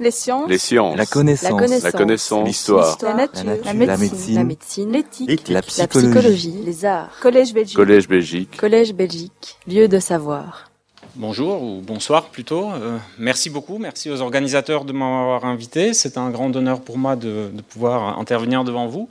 Les 0.00 0.10
sciences. 0.10 0.48
Les 0.48 0.56
sciences. 0.56 0.96
La 0.96 1.04
connaissance. 1.04 1.82
La 1.82 1.92
connaissance. 1.92 2.46
L'histoire. 2.46 2.96
La 3.02 3.12
nature. 3.14 3.44
La 3.44 3.54
nature. 3.54 3.64
La 3.66 3.74
médecine. 3.74 3.98
médecine. 3.98 4.34
La 4.34 4.44
médecine. 4.44 4.92
L'éthique. 4.92 5.48
La 5.48 5.54
La 5.56 5.62
psychologie. 5.62 6.08
psychologie. 6.08 6.54
Les 6.64 6.84
arts. 6.86 7.10
Collège 7.20 7.52
Belgique. 7.52 7.76
Collège 7.76 8.08
Belgique. 8.08 8.56
Collège 8.56 8.94
Belgique. 8.94 9.56
Lieu 9.68 9.88
de 9.88 9.98
savoir. 9.98 10.70
Bonjour 11.16 11.62
ou 11.62 11.82
bonsoir 11.82 12.30
plutôt. 12.30 12.70
Euh, 12.70 12.96
merci 13.18 13.50
beaucoup, 13.50 13.76
merci 13.78 14.10
aux 14.10 14.22
organisateurs 14.22 14.86
de 14.86 14.92
m'avoir 14.94 15.44
invité. 15.44 15.92
C'est 15.92 16.16
un 16.16 16.30
grand 16.30 16.54
honneur 16.56 16.80
pour 16.80 16.96
moi 16.96 17.14
de, 17.16 17.50
de 17.52 17.60
pouvoir 17.60 18.18
intervenir 18.18 18.64
devant 18.64 18.86
vous. 18.86 19.08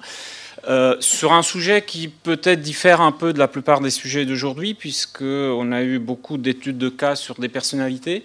Euh, 0.68 0.96
sur 1.00 1.34
un 1.34 1.42
sujet 1.42 1.84
qui 1.86 2.08
peut-être 2.10 2.62
diffère 2.62 3.00
un 3.02 3.12
peu 3.12 3.32
de 3.32 3.40
la 3.40 3.48
plupart 3.48 3.80
des 3.80 3.90
sujets 3.90 4.26
d'aujourd'hui, 4.26 4.74
puisqu'on 4.74 5.72
a 5.72 5.84
eu 5.84 6.00
beaucoup 6.00 6.38
d'études 6.38 6.78
de 6.78 6.90
cas 6.90 7.16
sur 7.16 7.36
des 7.36 7.48
personnalités, 7.48 8.24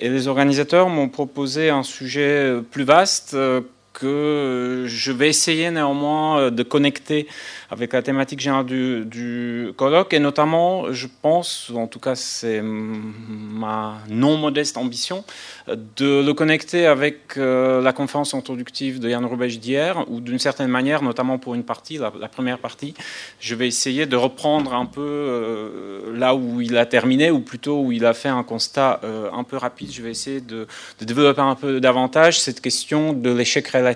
et 0.00 0.08
les 0.08 0.28
organisateurs 0.28 0.88
m'ont 0.88 1.08
proposé 1.08 1.70
un 1.70 1.82
sujet 1.82 2.56
plus 2.70 2.84
vaste 2.84 3.34
euh, 3.34 3.60
que 3.98 4.84
je 4.86 5.12
vais 5.12 5.28
essayer 5.28 5.70
néanmoins 5.70 6.38
euh, 6.38 6.50
de 6.50 6.62
connecter 6.62 7.26
avec 7.70 7.92
la 7.92 8.02
thématique 8.02 8.40
générale 8.40 8.64
du, 8.64 9.72
colloque, 9.76 10.14
et 10.14 10.18
notamment, 10.18 10.90
je 10.92 11.06
pense, 11.20 11.70
en 11.74 11.86
tout 11.86 11.98
cas 11.98 12.14
c'est 12.14 12.60
ma 12.62 13.98
non 14.08 14.38
modeste 14.38 14.76
ambition, 14.76 15.24
de 15.66 16.24
le 16.24 16.32
connecter 16.32 16.86
avec 16.86 17.36
euh, 17.36 17.82
la 17.82 17.92
conférence 17.92 18.32
introductive 18.32 19.00
de 19.00 19.10
Yann 19.10 19.24
Rubège 19.24 19.60
d'hier, 19.60 20.04
où 20.08 20.20
d'une 20.20 20.38
certaine 20.38 20.68
manière, 20.68 21.02
notamment 21.02 21.38
pour 21.38 21.54
une 21.54 21.64
partie, 21.64 21.98
la, 21.98 22.10
première 22.28 22.58
partie, 22.58 22.94
je 23.40 23.54
vais 23.54 23.66
essayer 23.66 24.06
de 24.06 24.16
reprendre 24.16 24.72
un 24.74 24.86
peu 24.86 25.00
euh, 25.02 26.16
là 26.16 26.34
où 26.34 26.60
il 26.60 26.76
a 26.78 26.86
terminé, 26.86 27.30
ou 27.30 27.40
plutôt 27.40 27.82
où 27.82 27.92
il 27.92 28.06
a 28.06 28.14
fait 28.14 28.28
un 28.28 28.44
constat 28.44 29.00
euh, 29.04 29.30
un 29.32 29.44
peu 29.44 29.56
rapide. 29.56 29.92
Je 29.92 30.02
vais 30.02 30.10
essayer 30.10 30.40
de, 30.40 30.66
de 31.00 31.04
développer 31.04 31.42
un 31.42 31.54
peu 31.54 31.80
davantage 31.80 32.40
cette 32.40 32.60
question 32.60 33.12
de 33.12 33.30
l'échec 33.30 33.68
relatif 33.68 33.87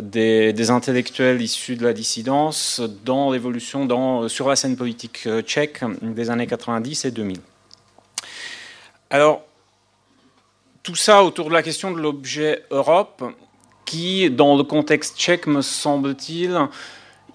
des, 0.00 0.70
intellectuels 0.70 1.40
issus 1.40 1.76
de 1.76 1.84
la 1.84 1.92
dissidence 1.92 2.80
dans 3.04 3.30
l'évolution 3.30 4.28
sur 4.28 4.48
la 4.48 4.56
scène 4.56 4.76
politique 4.76 5.28
tchèque 5.42 5.82
des 6.02 6.30
années 6.30 6.46
90 6.46 7.04
et 7.04 7.10
2000. 7.10 7.38
Alors, 9.10 9.44
tout 10.82 10.94
ça 10.96 11.24
autour 11.24 11.48
de 11.48 11.52
la 11.52 11.62
question 11.62 11.90
de 11.90 12.00
l'objet 12.00 12.64
Europe, 12.70 13.24
qui, 13.84 14.30
dans 14.30 14.56
le 14.56 14.64
contexte 14.64 15.16
tchèque, 15.16 15.46
me 15.46 15.62
semble-t-il, 15.62 16.68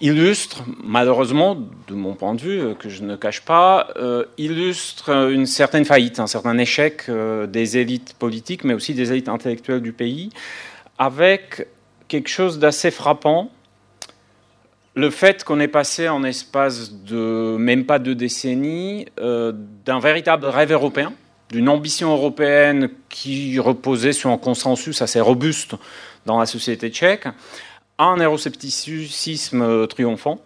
illustre, 0.00 0.64
malheureusement, 0.82 1.56
de 1.86 1.94
mon 1.94 2.14
point 2.14 2.34
de 2.34 2.40
vue, 2.40 2.74
que 2.78 2.88
je 2.88 3.02
ne 3.02 3.16
cache 3.16 3.40
pas, 3.42 3.88
euh, 3.96 4.24
illustre 4.36 5.10
une 5.30 5.46
certaine 5.46 5.84
faillite, 5.84 6.18
un 6.18 6.26
certain 6.26 6.58
échec 6.58 7.04
euh, 7.08 7.46
des 7.46 7.78
élites 7.78 8.14
politiques, 8.14 8.64
mais 8.64 8.74
aussi 8.74 8.94
des 8.94 9.12
élites 9.12 9.28
intellectuelles 9.28 9.80
du 9.80 9.92
pays, 9.92 10.30
avec 10.98 11.66
quelque 12.12 12.28
chose 12.28 12.58
d'assez 12.58 12.90
frappant, 12.90 13.50
le 14.94 15.08
fait 15.08 15.44
qu'on 15.44 15.60
ait 15.60 15.66
passé 15.66 16.10
en 16.10 16.24
espace 16.24 16.92
de 16.92 17.56
même 17.58 17.86
pas 17.86 17.98
deux 17.98 18.14
décennies 18.14 19.06
euh, 19.18 19.50
d'un 19.86 19.98
véritable 19.98 20.44
rêve 20.44 20.72
européen, 20.72 21.14
d'une 21.48 21.70
ambition 21.70 22.12
européenne 22.12 22.90
qui 23.08 23.58
reposait 23.58 24.12
sur 24.12 24.28
un 24.28 24.36
consensus 24.36 25.00
assez 25.00 25.22
robuste 25.22 25.74
dans 26.26 26.38
la 26.38 26.44
société 26.44 26.90
tchèque, 26.90 27.28
à 27.96 28.04
un 28.04 28.18
euroscepticisme 28.18 29.86
triomphant. 29.86 30.38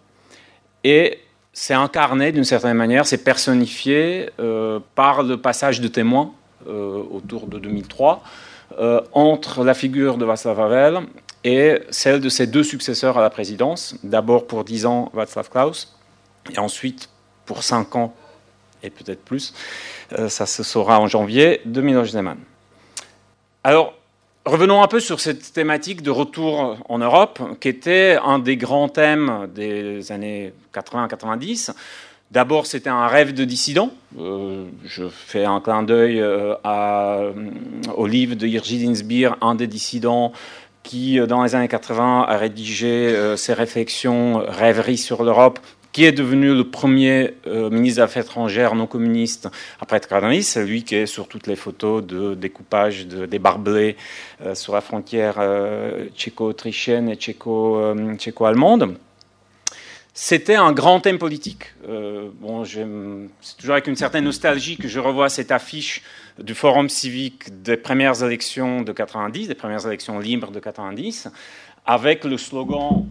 Et 0.85 1.19
c'est 1.51 1.73
incarné 1.73 2.31
d'une 2.31 2.45
certaine 2.45 2.77
manière, 2.77 3.05
c'est 3.05 3.25
personnifié 3.25 4.29
euh, 4.39 4.79
par 4.95 5.21
le 5.21 5.35
passage 5.35 5.81
de 5.81 5.89
témoins 5.89 6.31
euh, 6.65 7.03
autour 7.11 7.47
de 7.47 7.59
2003 7.59 8.23
euh, 8.79 9.01
entre 9.11 9.65
la 9.65 9.73
figure 9.73 10.17
de 10.17 10.23
Václav 10.23 10.59
Havel 10.61 11.01
et 11.43 11.81
celle 11.89 12.19
de 12.21 12.29
ses 12.29 12.47
deux 12.47 12.63
successeurs 12.63 13.17
à 13.17 13.21
la 13.21 13.29
présidence, 13.29 13.95
d'abord 14.03 14.47
pour 14.47 14.63
10 14.63 14.85
ans 14.85 15.11
Václav 15.13 15.49
Klaus, 15.49 15.95
et 16.53 16.59
ensuite 16.59 17.09
pour 17.45 17.63
5 17.63 17.95
ans, 17.95 18.13
et 18.83 18.89
peut-être 18.89 19.23
plus, 19.23 19.53
euh, 20.17 20.29
ça 20.29 20.45
se 20.45 20.63
saura 20.63 20.99
en 20.99 21.07
janvier, 21.07 21.61
de 21.65 21.81
Miloš 21.81 22.11
Zeman. 22.11 22.37
Alors, 23.63 23.93
revenons 24.45 24.81
un 24.81 24.87
peu 24.87 24.99
sur 24.99 25.19
cette 25.19 25.53
thématique 25.53 26.01
de 26.01 26.11
retour 26.11 26.77
en 26.87 26.97
Europe, 26.99 27.39
qui 27.59 27.67
était 27.67 28.17
un 28.23 28.39
des 28.39 28.57
grands 28.57 28.89
thèmes 28.89 29.47
des 29.53 30.11
années 30.11 30.53
80-90. 30.73 31.73
D'abord, 32.29 32.65
c'était 32.65 32.89
un 32.89 33.07
rêve 33.07 33.33
de 33.33 33.45
dissident. 33.45 33.91
Euh, 34.19 34.65
je 34.85 35.07
fais 35.07 35.45
un 35.45 35.61
clin 35.61 35.83
d'œil 35.83 36.19
euh, 36.19 36.55
au 37.95 38.05
livre 38.05 38.35
de 38.35 38.45
Jiří 38.45 38.85
Dinsbier, 38.85 39.29
un 39.41 39.55
des 39.55 39.67
dissidents 39.67 40.33
qui, 40.87 41.19
dans 41.19 41.43
les 41.43 41.53
années 41.53 41.67
80, 41.67 42.25
a 42.27 42.37
rédigé 42.37 42.87
euh, 42.87 43.35
ses 43.35 43.53
réflexions 43.53 44.41
Rêverie 44.47 44.97
sur 44.97 45.23
l'Europe, 45.23 45.59
qui 45.91 46.05
est 46.05 46.11
devenu 46.11 46.53
le 46.53 46.63
premier 46.63 47.33
euh, 47.47 47.69
ministre 47.71 47.97
des 47.97 48.03
Affaires 48.03 48.23
étrangères 48.23 48.75
non 48.75 48.85
communiste 48.87 49.49
après 49.81 49.99
Tkardani. 49.99 50.43
C'est 50.43 50.63
lui 50.63 50.83
qui 50.83 50.95
est 50.95 51.07
sur 51.07 51.27
toutes 51.27 51.47
les 51.47 51.55
photos 51.55 52.05
de 52.05 52.35
découpage 52.35 53.07
de, 53.07 53.25
des 53.25 53.39
barbelés 53.39 53.97
euh, 54.45 54.55
sur 54.55 54.73
la 54.73 54.81
frontière 54.81 55.37
euh, 55.39 56.05
tchéco-autrichienne 56.15 57.09
et 57.09 57.15
tchéco-allemande. 57.15 58.95
C'était 60.19 60.55
un 60.55 60.71
grand 60.71 60.99
thème 60.99 61.19
politique. 61.19 61.75
bon, 62.41 62.65
c'est 62.65 63.57
toujours 63.57 63.73
avec 63.73 63.85
une 63.85 63.95
certaine 63.95 64.23
nostalgie 64.23 64.75
que 64.75 64.87
je 64.87 64.99
revois 64.99 65.29
cette 65.29 65.51
affiche 65.51 66.01
du 66.39 66.55
Forum 66.55 66.89
civique 66.89 67.61
des 67.61 67.77
premières 67.77 68.23
élections 68.23 68.81
de 68.81 68.91
90, 68.91 69.47
des 69.47 69.53
premières 69.53 69.85
élections 69.85 70.17
libres 70.17 70.49
de 70.49 70.59
90, 70.59 71.27
avec 71.85 72.23
le 72.23 72.35
slogan 72.39 73.05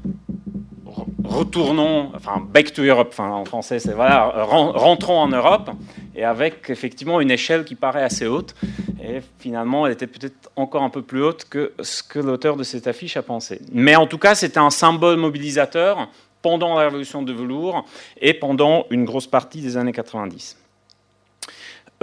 retournons, 1.22 2.10
enfin 2.16 2.44
back 2.44 2.72
to 2.72 2.82
Europe, 2.82 3.10
enfin 3.12 3.30
en 3.30 3.44
français 3.44 3.78
c'est 3.78 3.92
voilà, 3.92 4.24
rentrons 4.44 5.20
en 5.20 5.28
Europe, 5.28 5.70
et 6.16 6.24
avec 6.24 6.70
effectivement 6.70 7.20
une 7.20 7.30
échelle 7.30 7.64
qui 7.64 7.76
paraît 7.76 8.02
assez 8.02 8.26
haute, 8.26 8.56
et 9.00 9.20
finalement 9.38 9.86
elle 9.86 9.92
était 9.92 10.08
peut-être 10.08 10.50
encore 10.56 10.82
un 10.82 10.90
peu 10.90 11.02
plus 11.02 11.22
haute 11.22 11.44
que 11.48 11.72
ce 11.80 12.02
que 12.02 12.18
l'auteur 12.18 12.56
de 12.56 12.64
cette 12.64 12.88
affiche 12.88 13.16
a 13.16 13.22
pensé. 13.22 13.60
Mais 13.72 13.94
en 13.94 14.08
tout 14.08 14.18
cas 14.18 14.34
c'était 14.34 14.58
un 14.58 14.70
symbole 14.70 15.18
mobilisateur 15.18 16.08
pendant 16.46 16.76
la 16.76 16.82
révolution 16.82 17.22
de 17.22 17.32
velours 17.32 17.84
et 18.20 18.32
pendant 18.32 18.86
une 18.90 19.04
grosse 19.04 19.26
partie 19.26 19.60
des 19.60 19.76
années 19.76 19.90
90. 19.90 20.56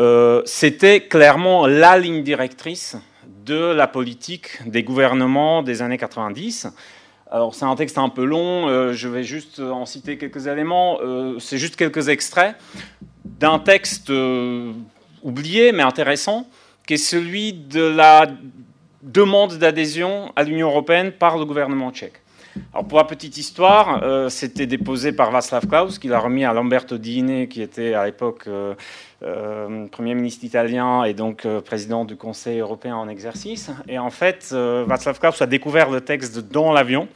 Euh, 0.01 0.41
c'était 0.43 1.07
clairement 1.07 1.65
la 1.65 1.97
ligne 1.97 2.23
directrice 2.23 2.97
de 3.45 3.71
la 3.71 3.87
politique 3.87 4.69
des 4.69 4.83
gouvernements 4.83 5.63
des 5.63 5.81
années 5.81 5.97
90. 5.97 6.67
Alors 7.31 7.55
c'est 7.55 7.63
un 7.63 7.73
texte 7.77 7.97
un 7.97 8.09
peu 8.09 8.25
long, 8.25 8.67
euh, 8.67 8.91
je 8.91 9.07
vais 9.07 9.23
juste 9.23 9.61
en 9.61 9.85
citer 9.85 10.17
quelques 10.17 10.47
éléments. 10.47 10.99
Euh, 11.01 11.39
c'est 11.39 11.57
juste 11.57 11.77
quelques 11.77 12.09
extraits 12.09 12.57
d'un 13.23 13.59
texte 13.59 14.11
oublié 15.23 15.71
mais 15.71 15.83
intéressant, 15.83 16.47
qui 16.85 16.95
est 16.95 16.97
celui 16.97 17.53
de 17.53 17.83
la 17.83 18.27
demande 19.03 19.57
d'adhésion 19.57 20.33
à 20.35 20.43
l'Union 20.43 20.67
européenne 20.67 21.13
par 21.13 21.37
le 21.37 21.45
gouvernement 21.45 21.93
tchèque. 21.93 22.22
Alors 22.73 22.87
pour 22.87 22.97
la 22.97 23.03
petite 23.03 23.37
histoire, 23.37 24.03
euh, 24.03 24.29
c'était 24.29 24.65
déposé 24.65 25.11
par 25.11 25.31
Václav 25.31 25.67
Klaus, 25.67 25.99
qui 25.99 26.07
l'a 26.07 26.19
remis 26.19 26.45
à 26.45 26.53
Lamberto 26.53 26.97
Dini, 26.97 27.47
qui 27.47 27.61
était 27.61 27.93
à 27.93 28.05
l'époque 28.05 28.43
euh, 28.47 28.75
euh, 29.23 29.87
Premier 29.87 30.13
ministre 30.13 30.43
italien 30.43 31.03
et 31.03 31.13
donc 31.13 31.47
président 31.65 32.05
du 32.05 32.15
Conseil 32.15 32.59
européen 32.59 32.95
en 32.95 33.07
exercice. 33.09 33.71
Et 33.87 33.97
en 33.97 34.09
fait, 34.09 34.53
Václav 34.53 35.19
Klaus 35.19 35.41
a 35.41 35.47
découvert 35.47 35.89
le 35.89 36.01
texte 36.01 36.39
dans 36.39 36.71
l'avion. 36.71 37.07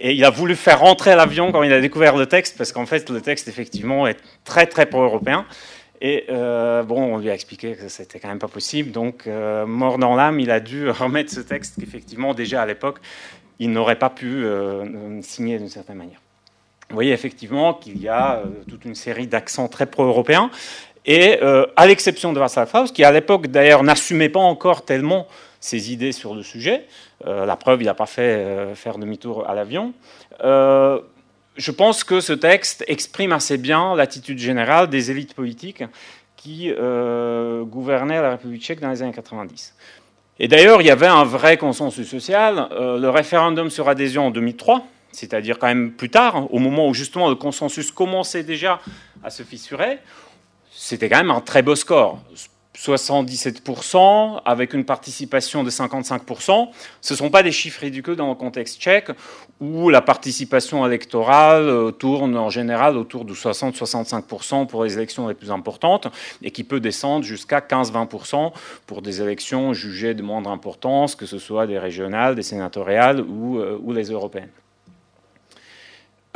Et 0.00 0.12
il 0.12 0.24
a 0.24 0.30
voulu 0.30 0.54
faire 0.54 0.80
rentrer 0.80 1.16
l'avion 1.16 1.50
quand 1.50 1.62
il 1.64 1.72
a 1.72 1.80
découvert 1.80 2.16
le 2.16 2.26
texte, 2.26 2.56
parce 2.56 2.72
qu'en 2.72 2.86
fait, 2.86 3.10
le 3.10 3.20
texte, 3.20 3.48
effectivement, 3.48 4.06
est 4.06 4.18
très, 4.44 4.66
très 4.66 4.86
pro-européen. 4.86 5.44
Et 6.00 6.26
bon, 6.28 7.14
on 7.14 7.18
lui 7.18 7.30
a 7.30 7.34
expliqué 7.34 7.74
que 7.74 7.88
c'était 7.88 8.20
quand 8.20 8.28
même 8.28 8.38
pas 8.38 8.46
possible. 8.48 8.92
Donc, 8.92 9.26
mort 9.26 9.98
dans 9.98 10.14
l'âme, 10.14 10.38
il 10.38 10.52
a 10.52 10.60
dû 10.60 10.88
remettre 10.90 11.32
ce 11.32 11.40
texte 11.40 11.80
qu'effectivement, 11.80 12.32
déjà 12.32 12.62
à 12.62 12.66
l'époque, 12.66 13.00
il 13.58 13.70
n'aurait 13.70 13.98
pas 13.98 14.10
pu 14.10 14.44
euh, 14.44 15.20
signer 15.22 15.58
d'une 15.58 15.68
certaine 15.68 15.96
manière. 15.96 16.20
Vous 16.90 16.94
voyez 16.94 17.12
effectivement 17.12 17.74
qu'il 17.74 18.00
y 18.00 18.08
a 18.08 18.36
euh, 18.36 18.44
toute 18.68 18.84
une 18.84 18.94
série 18.94 19.26
d'accents 19.26 19.68
très 19.68 19.86
pro-européens. 19.86 20.50
Et 21.04 21.38
euh, 21.42 21.66
à 21.76 21.86
l'exception 21.86 22.32
de 22.32 22.38
Václav 22.38 22.70
Klaus, 22.70 22.92
qui 22.92 23.04
à 23.04 23.12
l'époque 23.12 23.48
d'ailleurs 23.48 23.82
n'assumait 23.82 24.28
pas 24.28 24.40
encore 24.40 24.84
tellement 24.84 25.26
ses 25.60 25.92
idées 25.92 26.12
sur 26.12 26.34
le 26.34 26.42
sujet, 26.42 26.84
euh, 27.26 27.46
la 27.46 27.56
preuve, 27.56 27.82
il 27.82 27.86
n'a 27.86 27.94
pas 27.94 28.06
fait 28.06 28.74
faire 28.74 28.98
demi-tour 28.98 29.48
à 29.48 29.54
l'avion 29.54 29.92
je 31.58 31.72
pense 31.72 32.04
que 32.04 32.20
ce 32.20 32.32
texte 32.32 32.84
exprime 32.86 33.32
assez 33.32 33.58
bien 33.58 33.94
l'attitude 33.96 34.38
générale 34.38 34.88
des 34.88 35.10
élites 35.10 35.34
politiques 35.34 35.82
qui 36.36 36.72
euh, 36.72 37.64
gouvernaient 37.64 38.22
la 38.22 38.30
République 38.30 38.62
tchèque 38.62 38.80
dans 38.80 38.90
les 38.90 39.02
années 39.02 39.12
90. 39.12 39.74
Et 40.40 40.48
d'ailleurs, 40.48 40.80
il 40.80 40.86
y 40.86 40.90
avait 40.90 41.06
un 41.06 41.24
vrai 41.24 41.56
consensus 41.56 42.08
social. 42.08 42.68
Euh, 42.72 42.98
le 42.98 43.10
référendum 43.10 43.70
sur 43.70 43.88
adhésion 43.88 44.26
en 44.26 44.30
2003, 44.30 44.86
c'est-à-dire 45.10 45.58
quand 45.58 45.66
même 45.66 45.92
plus 45.92 46.10
tard, 46.10 46.52
au 46.52 46.58
moment 46.58 46.88
où 46.88 46.94
justement 46.94 47.28
le 47.28 47.34
consensus 47.34 47.90
commençait 47.90 48.44
déjà 48.44 48.80
à 49.24 49.30
se 49.30 49.42
fissurer, 49.42 49.98
c'était 50.70 51.08
quand 51.08 51.16
même 51.16 51.30
un 51.30 51.40
très 51.40 51.62
beau 51.62 51.74
score. 51.74 52.20
77% 52.78 54.40
avec 54.44 54.72
une 54.72 54.84
participation 54.84 55.64
de 55.64 55.70
55%. 55.70 56.68
Ce 57.00 57.14
ne 57.14 57.18
sont 57.18 57.28
pas 57.28 57.42
des 57.42 57.50
chiffres 57.50 57.80
ridicules 57.80 58.14
dans 58.14 58.28
le 58.28 58.36
contexte 58.36 58.80
tchèque 58.80 59.10
où 59.60 59.90
la 59.90 60.00
participation 60.00 60.86
électorale 60.86 61.68
euh, 61.68 61.90
tourne 61.90 62.36
en 62.36 62.50
général 62.50 62.96
autour 62.96 63.24
de 63.24 63.34
60-65% 63.34 64.68
pour 64.68 64.84
les 64.84 64.96
élections 64.96 65.26
les 65.26 65.34
plus 65.34 65.50
importantes 65.50 66.06
et 66.40 66.52
qui 66.52 66.62
peut 66.62 66.78
descendre 66.78 67.24
jusqu'à 67.24 67.58
15-20% 67.58 68.52
pour 68.86 69.02
des 69.02 69.20
élections 69.20 69.72
jugées 69.72 70.14
de 70.14 70.22
moindre 70.22 70.50
importance, 70.50 71.16
que 71.16 71.26
ce 71.26 71.38
soit 71.38 71.66
des 71.66 71.80
régionales, 71.80 72.36
des 72.36 72.42
sénatoriales 72.42 73.20
ou, 73.20 73.58
euh, 73.58 73.80
les 73.88 74.10
européennes. 74.10 74.50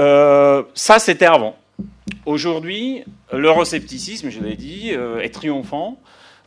Euh, 0.01 0.65
ça, 0.75 0.99
c'était 0.99 1.27
avant. 1.27 1.55
Aujourd'hui, 2.27 3.05
l'euroscepticisme, 3.33 4.31
je 4.31 4.41
l'ai 4.41 4.57
dit, 4.57 4.91
est 4.91 5.33
triomphant. 5.33 5.99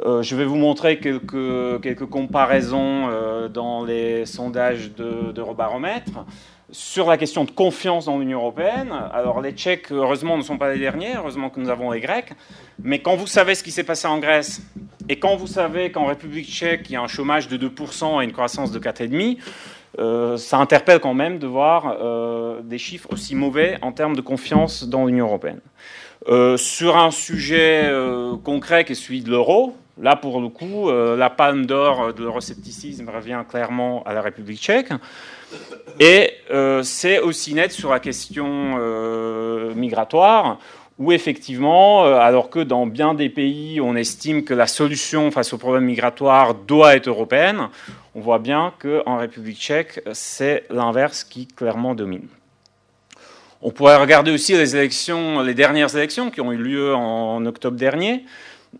Euh, 0.03 0.21
je 0.21 0.35
vais 0.35 0.45
vous 0.45 0.57
montrer 0.57 0.99
quelques, 0.99 1.81
quelques 1.81 2.05
comparaisons 2.05 3.07
euh, 3.09 3.47
dans 3.47 3.85
les 3.85 4.25
sondages 4.25 4.91
d'Eurobaromètre. 4.91 6.25
sur 6.71 7.07
la 7.07 7.17
question 7.17 7.45
de 7.45 7.51
confiance 7.51 8.05
dans 8.05 8.17
l'Union 8.17 8.39
européenne, 8.39 8.91
alors 9.13 9.39
les 9.39 9.51
Tchèques, 9.51 9.91
heureusement, 9.91 10.35
ne 10.35 10.41
sont 10.41 10.57
pas 10.57 10.73
les 10.73 10.79
derniers, 10.79 11.15
heureusement 11.15 11.49
que 11.49 11.59
nous 11.59 11.69
avons 11.69 11.91
les 11.91 12.01
Grecs, 12.01 12.33
mais 12.81 12.99
quand 12.99 13.15
vous 13.15 13.27
savez 13.27 13.55
ce 13.55 13.63
qui 13.63 13.71
s'est 13.71 13.83
passé 13.83 14.07
en 14.07 14.17
Grèce, 14.17 14.61
et 15.07 15.17
quand 15.17 15.35
vous 15.37 15.47
savez 15.47 15.91
qu'en 15.91 16.05
République 16.05 16.49
tchèque, 16.49 16.89
il 16.89 16.93
y 16.93 16.95
a 16.95 17.01
un 17.01 17.07
chômage 17.07 17.47
de 17.47 17.57
2% 17.57 18.21
et 18.21 18.25
une 18.25 18.33
croissance 18.33 18.71
de 18.71 18.79
4,5%, 18.79 19.37
euh, 19.97 20.35
ça 20.35 20.57
interpelle 20.57 20.99
quand 20.99 21.13
même 21.13 21.39
de 21.39 21.47
voir 21.47 21.95
des 22.63 22.79
chiffres 22.79 23.07
aussi 23.11 23.35
mauvais 23.35 23.77
en 23.81 23.93
termes 23.93 24.15
de 24.15 24.21
confiance 24.21 24.83
dans 24.83 25.05
l'Union 25.05 25.27
européenne. 25.27 25.61
sur 26.57 26.97
un 26.97 27.11
sujet 27.11 27.89
concret 28.43 28.83
qui 28.83 28.93
est 28.93 28.95
celui 28.95 29.21
de 29.21 29.29
l'euro, 29.29 29.75
Là, 30.01 30.17
pour 30.17 30.41
le 30.41 30.49
coup, 30.49 30.89
euh, 30.89 31.15
la 31.15 31.29
palme 31.29 31.65
d'or 31.65 32.13
de 32.13 32.21
l'euroscepticisme 32.21 33.09
revient 33.09 33.43
clairement 33.47 34.03
à 34.03 34.13
la 34.13 34.21
République 34.21 34.59
tchèque. 34.59 34.91
Et 36.01 36.31
euh, 36.51 36.83
c'est 36.83 37.19
aussi 37.19 37.53
net 37.53 37.71
sur 37.71 37.91
la 37.91 38.01
question 38.01 38.75
euh, 38.77 39.73
migratoire, 39.73 40.59
où 40.99 41.13
effectivement, 41.13 42.05
alors 42.05 42.49
que 42.49 42.59
dans 42.59 42.87
bien 42.87 43.13
des 43.13 43.29
pays, 43.29 43.79
on 43.81 43.95
estime 43.95 44.43
que 44.43 44.53
la 44.53 44.67
solution 44.67 45.31
face 45.31 45.53
au 45.53 45.57
problème 45.57 45.85
migratoire 45.85 46.55
doit 46.55 46.95
être 46.95 47.07
européenne, 47.07 47.69
on 48.15 48.21
voit 48.21 48.39
bien 48.39 48.73
qu'en 48.79 49.17
République 49.17 49.57
tchèque, 49.57 50.01
c'est 50.13 50.63
l'inverse 50.69 51.25
qui 51.25 51.47
clairement 51.47 51.95
domine. 51.95 52.27
On 53.61 53.71
pourrait 53.71 53.97
regarder 53.97 54.31
aussi 54.31 54.53
les 54.53 55.53
dernières 55.53 55.95
élections 55.97 56.31
qui 56.31 56.39
ont 56.39 56.53
eu 56.53 56.57
lieu 56.57 56.95
en 56.95 57.45
octobre 57.45 57.75
dernier. 57.75 58.23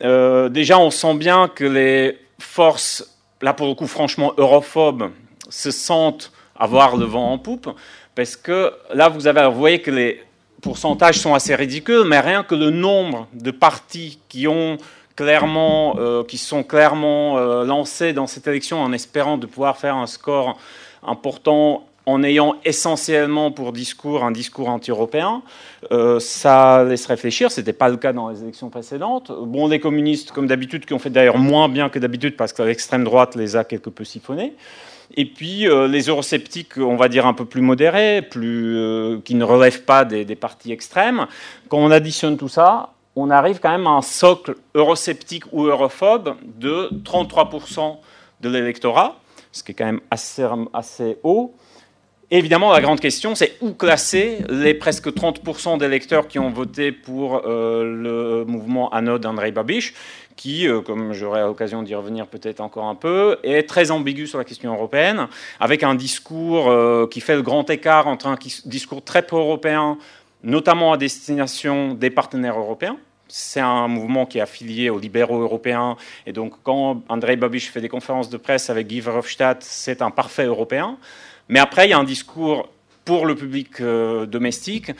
Euh, 0.04 0.50
déjà, 0.50 0.80
on 0.80 0.92
sent 0.92 1.16
bien 1.16 1.48
que 1.48 1.64
les 1.64 2.20
forces, 2.40 3.18
là 3.42 3.54
pour 3.54 3.68
le 3.68 3.74
coup 3.74 3.88
franchement 3.88 4.34
europhobes, 4.38 5.12
se 5.50 5.72
sentent 5.72 6.32
avoir 6.58 6.98
le 6.98 7.06
vent 7.06 7.32
en 7.32 7.38
poupe, 7.38 7.70
parce 8.16 8.36
que 8.36 8.74
là, 8.94 9.10
vous, 9.10 9.28
avez, 9.28 9.46
vous 9.48 9.60
voyez 9.60 9.82
que 9.82 9.92
les 9.92 10.24
pourcentages 10.62 11.20
sont 11.20 11.34
assez 11.34 11.54
ridicules, 11.54 12.06
mais 12.06 12.20
rien 12.20 12.44
que 12.44 12.56
le 12.56 12.70
nombre 12.70 13.28
de 13.34 13.52
partis 13.52 14.20
qui 14.30 14.48
ont 14.48 14.78
clairement, 15.16 15.96
euh, 15.98 16.24
qui 16.24 16.38
sont 16.38 16.64
clairement 16.64 17.38
euh, 17.38 17.64
lancés 17.66 18.14
dans 18.14 18.28
cette 18.28 18.48
élection 18.48 18.82
en 18.82 18.92
espérant 18.92 19.38
de 19.38 19.46
pouvoir 19.46 19.78
faire 19.78 19.96
un 19.96 20.08
score 20.08 20.58
important 21.04 21.86
en 22.06 22.24
ayant 22.24 22.56
essentiellement 22.64 23.52
pour 23.52 23.72
discours 23.72 24.24
un 24.24 24.32
discours 24.32 24.70
anti-européen. 24.70 25.42
Euh, 25.92 26.20
ça 26.20 26.84
laisse 26.84 27.06
réfléchir, 27.06 27.52
ce 27.52 27.62
n'était 27.62 27.74
pas 27.74 27.90
le 27.90 27.98
cas 27.98 28.14
dans 28.14 28.30
les 28.30 28.42
élections 28.44 28.70
précédentes. 28.70 29.32
Bon, 29.32 29.68
les 29.68 29.80
communistes, 29.80 30.32
comme 30.32 30.48
d'habitude, 30.48 30.86
qui 30.86 30.94
ont 30.94 31.00
fait 31.00 31.10
d'ailleurs 31.10 31.38
moins 31.38 31.70
bien 31.70 31.90
que 31.90 32.00
d'habitude 32.00 32.36
parce 32.38 32.54
que 32.54 32.62
l'extrême 32.62 33.04
droite 33.04 33.36
les 33.36 33.56
a 33.56 33.64
quelque 33.64 33.90
peu 33.90 34.04
siphonnés. 34.04 34.54
Et 35.16 35.26
puis 35.26 35.68
euh, 35.68 35.88
les 35.88 36.10
eurosceptiques, 36.10 36.78
on 36.78 36.96
va 36.96 37.08
dire 37.08 37.26
un 37.26 37.34
peu 37.34 37.46
plus 37.46 37.62
modérés, 37.62 38.22
plus, 38.22 38.78
euh, 38.78 39.20
qui 39.24 39.36
ne 39.36 39.44
relèvent 39.44 39.84
pas 39.84 40.06
des, 40.06 40.26
des 40.26 40.36
partis 40.36 40.72
extrêmes. 40.72 41.28
Quand 41.70 41.78
on 41.78 41.92
additionne 41.92 42.38
tout 42.38 42.50
ça, 42.50 42.94
on 43.16 43.30
arrive 43.30 43.60
quand 43.60 43.72
même 43.72 43.88
à 43.88 43.92
un 43.92 44.02
socle 44.02 44.56
eurosceptique 44.74 45.44
ou 45.52 45.66
europhobe 45.66 46.36
de 46.44 46.90
33% 47.04 47.98
de 48.42 48.50
l'électorat, 48.50 49.16
ce 49.52 49.64
qui 49.64 49.72
est 49.72 49.76
quand 49.76 49.86
même 49.86 50.02
assez, 50.12 50.46
assez 50.74 51.18
haut 51.24 51.56
évidemment, 52.32 52.72
la 52.72 52.82
grande 52.82 53.00
question, 53.00 53.36
c'est 53.36 53.58
où 53.62 53.74
classer 53.74 54.40
les 54.50 54.74
presque 54.74 55.08
30% 55.08 55.78
d'électeurs 55.78 56.28
qui 56.28 56.40
ont 56.40 56.50
voté 56.50 56.92
pour 56.92 57.42
euh, 57.46 57.84
le 57.84 58.46
mouvement 58.46 58.90
Anode 58.90 59.22
d'Andrei 59.22 59.52
Babiš, 59.52 59.94
qui, 60.36 60.68
euh, 60.68 60.82
comme 60.82 61.14
j'aurai 61.14 61.42
l'occasion 61.42 61.84
d'y 61.84 61.96
revenir 61.96 62.28
peut-être 62.28 62.62
encore 62.62 62.86
un 62.86 62.96
peu, 62.96 63.38
est 63.44 63.68
très 63.68 63.92
ambigu 63.92 64.28
sur 64.28 64.38
la 64.38 64.44
question 64.44 64.74
européenne, 64.74 65.28
avec 65.60 65.84
un 65.84 65.96
discours 65.96 66.70
euh, 66.70 67.08
qui 67.08 67.22
fait 67.22 67.36
le 67.36 67.42
grand 67.42 67.70
écart 67.70 68.08
entre 68.08 68.28
un 68.28 68.38
discours 68.66 69.04
très 69.04 69.22
pro-européen, 69.22 69.98
notamment 70.44 70.94
à 70.94 70.98
destination 70.98 71.94
des 71.94 72.10
partenaires 72.10 72.60
européens, 72.60 72.98
c'est 73.28 73.60
un 73.60 73.88
mouvement 73.88 74.26
qui 74.26 74.38
est 74.38 74.42
affilié 74.42 74.90
aux 74.90 75.00
libéraux 75.00 75.42
européens. 75.42 75.98
Et 76.26 76.32
donc, 76.32 76.54
quand 76.64 77.02
Andrei 77.10 77.36
Babiš 77.36 77.72
fait 77.72 77.82
des 77.82 77.90
conférences 77.90 78.30
de 78.30 78.38
presse 78.38 78.70
avec 78.70 78.88
Guy 78.88 79.02
Verhofstadt, 79.02 79.64
c'est 79.64 80.02
un 80.02 80.12
parfait 80.12 80.46
européen. 80.46 80.98
Mais 81.50 81.60
après, 81.60 81.88
il 81.88 81.92
y 81.92 81.94
a 81.94 82.00
un 82.00 82.04
discours 82.04 82.70
pour 83.06 83.28
le 83.28 83.36
public 83.36 83.80
euh, 83.80 84.26
domestique 84.26 84.92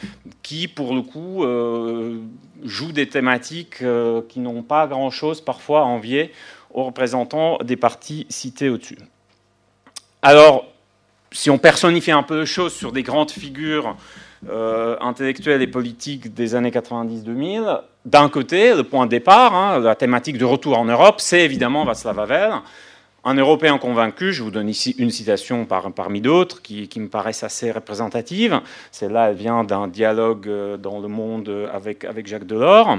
qui, 0.42 0.68
pour 0.68 0.94
le 0.94 1.02
coup, 1.02 1.44
euh, 1.44 2.20
joue 2.64 2.92
des 2.92 3.08
thématiques 3.08 3.82
euh, 3.82 4.22
qui 4.28 4.38
n'ont 4.38 4.62
pas 4.62 4.86
grand-chose 4.86 5.40
parfois 5.40 5.80
à 5.80 5.84
envier 5.84 6.32
aux 6.72 6.84
représentants 6.84 7.58
des 7.64 7.76
partis 7.76 8.26
cités 8.28 8.68
au-dessus. 8.68 8.98
Alors, 10.22 10.66
si 11.32 11.50
on 11.50 11.58
personnifie 11.58 12.12
un 12.12 12.22
peu 12.22 12.40
les 12.40 12.46
choses 12.46 12.74
sur 12.74 12.92
des 12.92 13.02
grandes 13.02 13.30
figures 13.30 13.96
intellectuelles 15.00 15.62
et 15.62 15.66
politiques 15.66 16.32
des 16.34 16.54
années 16.54 16.70
90-2000, 16.70 17.80
d'un 18.04 18.28
côté, 18.28 18.74
le 18.74 18.84
point 18.84 19.06
de 19.06 19.10
départ, 19.10 19.54
hein, 19.54 19.80
la 19.80 19.96
thématique 19.96 20.38
de 20.38 20.44
retour 20.44 20.78
en 20.78 20.84
Europe, 20.84 21.16
c'est 21.18 21.40
évidemment 21.40 21.84
Václav 21.84 22.20
Havel, 22.20 22.52
un 23.26 23.34
Européen 23.34 23.76
convaincu, 23.76 24.32
je 24.32 24.44
vous 24.44 24.52
donne 24.52 24.68
ici 24.68 24.94
une 24.98 25.10
citation 25.10 25.66
parmi 25.66 26.20
d'autres 26.20 26.62
qui, 26.62 26.88
me 26.96 27.08
paraissent 27.08 27.42
assez 27.42 27.72
représentatives. 27.72 28.60
Celle-là, 28.92 29.30
elle 29.30 29.36
vient 29.36 29.64
d'un 29.64 29.88
dialogue 29.88 30.46
euh, 30.46 30.76
dans 30.76 31.00
le 31.00 31.08
monde 31.08 31.68
avec, 31.72 32.04
avec 32.04 32.28
Jacques 32.28 32.46
Delors. 32.46 32.98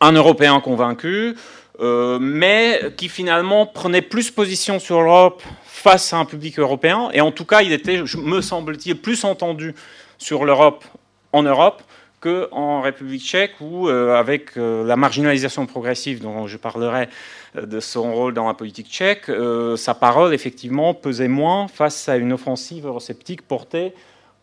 Un 0.00 0.12
Européen 0.12 0.58
convaincu, 0.60 1.36
euh, 1.78 2.18
mais 2.20 2.92
qui 2.96 3.08
finalement 3.08 3.64
prenait 3.64 4.02
plus 4.02 4.32
position 4.32 4.80
sur 4.80 5.00
l'Europe 5.00 5.40
face 5.62 6.12
à 6.12 6.18
un 6.18 6.24
public 6.24 6.58
européen. 6.58 7.08
Et 7.12 7.20
en 7.20 7.30
tout 7.30 7.44
cas, 7.44 7.62
il 7.62 7.72
était, 7.72 8.02
me 8.18 8.40
semble-t-il, 8.40 8.96
plus 8.96 9.22
entendu 9.22 9.76
sur 10.18 10.44
l'Europe 10.44 10.84
en 11.32 11.44
Europe 11.44 11.80
qu'en 12.22 12.80
République 12.80 13.22
tchèque, 13.22 13.54
où, 13.60 13.88
euh, 13.88 14.14
avec 14.14 14.56
la 14.56 14.96
marginalisation 14.96 15.66
progressive 15.66 16.22
dont 16.22 16.46
je 16.46 16.56
parlerai, 16.56 17.08
de 17.54 17.80
son 17.80 18.14
rôle 18.14 18.34
dans 18.34 18.46
la 18.46 18.54
politique 18.54 18.88
tchèque, 18.88 19.28
euh, 19.28 19.76
sa 19.76 19.94
parole, 19.94 20.32
effectivement, 20.32 20.94
pesait 20.94 21.28
moins 21.28 21.68
face 21.68 22.08
à 22.08 22.16
une 22.16 22.32
offensive 22.32 22.86
eurosceptique 22.86 23.42
portée 23.42 23.92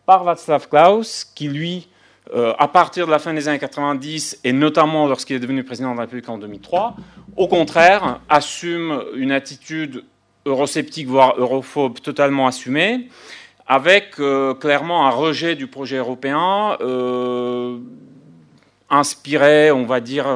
par 0.06 0.22
Václav 0.24 0.68
Klaus, 0.68 1.24
qui, 1.24 1.48
lui, 1.48 1.88
euh, 2.34 2.52
à 2.58 2.68
partir 2.68 3.06
de 3.06 3.10
la 3.10 3.18
fin 3.18 3.34
des 3.34 3.48
années 3.48 3.58
90, 3.58 4.40
et 4.44 4.52
notamment 4.52 5.08
lorsqu'il 5.08 5.36
est 5.36 5.40
devenu 5.40 5.64
président 5.64 5.90
de 5.92 5.96
la 5.96 6.02
République 6.02 6.28
en 6.28 6.38
2003, 6.38 6.94
au 7.36 7.48
contraire, 7.48 8.20
assume 8.28 9.02
une 9.16 9.32
attitude 9.32 10.04
eurosceptique, 10.46 11.08
voire 11.08 11.34
europhobe, 11.36 11.98
totalement 12.00 12.46
assumée, 12.46 13.08
avec 13.70 14.18
euh, 14.18 14.52
clairement 14.52 15.06
un 15.06 15.10
rejet 15.10 15.54
du 15.54 15.66
projet 15.66 15.96
européen, 15.96 16.76
inspiré, 18.90 19.70
on 19.70 19.86
va 19.86 20.00
dire, 20.00 20.26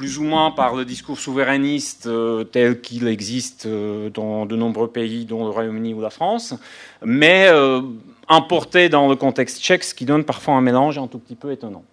plus 0.00 0.16
ou 0.16 0.24
moins 0.24 0.50
par 0.50 0.74
le 0.74 0.86
discours 0.86 1.18
souverainiste 1.18 2.06
euh, 2.06 2.42
tel 2.42 2.80
qu'il 2.80 3.06
existe 3.06 3.66
euh, 3.66 4.08
dans 4.08 4.46
de 4.46 4.56
nombreux 4.56 4.88
pays, 4.88 5.26
dont 5.26 5.44
le 5.44 5.50
Royaume-Uni 5.50 5.92
ou 5.92 6.00
la 6.00 6.08
France, 6.08 6.54
mais 7.04 7.48
euh, 7.48 7.82
importé 8.26 8.88
dans 8.88 9.08
le 9.08 9.14
contexte 9.14 9.60
tchèque, 9.60 9.84
ce 9.84 9.94
qui 9.94 10.06
donne 10.06 10.24
parfois 10.24 10.54
un 10.54 10.62
mélange 10.62 10.96
un 10.96 11.06
tout 11.06 11.18
petit 11.18 11.34
peu 11.34 11.52
étonnant. 11.52 11.84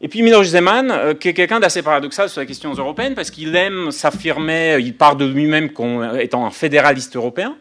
Et 0.00 0.06
puis 0.06 0.22
Miloš 0.22 0.46
Zeman, 0.46 1.16
qui 1.18 1.28
est 1.28 1.34
quelqu'un 1.34 1.58
d'assez 1.58 1.82
paradoxal 1.82 2.28
sur 2.28 2.40
les 2.40 2.46
questions 2.46 2.72
européennes, 2.72 3.16
parce 3.16 3.32
qu'il 3.32 3.56
aime 3.56 3.90
s'affirmer, 3.90 4.78
il 4.78 4.96
part 4.96 5.16
de 5.16 5.24
lui-même 5.24 5.70
comme 5.70 6.20
étant 6.20 6.46
un 6.46 6.50
fédéraliste 6.50 7.16
européen, 7.16 7.56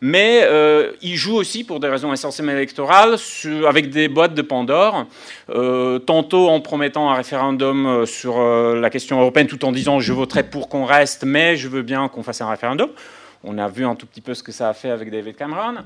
mais 0.00 0.40
euh, 0.44 0.92
il 1.02 1.16
joue 1.16 1.34
aussi 1.34 1.64
pour 1.64 1.80
des 1.80 1.88
raisons 1.88 2.12
essentiellement 2.12 2.52
électorales 2.52 3.16
avec 3.66 3.90
des 3.90 4.08
boîtes 4.08 4.34
de 4.34 4.42
Pandore, 4.42 5.06
euh, 5.50 5.98
tantôt 5.98 6.48
en 6.48 6.60
promettant 6.60 7.10
un 7.10 7.14
référendum 7.14 7.86
euh, 7.86 8.06
sur 8.06 8.40
la 8.40 8.90
question 8.90 9.20
européenne 9.20 9.46
tout 9.46 9.64
en 9.64 9.72
disant 9.72 10.00
je 10.00 10.12
voterai 10.12 10.44
pour 10.44 10.68
qu'on 10.68 10.84
reste, 10.84 11.24
mais 11.24 11.56
je 11.56 11.68
veux 11.68 11.82
bien 11.82 12.08
qu'on 12.08 12.22
fasse 12.22 12.40
un 12.40 12.48
référendum. 12.48 12.90
On 13.42 13.56
a 13.56 13.68
vu 13.68 13.86
un 13.86 13.94
tout 13.94 14.06
petit 14.06 14.20
peu 14.20 14.34
ce 14.34 14.42
que 14.42 14.52
ça 14.52 14.68
a 14.68 14.74
fait 14.74 14.90
avec 14.90 15.10
David 15.10 15.34
Cameron. 15.36 15.76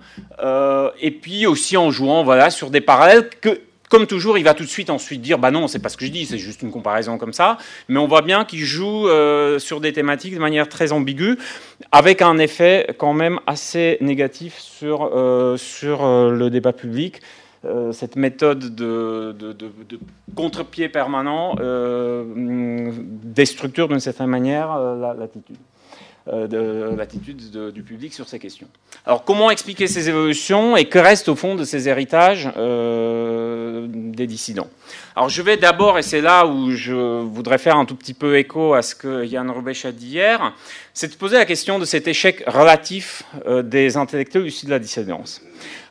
et 1.00 1.10
puis 1.10 1.46
aussi 1.46 1.76
en 1.76 1.90
jouant 1.90 2.24
voilà, 2.24 2.50
sur 2.50 2.70
des 2.70 2.80
parallèles 2.80 3.30
que 3.40 3.60
comme 3.94 4.08
toujours, 4.08 4.38
il 4.38 4.42
va 4.42 4.54
tout 4.54 4.64
de 4.64 4.68
suite 4.68 4.90
ensuite 4.90 5.20
dire 5.20 5.38
bah 5.38 5.52
non, 5.52 5.68
c'est 5.68 5.78
pas 5.78 5.88
ce 5.88 5.96
que 5.96 6.04
je 6.04 6.10
dis, 6.10 6.26
c'est 6.26 6.36
juste 6.36 6.62
une 6.62 6.72
comparaison 6.72 7.16
comme 7.16 7.32
ça. 7.32 7.58
Mais 7.88 8.00
on 8.00 8.08
voit 8.08 8.22
bien 8.22 8.44
qu'il 8.44 8.64
joue 8.64 9.06
euh, 9.06 9.60
sur 9.60 9.80
des 9.80 9.92
thématiques 9.92 10.34
de 10.34 10.40
manière 10.40 10.68
très 10.68 10.90
ambiguë, 10.90 11.38
avec 11.92 12.20
un 12.20 12.38
effet 12.38 12.88
quand 12.98 13.12
même 13.12 13.38
assez 13.46 13.96
négatif 14.00 14.58
sur, 14.58 15.10
euh, 15.14 15.56
sur 15.56 16.04
euh, 16.04 16.32
le 16.32 16.50
débat 16.50 16.72
public. 16.72 17.20
cette 17.92 18.16
méthode 18.16 18.74
de, 18.74 19.32
de, 19.38 20.00
contre-pied 20.34 20.88
permanent 20.88 21.54
déstructure 23.40 23.86
d'une 23.86 24.00
certaine 24.00 24.26
manière 24.26 24.76
l'attitude. 25.16 25.56
Euh, 26.32 26.46
de 26.46 26.96
l'attitude 26.96 27.50
du 27.70 27.82
public 27.82 28.14
sur 28.14 28.26
ces 28.26 28.38
questions. 28.38 28.66
Alors 29.04 29.24
comment 29.24 29.50
expliquer 29.50 29.86
ces 29.86 30.08
évolutions 30.08 30.74
et 30.74 30.86
que 30.86 30.98
reste 30.98 31.28
au 31.28 31.36
fond 31.36 31.54
de 31.54 31.64
ces 31.64 31.86
héritages 31.86 32.50
euh, 32.56 33.86
des 33.90 34.26
dissidents? 34.26 34.70
Alors 35.16 35.28
je 35.28 35.42
vais 35.42 35.58
d'abord, 35.58 35.98
et 35.98 36.02
c'est 36.02 36.22
là 36.22 36.46
où 36.46 36.70
je 36.70 36.94
voudrais 36.94 37.58
faire 37.58 37.76
un 37.76 37.84
tout 37.84 37.94
petit 37.94 38.14
peu 38.14 38.38
écho 38.38 38.72
à 38.72 38.80
ce 38.80 38.94
que 38.94 39.26
Yann 39.26 39.50
Rubech 39.50 39.84
a 39.84 39.92
dit 39.92 40.12
hier, 40.12 40.54
c'est 40.94 41.10
de 41.10 41.16
poser 41.16 41.36
la 41.36 41.44
question 41.44 41.80
de 41.80 41.84
cet 41.84 42.06
échec 42.06 42.44
relatif 42.46 43.24
euh, 43.46 43.62
des 43.62 43.96
intellectuels 43.96 44.46
issus 44.46 44.66
de 44.66 44.70
la 44.70 44.78
dissidence. 44.78 45.42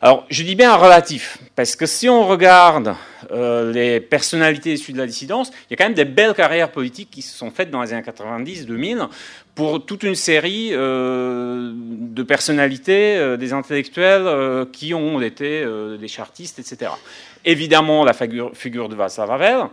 Alors, 0.02 0.26
je 0.30 0.44
dis 0.44 0.56
bien 0.56 0.74
relatif, 0.78 1.40
parce 1.58 1.76
que 1.76 1.86
si 1.86 2.08
on 2.08 2.26
regarde 2.26 2.96
euh, 3.32 3.74
les 3.74 4.00
personnalités 4.00 4.72
issues 4.72 4.94
de 4.94 4.98
la 4.98 5.06
dissidence, 5.06 5.50
il 5.50 5.72
y 5.72 5.74
a 5.74 5.76
quand 5.76 5.84
même 5.84 5.94
des 5.94 6.06
belles 6.06 6.34
carrières 6.34 6.72
politiques 6.72 7.10
qui 7.12 7.22
se 7.22 7.38
sont 7.38 7.52
faites 7.52 7.70
dans 7.70 7.82
les 7.82 7.92
années 7.92 8.02
90-2000 8.02 9.10
pour 9.56 9.86
toute 9.86 10.04
une 10.04 10.16
série 10.16 10.70
euh, 10.72 11.74
de 11.76 12.24
personnalités, 12.24 13.38
des 13.38 13.52
intellectuels 13.52 14.68
qui 14.72 14.94
ont 14.94 15.22
été 15.22 15.66
des 16.00 16.08
chartistes, 16.08 16.60
etc. 16.60 16.92
Évidemment, 17.44 18.06
la 18.06 18.14
figure, 18.14 18.52
figure 18.54 18.88
de 18.88 18.96
Václav 18.96 19.32
Havel, 19.32 19.68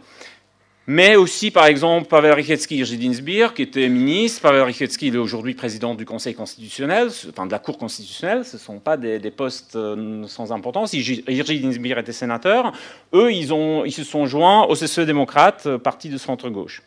mais 0.93 1.15
aussi, 1.15 1.53
par 1.53 1.67
exemple, 1.67 2.09
Pavel 2.09 2.33
Rychetsky 2.33 2.83
Dinsbir, 2.83 3.55
qui 3.55 3.63
était 3.63 3.89
ministre. 3.89 4.43
Pavel 4.43 4.63
Rychetsky, 4.63 5.07
il 5.07 5.15
est 5.15 5.19
aujourd'hui 5.19 5.55
président 5.55 5.95
du 5.95 6.05
Conseil 6.05 6.35
constitutionnel, 6.35 7.11
enfin 7.29 7.47
de 7.47 7.53
la 7.53 7.61
Cour 7.61 7.79
constitutionnelle. 7.79 8.45
Ce 8.45 8.57
ne 8.57 8.61
sont 8.61 8.81
pas 8.81 8.97
des, 8.97 9.21
postes 9.31 9.77
euh, 9.77 10.27
sans 10.27 10.51
importance. 10.51 10.93
Irji 10.93 11.61
Dinsbir 11.61 11.97
était 11.99 12.11
sénateur. 12.11 12.73
Eux, 13.15 13.33
ils, 13.33 13.47
se 13.93 14.03
sont 14.03 14.27
joints 14.27 14.65
au 14.65 14.75
CCE 14.75 15.07
démocrate, 15.07 15.63
euh, 15.67 15.79
parti 15.79 16.09
de 16.09 16.19
centre-gauche. 16.19 16.83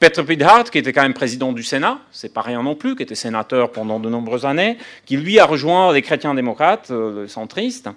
Petr 0.00 0.26
Pidhart, 0.26 0.64
qui 0.64 0.78
était 0.78 0.92
quand 0.92 1.02
même 1.02 1.14
président 1.14 1.52
du 1.52 1.62
Sénat, 1.62 2.00
c'est 2.10 2.34
pas 2.34 2.42
rien 2.42 2.60
non 2.60 2.74
plus, 2.74 2.96
qui 2.96 3.04
était 3.04 3.14
sénateur 3.14 3.70
pendant 3.70 4.00
de 4.00 4.10
nombreuses 4.10 4.46
années, 4.46 4.78
qui 5.06 5.16
lui 5.16 5.38
a 5.38 5.46
rejoint 5.46 5.92
les 5.92 6.02
chrétiens 6.02 6.34
démocrates, 6.34 6.90
euh, 6.90 7.22
les 7.22 7.28
centristes. 7.28 7.88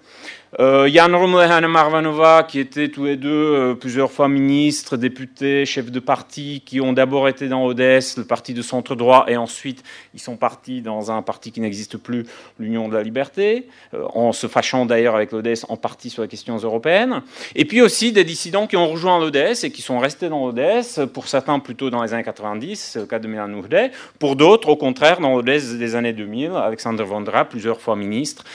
Euh, 0.60 0.88
Jan 0.88 1.12
et 1.42 1.44
Hanna 1.44 1.68
Marvanova, 1.68 2.44
qui 2.44 2.60
étaient 2.60 2.88
tous 2.88 3.04
les 3.04 3.18
deux 3.18 3.30
euh, 3.30 3.74
plusieurs 3.76 4.12
fois 4.12 4.30
ministres, 4.30 4.96
députés, 4.96 5.66
chefs 5.66 5.92
de 5.92 6.00
parti, 6.00 6.64
qui 6.66 6.80
ont 6.80 6.94
d'abord 6.94 7.28
été 7.28 7.50
dans 7.50 7.66
ODS, 7.66 8.16
le 8.18 8.24
parti 8.24 8.54
de 8.54 8.62
centre 8.62 8.96
droit, 8.96 9.26
et 9.28 9.36
ensuite 9.36 9.84
ils 10.14 10.22
sont 10.22 10.38
partis 10.38 10.82
dans 10.82 11.12
un 11.12 11.22
parti 11.22 11.52
qui 11.52 11.60
n'existe 11.60 11.98
plus, 11.98 12.26
l'Union 12.60 12.88
de 12.88 12.96
la 12.96 13.04
Liberté, 13.04 13.68
euh, 13.94 14.06
en 14.14 14.32
se 14.32 14.48
fâchant 14.48 14.86
d'ailleurs 14.86 15.16
avec 15.16 15.34
l'ODS 15.34 15.66
en 15.68 15.76
partie 15.76 16.10
sur 16.10 16.22
les 16.22 16.30
questions 16.30 16.56
européennes. 16.56 17.24
Et 17.56 17.66
puis 17.66 17.82
aussi 17.82 18.14
des 18.14 18.24
dissidents 18.24 18.68
qui 18.68 18.78
ont 18.78 18.88
rejoint 18.88 19.20
l'ODS 19.20 19.66
et 19.66 19.72
qui 19.72 19.82
sont 19.82 20.00
restés 20.00 20.30
dans 20.30 20.48
l'ODS, 20.48 21.08
pour 21.14 21.28
certains 21.28 21.60
plutôt 21.60 21.90
dans 21.90 22.02
les 22.02 22.14
années 22.14 22.24
90, 22.24 22.80
c'est 22.94 23.00
le 23.00 23.06
cas 23.06 23.20
de 23.20 23.28
Milan 23.28 23.50
Nourdet, 23.50 23.92
pour 24.18 24.38
d'autres 24.38 24.70
au 24.70 24.78
contraire 24.78 25.20
dans 25.20 25.36
l'ODS 25.36 25.78
des 25.78 25.96
années 25.96 26.14
2000, 26.14 26.52
Alexander 26.52 27.04
Vondra, 27.04 27.44
plusieurs 27.44 27.82
fois 27.82 27.98
ministre, 27.98 28.46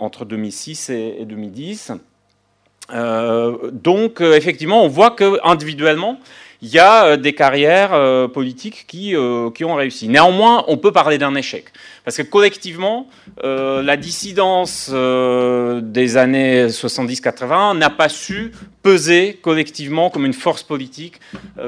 entre 0.00 0.24
2006 0.24 0.90
et 0.90 1.26
2010. 1.36 1.92
Euh, 2.92 3.70
donc, 3.72 4.20
euh, 4.20 4.34
effectivement, 4.36 4.84
on 4.84 4.88
voit 4.88 5.10
que 5.10 5.38
individuellement, 5.44 6.20
il 6.62 6.68
y 6.68 6.78
a 6.78 7.04
euh, 7.04 7.16
des 7.16 7.34
carrières 7.34 7.90
politiques 8.32 8.86
qui, 8.86 9.14
ont 9.16 9.74
réussi. 9.74 10.08
Néanmoins, 10.08 10.64
on 10.68 10.78
peut 10.78 10.92
parler 10.92 11.18
d'un 11.18 11.34
échec. 11.34 11.66
Parce 12.04 12.16
que 12.16 12.22
collectivement, 12.22 13.08
la 13.42 13.96
dissidence 13.96 14.90
des 14.90 16.16
années 16.16 16.66
70-80 16.68 17.76
n'a 17.76 17.90
pas 17.90 18.08
su 18.08 18.52
peser 18.82 19.38
collectivement 19.42 20.08
comme 20.08 20.24
une 20.24 20.32
force 20.32 20.62
politique 20.62 21.20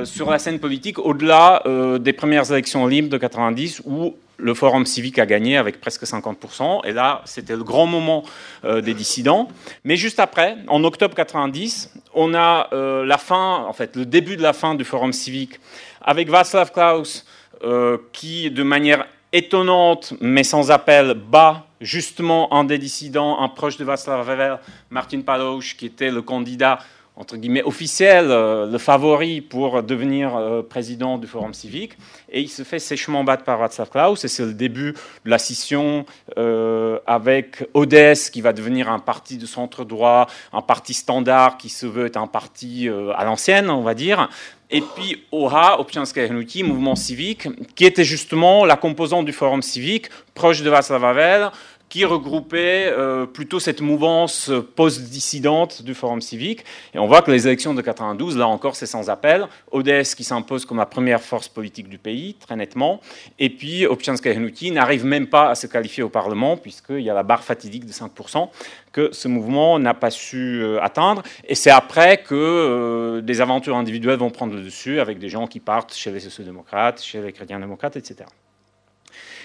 sur 0.04 0.30
la 0.30 0.38
scène 0.38 0.60
politique 0.60 0.98
au-delà 0.98 1.62
des 1.98 2.12
premières 2.12 2.50
élections 2.52 2.86
libres 2.86 3.08
de 3.08 3.18
90 3.18 3.82
où 3.84 4.14
le 4.38 4.54
Forum 4.54 4.86
civique 4.86 5.18
a 5.18 5.26
gagné 5.26 5.56
avec 5.56 5.80
presque 5.80 6.04
50%, 6.04 6.86
et 6.86 6.92
là, 6.92 7.22
c'était 7.24 7.56
le 7.56 7.64
grand 7.64 7.86
moment 7.86 8.22
euh, 8.64 8.80
des 8.80 8.94
dissidents. 8.94 9.48
Mais 9.84 9.96
juste 9.96 10.20
après, 10.20 10.56
en 10.68 10.84
octobre 10.84 11.14
90, 11.14 11.92
on 12.14 12.34
a 12.34 12.68
euh, 12.72 13.04
la 13.04 13.18
fin, 13.18 13.64
en 13.68 13.72
fait, 13.72 13.96
le 13.96 14.06
début 14.06 14.36
de 14.36 14.42
la 14.42 14.52
fin 14.52 14.74
du 14.74 14.84
Forum 14.84 15.12
civique, 15.12 15.60
avec 16.00 16.30
Václav 16.30 16.72
Klaus, 16.72 17.26
euh, 17.64 17.98
qui, 18.12 18.50
de 18.50 18.62
manière 18.62 19.06
étonnante, 19.32 20.14
mais 20.20 20.44
sans 20.44 20.70
appel, 20.70 21.14
bat 21.14 21.66
justement 21.80 22.52
un 22.54 22.64
des 22.64 22.78
dissidents, 22.78 23.40
un 23.40 23.48
proche 23.48 23.76
de 23.76 23.84
Václav 23.84 24.28
Havel, 24.28 24.58
Martin 24.90 25.20
Palouche, 25.20 25.76
qui 25.76 25.86
était 25.86 26.10
le 26.10 26.22
candidat 26.22 26.78
entre 27.18 27.36
guillemets 27.36 27.64
officiel, 27.64 28.26
euh, 28.30 28.70
le 28.70 28.78
favori 28.78 29.40
pour 29.40 29.82
devenir 29.82 30.36
euh, 30.36 30.62
président 30.62 31.18
du 31.18 31.26
Forum 31.26 31.52
civique, 31.52 31.94
et 32.30 32.40
il 32.40 32.48
se 32.48 32.62
fait 32.62 32.78
sèchement 32.78 33.24
battre 33.24 33.42
par 33.42 33.58
Václav 33.58 33.90
Klaus, 33.90 34.24
et 34.24 34.28
c'est 34.28 34.44
le 34.44 34.54
début 34.54 34.92
de 35.24 35.30
la 35.30 35.38
scission 35.38 36.06
euh, 36.38 36.98
avec 37.06 37.66
ODS, 37.74 38.30
qui 38.30 38.40
va 38.40 38.52
devenir 38.52 38.88
un 38.88 39.00
parti 39.00 39.36
de 39.36 39.46
centre 39.46 39.84
droit, 39.84 40.28
un 40.52 40.62
parti 40.62 40.94
standard 40.94 41.58
qui 41.58 41.68
se 41.68 41.86
veut 41.86 42.06
être 42.06 42.16
un 42.16 42.28
parti 42.28 42.88
à 42.88 43.24
l'ancienne, 43.24 43.68
on 43.68 43.82
va 43.82 43.94
dire, 43.94 44.28
et 44.70 44.82
puis 44.82 45.24
OHA, 45.32 45.80
Občianske 45.80 46.18
hnutí, 46.28 46.62
mouvement 46.62 46.94
civique, 46.94 47.48
qui 47.74 47.84
était 47.84 48.04
justement 48.04 48.64
la 48.64 48.76
composante 48.76 49.24
du 49.24 49.32
Forum 49.32 49.62
civique, 49.62 50.10
proche 50.34 50.62
de 50.62 50.70
Václav 50.70 51.04
Havel, 51.04 51.50
qui 51.88 52.04
regroupait 52.04 52.86
euh, 52.86 53.26
plutôt 53.26 53.60
cette 53.60 53.80
mouvance 53.80 54.50
post-dissidente 54.76 55.82
du 55.82 55.94
Forum 55.94 56.20
civique. 56.20 56.64
Et 56.94 56.98
on 56.98 57.06
voit 57.06 57.22
que 57.22 57.30
les 57.30 57.46
élections 57.46 57.74
de 57.74 57.82
92, 57.82 58.36
là 58.36 58.46
encore, 58.46 58.76
c'est 58.76 58.86
sans 58.86 59.10
appel. 59.10 59.46
ODS 59.72 60.14
qui 60.14 60.24
s'impose 60.24 60.64
comme 60.64 60.78
la 60.78 60.86
première 60.86 61.22
force 61.22 61.48
politique 61.48 61.88
du 61.88 61.98
pays, 61.98 62.34
très 62.34 62.56
nettement. 62.56 63.00
Et 63.38 63.50
puis 63.50 63.86
Občianska 63.86 64.32
Hnuti 64.32 64.70
n'arrive 64.70 65.04
même 65.04 65.26
pas 65.26 65.50
à 65.50 65.54
se 65.54 65.66
qualifier 65.66 66.02
au 66.02 66.08
Parlement, 66.08 66.56
puisqu'il 66.56 67.00
y 67.00 67.10
a 67.10 67.14
la 67.14 67.22
barre 67.22 67.44
fatidique 67.44 67.86
de 67.86 67.92
5% 67.92 68.48
que 68.92 69.10
ce 69.12 69.28
mouvement 69.28 69.78
n'a 69.78 69.94
pas 69.94 70.10
su 70.10 70.60
euh, 70.62 70.82
atteindre. 70.82 71.22
Et 71.46 71.54
c'est 71.54 71.70
après 71.70 72.18
que 72.18 72.34
euh, 72.34 73.20
des 73.20 73.40
aventures 73.40 73.76
individuelles 73.76 74.18
vont 74.18 74.30
prendre 74.30 74.54
le 74.54 74.62
dessus, 74.62 75.00
avec 75.00 75.18
des 75.18 75.28
gens 75.28 75.46
qui 75.46 75.60
partent 75.60 75.94
chez 75.94 76.10
les 76.10 76.20
sociodémocrates, 76.20 77.02
chez 77.02 77.20
les 77.20 77.32
chrétiens 77.32 77.60
démocrates, 77.60 77.96
etc. 77.96 78.24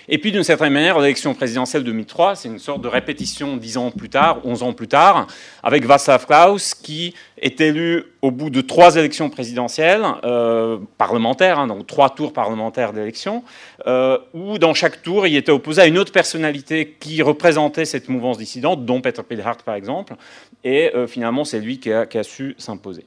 Et 0.09 0.17
puis, 0.17 0.31
d'une 0.31 0.43
certaine 0.43 0.73
manière, 0.73 0.99
l'élection 0.99 1.33
présidentielle 1.33 1.83
2003, 1.83 2.35
c'est 2.35 2.49
une 2.49 2.59
sorte 2.59 2.81
de 2.81 2.87
répétition 2.87 3.55
dix 3.55 3.77
ans 3.77 3.89
plus 3.89 4.09
tard, 4.09 4.39
onze 4.43 4.61
ans 4.61 4.73
plus 4.73 4.87
tard, 4.87 5.27
avec 5.61 5.85
Václav 5.85 6.25
Klaus, 6.25 6.73
qui 6.73 7.13
est 7.37 7.61
élu 7.61 8.03
au 8.21 8.31
bout 8.31 8.49
de 8.49 8.61
trois 8.61 8.95
élections 8.97 9.29
présidentielles, 9.29 10.03
euh, 10.25 10.77
parlementaires, 10.97 11.59
hein, 11.59 11.67
donc 11.67 11.87
trois 11.87 12.09
tours 12.09 12.33
parlementaires 12.33 12.91
d'élection, 12.91 13.43
euh, 13.87 14.17
où 14.33 14.57
dans 14.57 14.73
chaque 14.73 15.01
tour, 15.01 15.25
il 15.25 15.35
était 15.35 15.51
opposé 15.51 15.81
à 15.81 15.85
une 15.85 15.97
autre 15.97 16.11
personnalité 16.11 16.97
qui 16.99 17.21
représentait 17.21 17.85
cette 17.85 18.09
mouvance 18.09 18.37
dissidente, 18.37 18.85
dont 18.85 18.99
Peter 18.99 19.23
Pilhart, 19.23 19.57
par 19.57 19.75
exemple, 19.75 20.15
et 20.63 20.91
euh, 20.95 21.07
finalement, 21.07 21.45
c'est 21.45 21.59
lui 21.59 21.79
qui 21.79 21.91
a, 21.91 22.05
qui 22.05 22.17
a 22.17 22.23
su 22.23 22.55
s'imposer. 22.57 23.05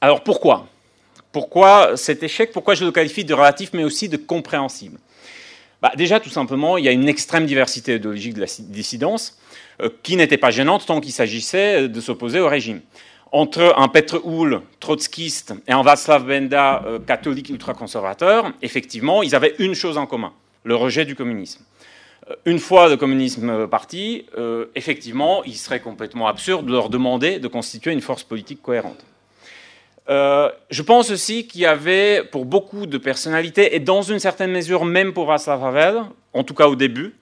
Alors 0.00 0.24
pourquoi? 0.24 0.66
Pourquoi 1.32 1.96
cet 1.96 2.22
échec? 2.22 2.52
Pourquoi 2.52 2.74
je 2.74 2.84
le 2.84 2.90
qualifie 2.90 3.24
de 3.24 3.34
relatif, 3.34 3.70
mais 3.72 3.84
aussi 3.84 4.08
de 4.08 4.16
compréhensible? 4.16 4.98
Bah, 5.82 5.92
déjà, 5.96 6.20
tout 6.20 6.30
simplement, 6.30 6.76
il 6.76 6.84
y 6.84 6.88
a 6.88 6.92
une 6.92 7.08
extrême 7.08 7.46
diversité 7.46 7.94
idéologique 7.94 8.34
de 8.34 8.40
la 8.40 8.46
dissidence 8.58 9.38
euh, 9.80 9.88
qui 10.02 10.16
n'était 10.16 10.36
pas 10.36 10.50
gênante 10.50 10.86
tant 10.86 11.00
qu'il 11.00 11.12
s'agissait 11.12 11.88
de 11.88 12.00
s'opposer 12.00 12.38
au 12.38 12.48
régime. 12.48 12.80
Entre 13.32 13.74
un 13.76 13.88
Petr 13.88 14.20
Houl, 14.24 14.60
trotskiste, 14.80 15.54
et 15.66 15.72
un 15.72 15.82
Václav 15.82 16.26
Benda, 16.26 16.82
euh, 16.84 16.98
catholique 16.98 17.48
ultra-conservateur, 17.48 18.52
effectivement, 18.60 19.22
ils 19.22 19.34
avaient 19.34 19.54
une 19.58 19.74
chose 19.74 19.96
en 19.96 20.06
commun, 20.06 20.32
le 20.64 20.74
rejet 20.74 21.04
du 21.04 21.14
communisme. 21.14 21.64
Euh, 22.28 22.34
une 22.44 22.58
fois 22.58 22.88
le 22.88 22.98
communisme 22.98 23.66
parti, 23.68 24.26
effectivement, 24.74 25.42
il 25.44 25.56
serait 25.56 25.80
complètement 25.80 26.26
absurde 26.26 26.66
de 26.66 26.72
leur 26.72 26.90
demander 26.90 27.38
de 27.38 27.48
constituer 27.48 27.92
une 27.92 28.02
force 28.02 28.22
politique 28.22 28.60
cohérente. 28.60 29.02
Euh, 30.08 30.50
je 30.70 30.82
pense 30.82 31.10
aussi 31.10 31.46
qu'il 31.46 31.60
y 31.60 31.66
avait, 31.66 32.24
pour 32.24 32.44
beaucoup 32.44 32.86
de 32.86 32.98
personnalités, 32.98 33.74
et 33.74 33.80
dans 33.80 34.02
une 34.02 34.18
certaine 34.18 34.50
mesure 34.50 34.84
même 34.84 35.12
pour 35.12 35.26
Václav 35.26 35.64
Havel, 35.64 36.02
en 36.32 36.42
tout 36.42 36.54
cas 36.54 36.66
au 36.66 36.76
début, 36.76 37.14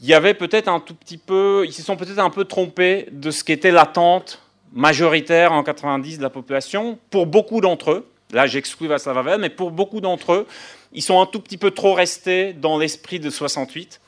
il 0.00 0.06
y 0.06 0.14
avait 0.14 0.34
peut-être 0.34 0.68
un 0.68 0.80
tout 0.80 0.94
petit 0.94 1.18
peu, 1.18 1.64
ils 1.66 1.72
se 1.72 1.82
sont 1.82 1.96
peut-être 1.96 2.18
un 2.18 2.30
peu 2.30 2.44
trompés 2.44 3.06
de 3.12 3.30
ce 3.30 3.44
qu'était 3.44 3.70
l'attente 3.70 4.42
majoritaire 4.72 5.52
en 5.52 5.62
90 5.62 6.18
de 6.18 6.22
la 6.22 6.30
population. 6.30 6.98
Pour 7.10 7.26
beaucoup 7.26 7.60
d'entre 7.60 7.92
eux, 7.92 8.08
là 8.32 8.46
j'exclus 8.46 8.88
Václav 8.88 9.18
Havel, 9.18 9.40
mais 9.40 9.50
pour 9.50 9.70
beaucoup 9.70 10.00
d'entre 10.00 10.32
eux, 10.32 10.46
ils 10.92 11.02
sont 11.02 11.20
un 11.20 11.26
tout 11.26 11.40
petit 11.40 11.56
peu 11.56 11.70
trop 11.70 11.94
restés 11.94 12.52
dans 12.52 12.78
l'esprit 12.78 13.20
de 13.20 13.30
68 13.30 14.00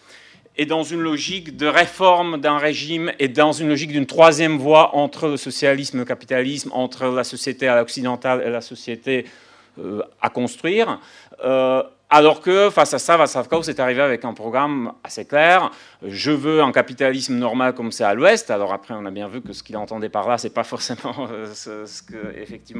et 0.58 0.66
dans 0.66 0.82
une 0.82 1.00
logique 1.00 1.56
de 1.56 1.66
réforme 1.66 2.38
d'un 2.38 2.58
régime 2.58 3.12
et 3.18 3.28
dans 3.28 3.52
une 3.52 3.68
logique 3.68 3.92
d'une 3.92 4.06
troisième 4.06 4.58
voie 4.58 4.96
entre 4.96 5.28
le 5.28 5.36
socialisme 5.36 5.96
et 5.96 6.00
le 6.00 6.04
capitalisme, 6.04 6.70
entre 6.72 7.06
la 7.06 7.24
société 7.24 7.68
à 7.68 7.76
l'occidentale 7.76 8.42
et 8.44 8.50
la 8.50 8.60
société 8.60 9.24
euh, 9.78 10.02
à 10.20 10.28
construire. 10.28 10.98
Euh, 11.44 11.82
alors 12.10 12.40
que 12.40 12.70
face 12.70 12.94
à 12.94 12.98
ça, 12.98 13.18
Václav 13.18 13.48
Klaus 13.48 13.68
est 13.68 13.78
arrivé 13.80 14.00
avec 14.00 14.24
un 14.24 14.32
programme 14.32 14.92
assez 15.04 15.26
clair. 15.26 15.70
Je 16.02 16.30
veux 16.30 16.62
un 16.62 16.72
capitalisme 16.72 17.34
normal 17.34 17.74
comme 17.74 17.92
c'est 17.92 18.02
à 18.02 18.14
l'Ouest. 18.14 18.50
Alors 18.50 18.72
après, 18.72 18.94
on 18.94 19.04
a 19.04 19.10
bien 19.10 19.28
vu 19.28 19.42
que 19.42 19.52
ce 19.52 19.62
qu'il 19.62 19.76
entendait 19.76 20.08
par 20.08 20.26
là, 20.26 20.38
c'est 20.38 20.54
pas 20.54 20.64
forcément 20.64 21.28
euh, 21.30 21.52
ce, 21.52 21.84
ce 21.84 22.02
que 22.02 22.16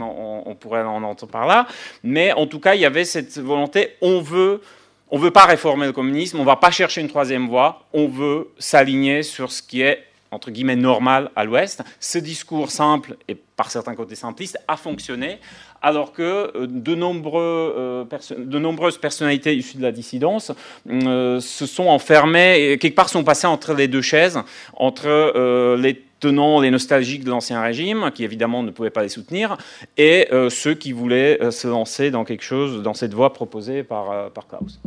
on, 0.00 0.54
pourrait 0.54 0.82
en 0.82 1.02
entendre 1.02 1.30
par 1.30 1.46
là. 1.46 1.66
Mais 2.02 2.32
en 2.32 2.46
tout 2.46 2.58
cas, 2.58 2.74
il 2.74 2.80
y 2.80 2.86
avait 2.86 3.04
cette 3.04 3.38
volonté. 3.38 3.96
On 4.00 4.20
veut 4.20 4.62
on 5.10 5.18
ne 5.18 5.22
veut 5.22 5.30
pas 5.30 5.46
réformer 5.46 5.86
le 5.86 5.92
communisme, 5.92 6.38
on 6.38 6.42
ne 6.42 6.46
va 6.46 6.56
pas 6.56 6.70
chercher 6.70 7.00
une 7.00 7.08
troisième 7.08 7.48
voie, 7.48 7.84
on 7.92 8.08
veut 8.08 8.50
s'aligner 8.58 9.22
sur 9.22 9.50
ce 9.50 9.62
qui 9.62 9.80
est, 9.80 10.04
entre 10.30 10.50
guillemets, 10.50 10.76
normal 10.76 11.30
à 11.36 11.44
l'Ouest. 11.44 11.82
Ce 12.00 12.18
discours 12.18 12.70
simple 12.70 13.16
et 13.28 13.34
par 13.34 13.70
certains 13.70 13.94
côtés 13.94 14.14
simpliste 14.14 14.58
a 14.68 14.76
fonctionné, 14.76 15.38
alors 15.80 16.12
que 16.12 16.22
euh, 16.22 16.66
euh, 16.66 18.04
de 18.36 18.58
nombreuses 18.58 18.98
personnalités 18.98 19.56
issues 19.56 19.78
de 19.78 19.82
la 19.82 19.92
dissidence 19.92 20.52
euh, 20.88 21.40
se 21.40 21.66
sont 21.66 21.86
enfermées, 21.86 22.72
et 22.72 22.78
quelque 22.78 22.94
part 22.94 23.08
sont 23.08 23.24
passées 23.24 23.46
entre 23.46 23.74
les 23.74 23.88
deux 23.88 24.02
chaises, 24.02 24.40
entre 24.74 25.76
les 25.76 26.07
tenants, 26.20 26.60
les 26.60 26.70
nostalgiques 26.70 27.24
de 27.24 27.30
l'ancien 27.30 27.60
régime, 27.60 28.10
qui 28.14 28.24
évidemment 28.24 28.62
ne 28.62 28.70
pouvaient 28.70 28.90
pas 28.90 29.02
les 29.02 29.08
soutenir, 29.08 29.56
et 29.96 30.28
euh, 30.32 30.50
ceux 30.50 30.74
qui 30.74 30.92
voulaient 30.92 31.40
euh, 31.42 31.50
se 31.50 31.68
lancer 31.68 32.10
dans 32.10 32.24
quelque 32.24 32.44
chose, 32.44 32.82
dans 32.82 32.94
cette 32.94 33.14
voie 33.14 33.32
proposée 33.32 33.82
par, 33.82 34.10
euh, 34.10 34.30
par 34.30 34.46
Klaus. 34.48 34.80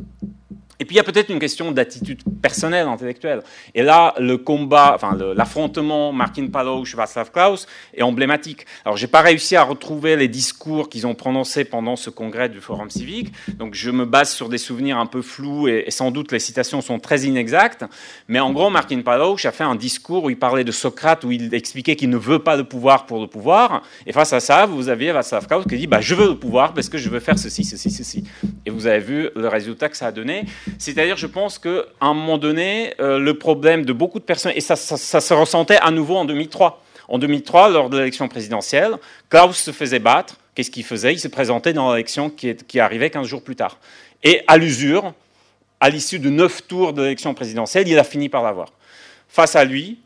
Et 0.81 0.85
puis 0.85 0.95
il 0.95 0.97
y 0.97 1.00
a 1.00 1.03
peut-être 1.03 1.29
une 1.29 1.38
question 1.38 1.71
d'attitude 1.71 2.23
personnelle, 2.41 2.88
intellectuelle. 2.88 3.43
Et 3.75 3.83
là, 3.83 4.15
le 4.17 4.39
combat, 4.39 4.93
enfin 4.95 5.15
l'affrontement 5.35 6.11
Martin 6.11 6.47
Palouche, 6.47 6.95
Václav 6.95 7.29
Klaus 7.31 7.67
est 7.93 8.01
emblématique. 8.01 8.65
Alors 8.83 8.97
j'ai 8.97 9.05
pas 9.05 9.21
réussi 9.21 9.55
à 9.55 9.61
retrouver 9.61 10.15
les 10.15 10.27
discours 10.27 10.89
qu'ils 10.89 11.05
ont 11.05 11.13
prononcés 11.13 11.65
pendant 11.65 11.95
ce 11.95 12.09
congrès 12.09 12.50
du 12.50 12.59
Forum 12.59 12.89
civique, 12.89 13.31
donc 13.59 13.75
je 13.75 13.91
me 13.91 14.05
base 14.05 14.31
sur 14.31 14.50
des 14.50 14.57
souvenirs 14.57 14.97
un 14.97 15.05
peu 15.05 15.21
flous 15.21 15.67
et, 15.67 15.85
sans 15.89 16.09
doute 16.09 16.31
les 16.31 16.39
citations 16.39 16.81
sont 16.81 16.97
très 16.97 17.21
inexactes. 17.21 17.85
Mais 18.27 18.39
en 18.39 18.51
gros, 18.51 18.71
Martin 18.71 19.01
Palouche 19.01 19.45
a 19.45 19.51
fait 19.51 19.63
un 19.63 19.75
discours 19.75 20.23
où 20.23 20.29
il 20.31 20.39
parlait 20.39 20.63
de 20.63 20.71
Socrate, 20.71 21.23
où 21.25 21.31
il 21.31 21.53
expliquait 21.53 21.95
qu'il 21.95 22.09
ne 22.09 22.17
veut 22.17 22.39
pas 22.39 22.55
le 22.55 22.63
pouvoir 22.63 23.05
pour 23.05 23.21
le 23.21 23.27
pouvoir. 23.27 23.83
Et 24.07 24.13
face 24.13 24.33
à 24.33 24.39
ça, 24.39 24.65
vous 24.65 24.89
aviez 24.89 25.11
Václav 25.11 25.45
Klaus 25.45 25.63
qui 25.69 25.77
dit 25.77 25.85
bah, 25.85 26.01
je 26.01 26.15
veux 26.15 26.29
le 26.29 26.39
pouvoir 26.39 26.73
parce 26.73 26.89
que 26.89 26.97
je 26.97 27.07
veux 27.07 27.19
faire 27.19 27.38
ceci, 27.38 27.63
ceci, 27.63 27.91
ceci. 27.91 28.23
Et 28.65 28.71
vous 28.71 28.88
avez 28.88 29.00
vu 29.00 29.29
le 29.35 29.47
résultat 29.47 29.88
que 29.88 29.97
ça 29.97 30.07
a 30.07 30.11
donné. 30.11 30.45
C'est-à-dire, 30.77 31.17
je 31.17 31.27
pense 31.27 31.59
qu'à 31.59 31.83
un 32.01 32.13
moment 32.13 32.37
donné, 32.37 32.93
euh, 32.99 33.19
le 33.19 33.37
problème 33.37 33.85
de 33.85 33.93
beaucoup 33.93 34.19
de 34.19 34.23
personnes, 34.23 34.53
et 34.55 34.61
ça, 34.61 34.75
se 34.75 35.33
ressentait 35.33 35.77
à 35.81 35.91
nouveau 35.91 36.17
en 36.17 36.25
2003. 36.25 36.83
En 37.07 37.17
2003, 37.19 37.69
lors 37.69 37.89
de 37.89 37.97
l'élection 37.97 38.27
présidentielle, 38.27 38.97
Klaus 39.29 39.57
se 39.57 39.71
faisait 39.71 39.99
battre. 39.99 40.37
Qu'est-ce 40.55 40.71
qu'il 40.71 40.83
faisait? 40.83 41.13
Il 41.13 41.19
se 41.19 41.27
présentait 41.27 41.73
dans 41.73 41.91
l'élection 41.91 42.29
qui, 42.29 42.55
qui, 42.55 42.79
arrivait 42.79 43.09
15 43.09 43.27
jours 43.27 43.43
plus 43.43 43.55
tard. 43.55 43.77
Et 44.23 44.41
à 44.47 44.57
l'usure, 44.57 45.13
à 45.79 45.89
l'issue 45.89 46.19
de 46.19 46.29
neuf 46.29 46.67
tours 46.67 46.93
de 46.93 47.01
l'élection 47.01 47.33
présidentielle, 47.33 47.87
il 47.87 47.97
a 47.97 48.03
fini 48.03 48.29
par 48.29 48.43
l'avoir. 48.43 48.71
Face 49.27 49.55
à 49.55 49.65
lui, 49.65 49.99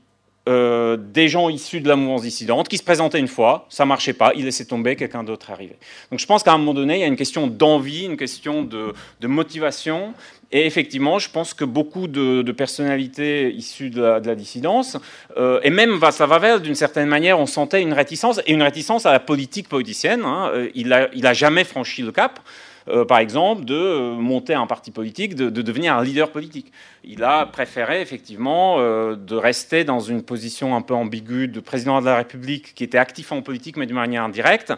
euh, 0.48 0.96
des 0.96 1.28
gens 1.28 1.50
issus 1.50 1.82
de 1.82 1.88
la 1.88 1.96
mouvance 1.96 2.22
dissidente 2.22 2.70
qui 2.70 2.78
se 2.78 2.84
présentaient 2.84 3.20
une 3.20 3.28
fois, 3.28 3.66
ça 3.70 3.84
marchait 3.86 4.14
pas, 4.14 4.32
ils 4.36 4.46
laissaient 4.46 4.66
tomber, 4.66 4.96
quelqu'un 4.96 5.24
d'autre 5.24 5.50
arrivait. 5.50 5.78
Donc 6.12 6.20
je 6.20 6.26
pense 6.28 6.44
qu'à 6.44 6.54
un 6.54 6.60
moment 6.60 6.76
donné, 6.76 6.98
il 6.98 7.00
y 7.00 7.04
a 7.04 7.08
une 7.08 7.16
question 7.16 7.48
d'envie, 7.48 8.06
une 8.06 8.18
question 8.18 8.62
de, 8.62 8.94
motivation. 9.26 10.14
Et 10.52 10.68
effectivement, 10.68 11.18
je 11.18 11.32
pense 11.32 11.56
que 11.56 11.66
beaucoup 11.66 12.08
de, 12.08 12.52
personnalités 12.52 13.52
issues 13.54 13.90
de 13.90 14.02
la, 14.02 14.20
de 14.20 14.28
la 14.28 14.36
dissidence, 14.36 14.98
euh, 15.36 15.60
et 15.64 15.72
même 15.72 15.98
Václav 15.98 16.32
Havel, 16.32 16.62
d'une 16.62 16.76
certaine 16.76 17.10
manière, 17.10 17.40
on 17.40 17.48
sentait 17.48 17.82
une 17.82 17.94
réticence, 17.94 18.40
et 18.46 18.54
une 18.54 18.62
réticence 18.62 19.08
à 19.08 19.12
la 19.12 19.20
politique 19.20 19.68
politicienne. 19.68 20.22
Hein. 20.26 20.52
Il 20.76 20.90
n'a 20.90 21.08
il 21.14 21.26
a 21.26 21.34
jamais 21.34 21.64
franchi 21.64 22.04
le 22.04 22.12
cap. 22.12 22.40
Euh, 22.88 23.04
par 23.04 23.18
exemple, 23.18 23.66
de 23.66 23.76
euh, 23.76 24.12
monter 24.12 24.54
un 24.54 24.68
parti 24.68 24.92
politique, 24.92 25.36
de, 25.36 25.50
de, 25.50 25.62
devenir 25.62 25.96
un 25.96 26.04
leader 26.04 26.30
politique. 26.32 26.72
Il 27.04 27.24
a 27.24 27.46
préféré 27.46 28.02
effectivement 28.02 28.76
euh, 28.78 29.16
de 29.16 29.36
rester 29.36 29.84
dans 29.84 30.00
une 30.00 30.22
position 30.22 30.76
un 30.76 30.82
peu 30.82 30.94
ambiguë 30.94 31.48
de 31.48 31.60
président 31.60 32.00
de 32.00 32.06
la 32.06 32.18
République 32.18 32.76
qui 32.76 32.84
était 32.84 32.98
actif 32.98 33.32
en 33.32 33.42
politique 33.42 33.78
mais 33.78 33.88
d'une 33.88 33.96
manière 33.96 34.24
indirecte. 34.24 34.74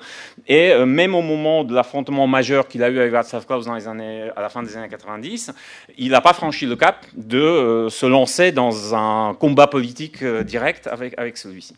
Et 0.47 0.73
même 0.86 1.15
au 1.15 1.21
moment 1.21 1.63
de 1.63 1.73
l'affrontement 1.73 2.27
majeur 2.27 2.67
qu'il 2.67 2.84
a 2.84 2.89
eu 2.89 2.99
avec 2.99 3.12
Václav 3.12 3.45
Klaus 3.45 3.65
dans 3.65 3.75
les 3.75 3.88
années, 3.88 4.29
à 4.36 4.41
la 4.41 4.49
fin 4.49 4.63
des 4.63 4.75
années 4.77 4.88
90, 4.89 5.53
il 5.97 6.12
n'a 6.12 6.21
pas 6.21 6.34
franchi 6.34 6.65
le 6.65 6.75
cap 6.75 7.05
de 7.15 7.88
se 7.89 8.05
lancer 8.05 8.51
dans 8.51 8.95
un 8.95 9.34
combat 9.34 9.67
politique 9.67 10.23
direct 10.23 10.88
avec, 10.88 11.17
avec 11.17 11.38
celui-ci. 11.38 11.75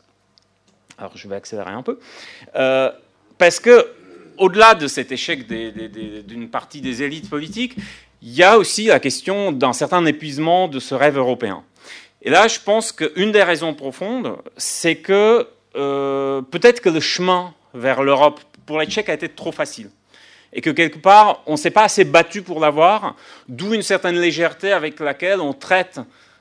Alors 0.98 1.12
je 1.16 1.28
vais 1.28 1.36
accélérer 1.36 1.72
un 1.72 1.84
peu. 1.84 2.00
parce 3.38 3.60
que 3.60 3.99
au-delà 4.40 4.74
de 4.74 4.88
cet 4.88 5.12
échec 5.12 5.48
d'une 5.48 6.50
partie 6.50 6.82
des 6.82 7.04
élites 7.04 7.30
politiques, 7.30 7.76
il 8.22 8.34
y 8.34 8.44
a 8.44 8.58
aussi 8.58 8.86
la 8.86 9.00
question 9.00 9.52
d'un 9.52 9.74
certain 9.74 10.06
épuisement 10.06 10.68
de 10.68 10.80
ce 10.80 10.96
rêve 10.96 11.18
européen. 11.18 11.64
Et 12.22 12.30
là, 12.30 12.48
je 12.48 12.60
pense 12.60 12.92
qu'une 12.92 13.32
des 13.32 13.44
raisons 13.44 13.74
profondes, 13.74 14.36
c'est 14.58 14.96
que 14.96 15.48
euh, 15.76 16.42
peut-être 16.42 16.82
que 16.82 16.90
le 16.90 17.00
chemin 17.00 17.54
vers 17.74 18.04
l'Europe 18.04 18.42
pour 18.66 18.80
les 18.80 18.88
Tchèques 18.88 19.10
a 19.10 19.14
été 19.14 19.30
trop 19.30 19.52
facile. 19.52 19.90
Et 20.52 20.62
que 20.62 20.70
quelque 20.70 20.98
part, 20.98 21.44
on 21.46 21.54
ne 21.54 21.58
s'est 21.58 21.70
pas 21.70 21.84
assez 21.84 22.04
battu 22.04 22.42
pour 22.42 22.60
l'avoir, 22.60 23.16
d'où 23.48 23.74
une 23.74 23.84
certaine 23.84 24.20
légèreté 24.20 24.72
avec 24.72 25.00
laquelle 25.00 25.40
on 25.40 25.54
traite 25.54 26.00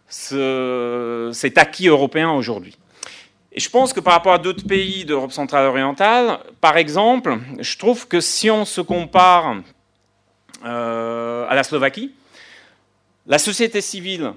ce, 0.08 1.30
cet 1.32 1.58
acquis 1.58 1.88
européen 1.88 2.30
aujourd'hui. 2.30 2.76
Et 3.58 3.60
je 3.60 3.70
pense 3.70 3.92
que 3.92 3.98
par 3.98 4.12
rapport 4.12 4.34
à 4.34 4.38
d'autres 4.38 4.64
pays 4.64 5.04
d'Europe 5.04 5.32
centrale 5.32 5.66
orientale, 5.66 6.38
par 6.60 6.76
exemple, 6.76 7.38
je 7.58 7.76
trouve 7.76 8.06
que 8.06 8.20
si 8.20 8.48
on 8.52 8.64
se 8.64 8.80
compare 8.80 9.56
euh, 10.64 11.44
à 11.48 11.56
la 11.56 11.64
Slovaquie, 11.64 12.12
la 13.26 13.40
société 13.40 13.80
civile, 13.80 14.32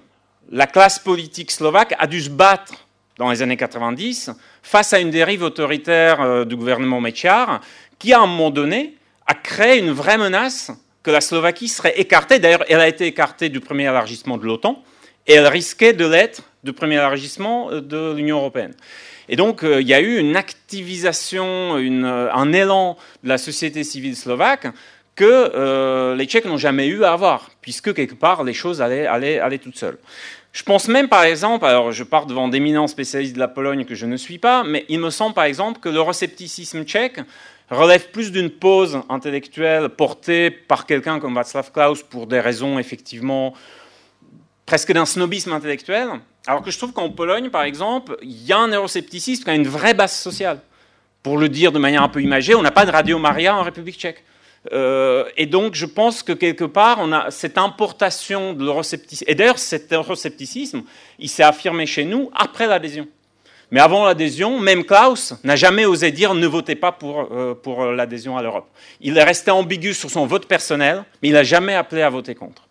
la 0.50 0.66
classe 0.66 0.98
politique 0.98 1.52
slovaque 1.52 1.94
a 2.00 2.08
dû 2.08 2.20
se 2.20 2.32
battre 2.32 2.74
dans 3.20 3.30
les 3.30 3.44
années 3.44 3.58
90 3.58 4.32
face 4.64 4.92
à 4.92 5.00
une 5.00 5.12
dérive 5.12 5.44
autoritaire 5.44 6.22
euh, 6.22 6.44
du 6.44 6.56
gouvernement 6.56 7.00
Mečiar 7.00 7.62
qui, 8.00 8.14
à 8.14 8.22
un 8.22 8.26
moment 8.26 8.50
donné, 8.50 8.98
a 9.28 9.36
créé 9.36 9.78
une 9.78 9.92
vraie 9.92 10.18
menace 10.18 10.72
que 11.04 11.12
la 11.12 11.22
Slovaquie 11.22 11.68
serait 11.68 11.94
écartée. 12.00 12.40
D'ailleurs, 12.40 12.66
elle 12.68 12.80
a 12.80 12.88
été 12.88 13.06
écartée 13.06 13.50
du 13.50 13.60
premier 13.60 13.84
élargissement 13.84 14.40
de 14.40 14.48
l'OTAN 14.48 14.84
et 15.28 15.34
elle 15.34 15.46
risquait 15.46 15.94
de 15.94 16.08
l'être 16.08 16.42
du 16.64 16.74
premier 16.74 16.96
élargissement 16.96 17.70
euh, 17.70 17.82
de 17.82 18.16
l'Union 18.16 18.38
européenne. 18.38 18.74
Et 19.32 19.38
donc, 19.38 19.64
euh, 19.64 19.82
il 19.82 19.88
y 19.88 19.94
a 19.94 20.02
eu 20.02 20.18
une 20.18 20.36
activisation, 20.36 21.78
euh, 21.78 22.30
un 22.34 22.52
élan 22.52 22.98
de 23.24 23.30
la 23.30 23.38
société 23.38 23.86
civile 23.86 24.18
slovaque 24.18 24.68
que 25.16 25.24
euh, 25.26 26.16
les 26.16 26.26
Tchèques 26.26 26.46
n'ont 26.46 26.58
jamais 26.58 26.88
eu 26.88 27.06
à 27.06 27.14
avoir, 27.14 27.50
puisque 27.62 27.94
quelque 27.94 28.16
part, 28.16 28.44
les 28.44 28.54
choses 28.54 28.82
allaient, 28.82 29.60
toutes 29.60 29.78
seules. 29.78 29.98
Je 30.52 30.64
pense 30.64 30.90
même, 30.90 31.08
par 31.08 31.24
exemple, 31.24 31.66
alors 31.66 31.94
je 31.94 32.04
pars 32.04 32.26
devant 32.26 32.50
d'éminents 32.50 32.88
spécialistes 32.88 33.34
de 33.34 33.40
la 33.40 33.48
Pologne 33.48 33.86
que 33.86 33.96
je 33.96 34.06
ne 34.06 34.18
suis 34.18 34.38
pas, 34.38 34.66
mais 34.66 34.86
il 34.90 35.00
me 35.00 35.10
semble, 35.10 35.34
par 35.34 35.46
exemple, 35.46 35.80
que 35.80 35.88
l'euroscepticisme 35.88 36.84
tchèque 36.84 37.22
relève 37.70 38.10
plus 38.12 38.34
d'une 38.34 38.50
pause 38.50 39.00
intellectuelle 39.08 39.88
portée 39.88 40.52
par 40.52 40.86
quelqu'un 40.86 41.22
comme 41.22 41.36
Václav 41.36 41.72
Klaus 41.72 42.04
pour 42.04 42.28
des 42.28 42.42
raisons 42.42 42.80
effectivement 42.80 43.54
presque 44.66 44.92
d'un 44.94 45.06
snobisme 45.06 45.54
intellectuel, 45.54 46.10
alors 46.48 46.62
que 46.62 46.72
je 46.72 46.78
trouve 46.78 46.94
qu'en 46.94 47.10
Pologne, 47.10 47.50
par 47.50 47.64
exemple, 47.64 48.18
il 48.22 48.46
y 48.46 48.54
a 48.54 48.58
un 48.58 48.70
euroscepticisme 48.70 49.44
qui 49.44 49.50
a 49.50 49.56
une 49.56 49.68
vraie 49.68 49.94
base 49.94 50.14
sociale. 50.14 50.60
Pour 51.24 51.38
le 51.38 51.50
dire 51.50 51.72
de 51.72 51.78
manière 51.78 52.02
un 52.02 52.10
peu 52.10 52.22
imagée, 52.22 52.56
on 52.56 52.64
n'a 52.64 52.72
pas 52.72 52.86
de 52.86 52.92
Radio 52.92 53.20
Maria 53.20 53.56
en 53.56 53.62
République 53.62 54.00
tchèque. 54.00 54.24
Euh, 54.72 55.26
et 55.38 55.46
donc, 55.46 55.76
je 55.76 55.86
pense 55.86 56.24
que 56.24 56.34
quelque 56.34 56.64
part, 56.64 56.98
on 57.00 57.12
a 57.12 57.30
cette 57.32 57.58
importation 57.58 58.54
de 58.54 58.64
l'euroscepticisme. 58.64 59.26
Et 59.28 59.36
d'ailleurs, 59.36 59.60
cet 59.60 59.92
euroscepticisme, 59.94 60.84
il 61.20 61.30
s'est 61.30 61.44
affirmé 61.44 61.86
chez 61.86 62.06
nous 62.06 62.32
après 62.34 62.68
l'adhésion. 62.68 63.08
Mais 63.72 63.80
avant 63.80 64.06
l'adhésion, 64.06 64.60
même 64.60 64.84
Klaus 64.84 65.36
n'a 65.44 65.56
jamais 65.56 65.86
osé 65.86 66.12
dire 66.12 66.34
ne 66.34 66.48
votez 66.48 66.76
pas 66.76 66.92
pour, 66.92 67.30
euh, 67.32 67.54
pour 67.54 67.86
l'adhésion 67.86 68.38
à 68.38 68.42
l'Europe. 68.42 68.68
Il 69.00 69.18
est 69.18 69.24
resté 69.24 69.50
ambigu 69.50 69.94
sur 69.94 70.10
son 70.10 70.26
vote 70.26 70.46
personnel, 70.46 71.04
mais 71.22 71.30
il 71.30 71.34
n'a 71.34 71.44
jamais 71.44 71.76
appelé 71.76 72.02
à 72.02 72.10
voter 72.10 72.36
contre. 72.36 72.68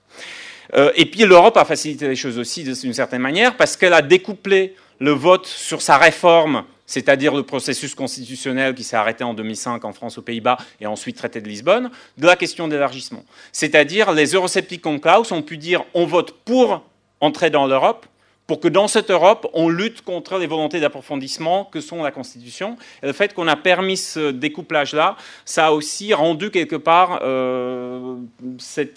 Euh, 0.75 0.93
et 0.95 1.07
puis 1.07 1.21
l'Europe 1.21 1.57
a 1.57 1.65
facilité 1.65 2.09
les 2.09 2.17
choses 2.17 2.39
aussi 2.39 2.63
d'une 2.63 2.95
certaine 2.95 3.23
manière 3.23 3.57
parce 3.57 3.77
qu'elle 3.77 3.93
a 3.93 4.03
découplé 4.03 4.75
le 4.99 5.11
vote 5.13 5.47
sur 5.47 5.83
sa 5.83 5.97
réforme, 5.97 6.65
c'est-à-dire 6.87 7.35
le 7.35 7.43
processus 7.43 7.95
constitutionnel 7.95 8.75
qui 8.75 8.85
s'est 8.85 8.97
arrêté 8.97 9.25
en 9.25 9.35
2005 9.35 9.85
en 9.85 9.93
France, 9.93 10.19
aux 10.19 10.23
Pays-Bas 10.23 10.59
et 10.81 10.87
ensuite 10.87 11.17
traité 11.17 11.41
de 11.41 11.49
Lisbonne, 11.49 11.91
de 12.19 12.27
la 12.27 12.37
question 12.37 12.69
d'élargissement. 12.69 13.25
C'est-à-dire 13.53 14.13
les 14.13 14.35
eurosceptiques 14.35 14.83
comme 14.83 15.01
Klaus 15.01 15.33
ont 15.33 15.43
pu 15.43 15.57
dire 15.57 15.85
on 15.95 16.07
vote 16.07 16.33
pour 16.45 16.85
entrer 17.21 17.51
dans 17.51 17.67
l'Europe 17.67 18.07
pour 18.51 18.59
que 18.59 18.67
dans 18.67 18.89
cette 18.89 19.13
Europe, 19.13 19.49
on 19.53 19.69
lutte 19.69 20.03
contre 20.03 20.37
les 20.37 20.49
volontés 20.49 20.81
d'approfondissement 20.81 21.67
que 21.67 21.81
sont 21.81 22.03
la 22.03 22.11
Constitution. 22.11 22.77
Et 23.01 23.07
le 23.07 23.13
fait 23.13 23.33
qu'on 23.33 23.47
a 23.47 23.55
permis 23.55 23.97
ce 23.97 24.33
découplage-là, 24.33 25.17
ça 25.45 25.67
a 25.67 25.71
aussi 25.71 26.13
rendu 26.13 26.51
quelque 26.51 26.75
part, 26.75 27.21
euh, 27.23 28.17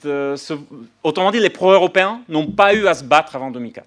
euh, 0.06 0.38
autrement 1.04 1.30
dit, 1.30 1.40
les 1.40 1.52
pro-européens 1.52 2.22
n'ont 2.30 2.48
pas 2.48 2.74
eu 2.74 2.88
à 2.88 2.96
se 2.96 3.04
battre 3.04 3.36
avant 3.36 3.52
2004. 3.52 3.86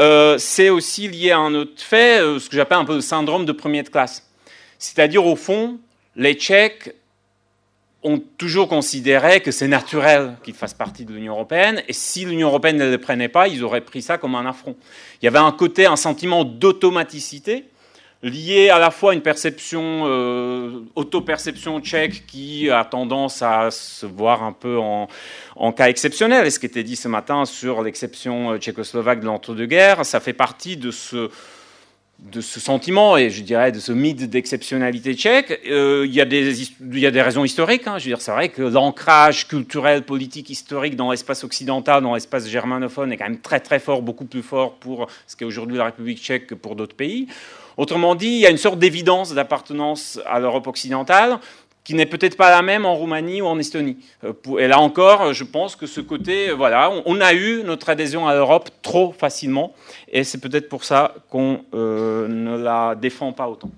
Euh, 0.00 0.36
c'est 0.36 0.68
aussi 0.68 1.06
lié 1.06 1.30
à 1.30 1.38
un 1.38 1.54
autre 1.54 1.80
fait, 1.80 2.18
ce 2.18 2.50
que 2.50 2.56
j'appelle 2.56 2.78
un 2.78 2.84
peu 2.84 2.96
le 2.96 3.02
syndrome 3.02 3.44
de 3.44 3.52
premier 3.52 3.84
de 3.84 3.88
classe. 3.88 4.28
C'est-à-dire, 4.80 5.24
au 5.24 5.36
fond, 5.36 5.78
les 6.16 6.34
Tchèques 6.34 6.92
ont 8.06 8.22
toujours 8.38 8.68
considéré 8.68 9.40
que 9.40 9.50
c'est 9.50 9.66
naturel 9.66 10.36
qu'ils 10.44 10.54
fassent 10.54 10.74
partie 10.74 11.04
de 11.04 11.12
l'Union 11.12 11.32
européenne, 11.32 11.82
et 11.88 11.92
si 11.92 12.24
l'Union 12.24 12.48
européenne 12.48 12.76
ne 12.76 12.88
les 12.88 12.98
prenait 12.98 13.28
pas, 13.28 13.48
ils 13.48 13.64
auraient 13.64 13.80
pris 13.80 14.00
ça 14.00 14.16
comme 14.16 14.36
un 14.36 14.46
affront. 14.46 14.76
Il 15.20 15.24
y 15.24 15.28
avait 15.28 15.38
un 15.38 15.50
côté, 15.50 15.86
un 15.86 15.96
sentiment 15.96 16.44
d'automaticité, 16.44 17.64
lié 18.22 18.70
à 18.70 18.78
la 18.78 18.90
fois 18.90 19.10
à 19.10 19.14
une 19.14 19.22
perception, 19.22 20.04
euh, 20.06 20.80
auto-perception 20.94 21.80
tchèque 21.80 22.26
qui 22.26 22.70
a 22.70 22.84
tendance 22.84 23.42
à 23.42 23.70
se 23.70 24.06
voir 24.06 24.42
un 24.42 24.52
peu 24.52 24.78
en, 24.78 25.08
cas 25.72 25.88
exceptionnel. 25.88 26.46
Et 26.46 26.50
ce 26.50 26.58
qui 26.58 26.66
était 26.66 26.84
dit 26.84 26.96
ce 26.96 27.08
matin 27.08 27.44
sur 27.44 27.82
l'exception 27.82 28.52
euh, 28.52 28.58
tchécoslovaque 28.58 29.20
de 29.20 29.26
l'entre-deux-guerres, 29.26 30.06
ça 30.06 30.20
fait 30.20 30.32
partie 30.32 30.76
de 30.76 30.90
ce 30.90 31.28
de 32.18 32.40
ce 32.40 32.60
sentiment 32.60 33.16
et 33.16 33.28
je 33.28 33.42
dirais 33.42 33.72
de 33.72 33.78
ce 33.78 33.92
mythe 33.92 34.28
d'exceptionnalité 34.28 35.14
tchèque, 35.14 35.60
euh, 35.68 36.04
il, 36.06 36.14
y 36.14 36.20
a 36.20 36.24
des, 36.24 36.62
il 36.62 36.98
y 36.98 37.06
a 37.06 37.10
des 37.10 37.20
raisons 37.20 37.44
historiques. 37.44 37.86
Hein. 37.86 37.98
Je 37.98 38.04
veux 38.04 38.10
dire, 38.10 38.22
c'est 38.22 38.32
vrai 38.32 38.48
que 38.48 38.62
l'ancrage 38.62 39.46
culturel, 39.46 40.02
politique, 40.02 40.48
historique 40.48 40.96
dans 40.96 41.10
l'espace 41.10 41.44
occidental, 41.44 42.02
dans 42.02 42.14
l'espace 42.14 42.48
germanophone 42.48 43.12
est 43.12 43.16
quand 43.16 43.28
même 43.28 43.40
très 43.40 43.60
très 43.60 43.78
fort, 43.78 44.02
beaucoup 44.02 44.24
plus 44.24 44.42
fort 44.42 44.74
pour 44.74 45.08
ce 45.26 45.36
qu'est 45.36 45.44
aujourd'hui 45.44 45.76
la 45.76 45.84
République 45.84 46.18
tchèque 46.18 46.46
que 46.46 46.54
pour 46.54 46.74
d'autres 46.74 46.96
pays. 46.96 47.28
Autrement 47.76 48.14
dit, 48.14 48.28
il 48.28 48.38
y 48.38 48.46
a 48.46 48.50
une 48.50 48.56
sorte 48.56 48.78
d'évidence 48.78 49.34
d'appartenance 49.34 50.18
à 50.24 50.40
l'Europe 50.40 50.66
occidentale 50.66 51.38
qui 51.86 51.94
n'est 51.94 52.06
peut-être 52.06 52.36
pas 52.36 52.50
la 52.50 52.62
même 52.62 52.84
en 52.84 52.96
Roumanie 52.96 53.40
ou 53.40 53.46
en 53.46 53.60
Estonie. 53.60 53.96
Euh, 54.24 54.32
et 54.58 54.66
là 54.66 54.80
encore, 54.80 55.32
je 55.32 55.44
pense 55.44 55.76
que 55.76 55.86
ce 55.86 56.00
côté, 56.00 56.48
euh, 56.48 56.54
voilà, 56.54 56.90
on 57.06 57.20
a 57.20 57.32
eu 57.32 57.62
notre 57.62 57.88
adhésion 57.88 58.26
à 58.26 58.34
l'Europe 58.34 58.70
trop 58.82 59.12
facilement, 59.12 59.72
et 60.10 60.24
c'est 60.24 60.38
peut-être 60.38 60.68
pour 60.68 60.82
ça 60.82 61.14
qu'on 61.30 61.64
euh, 61.74 62.26
ne 62.26 62.58
la 62.58 62.96
défend 62.96 63.32
pas 63.32 63.48
autant. 63.48 63.70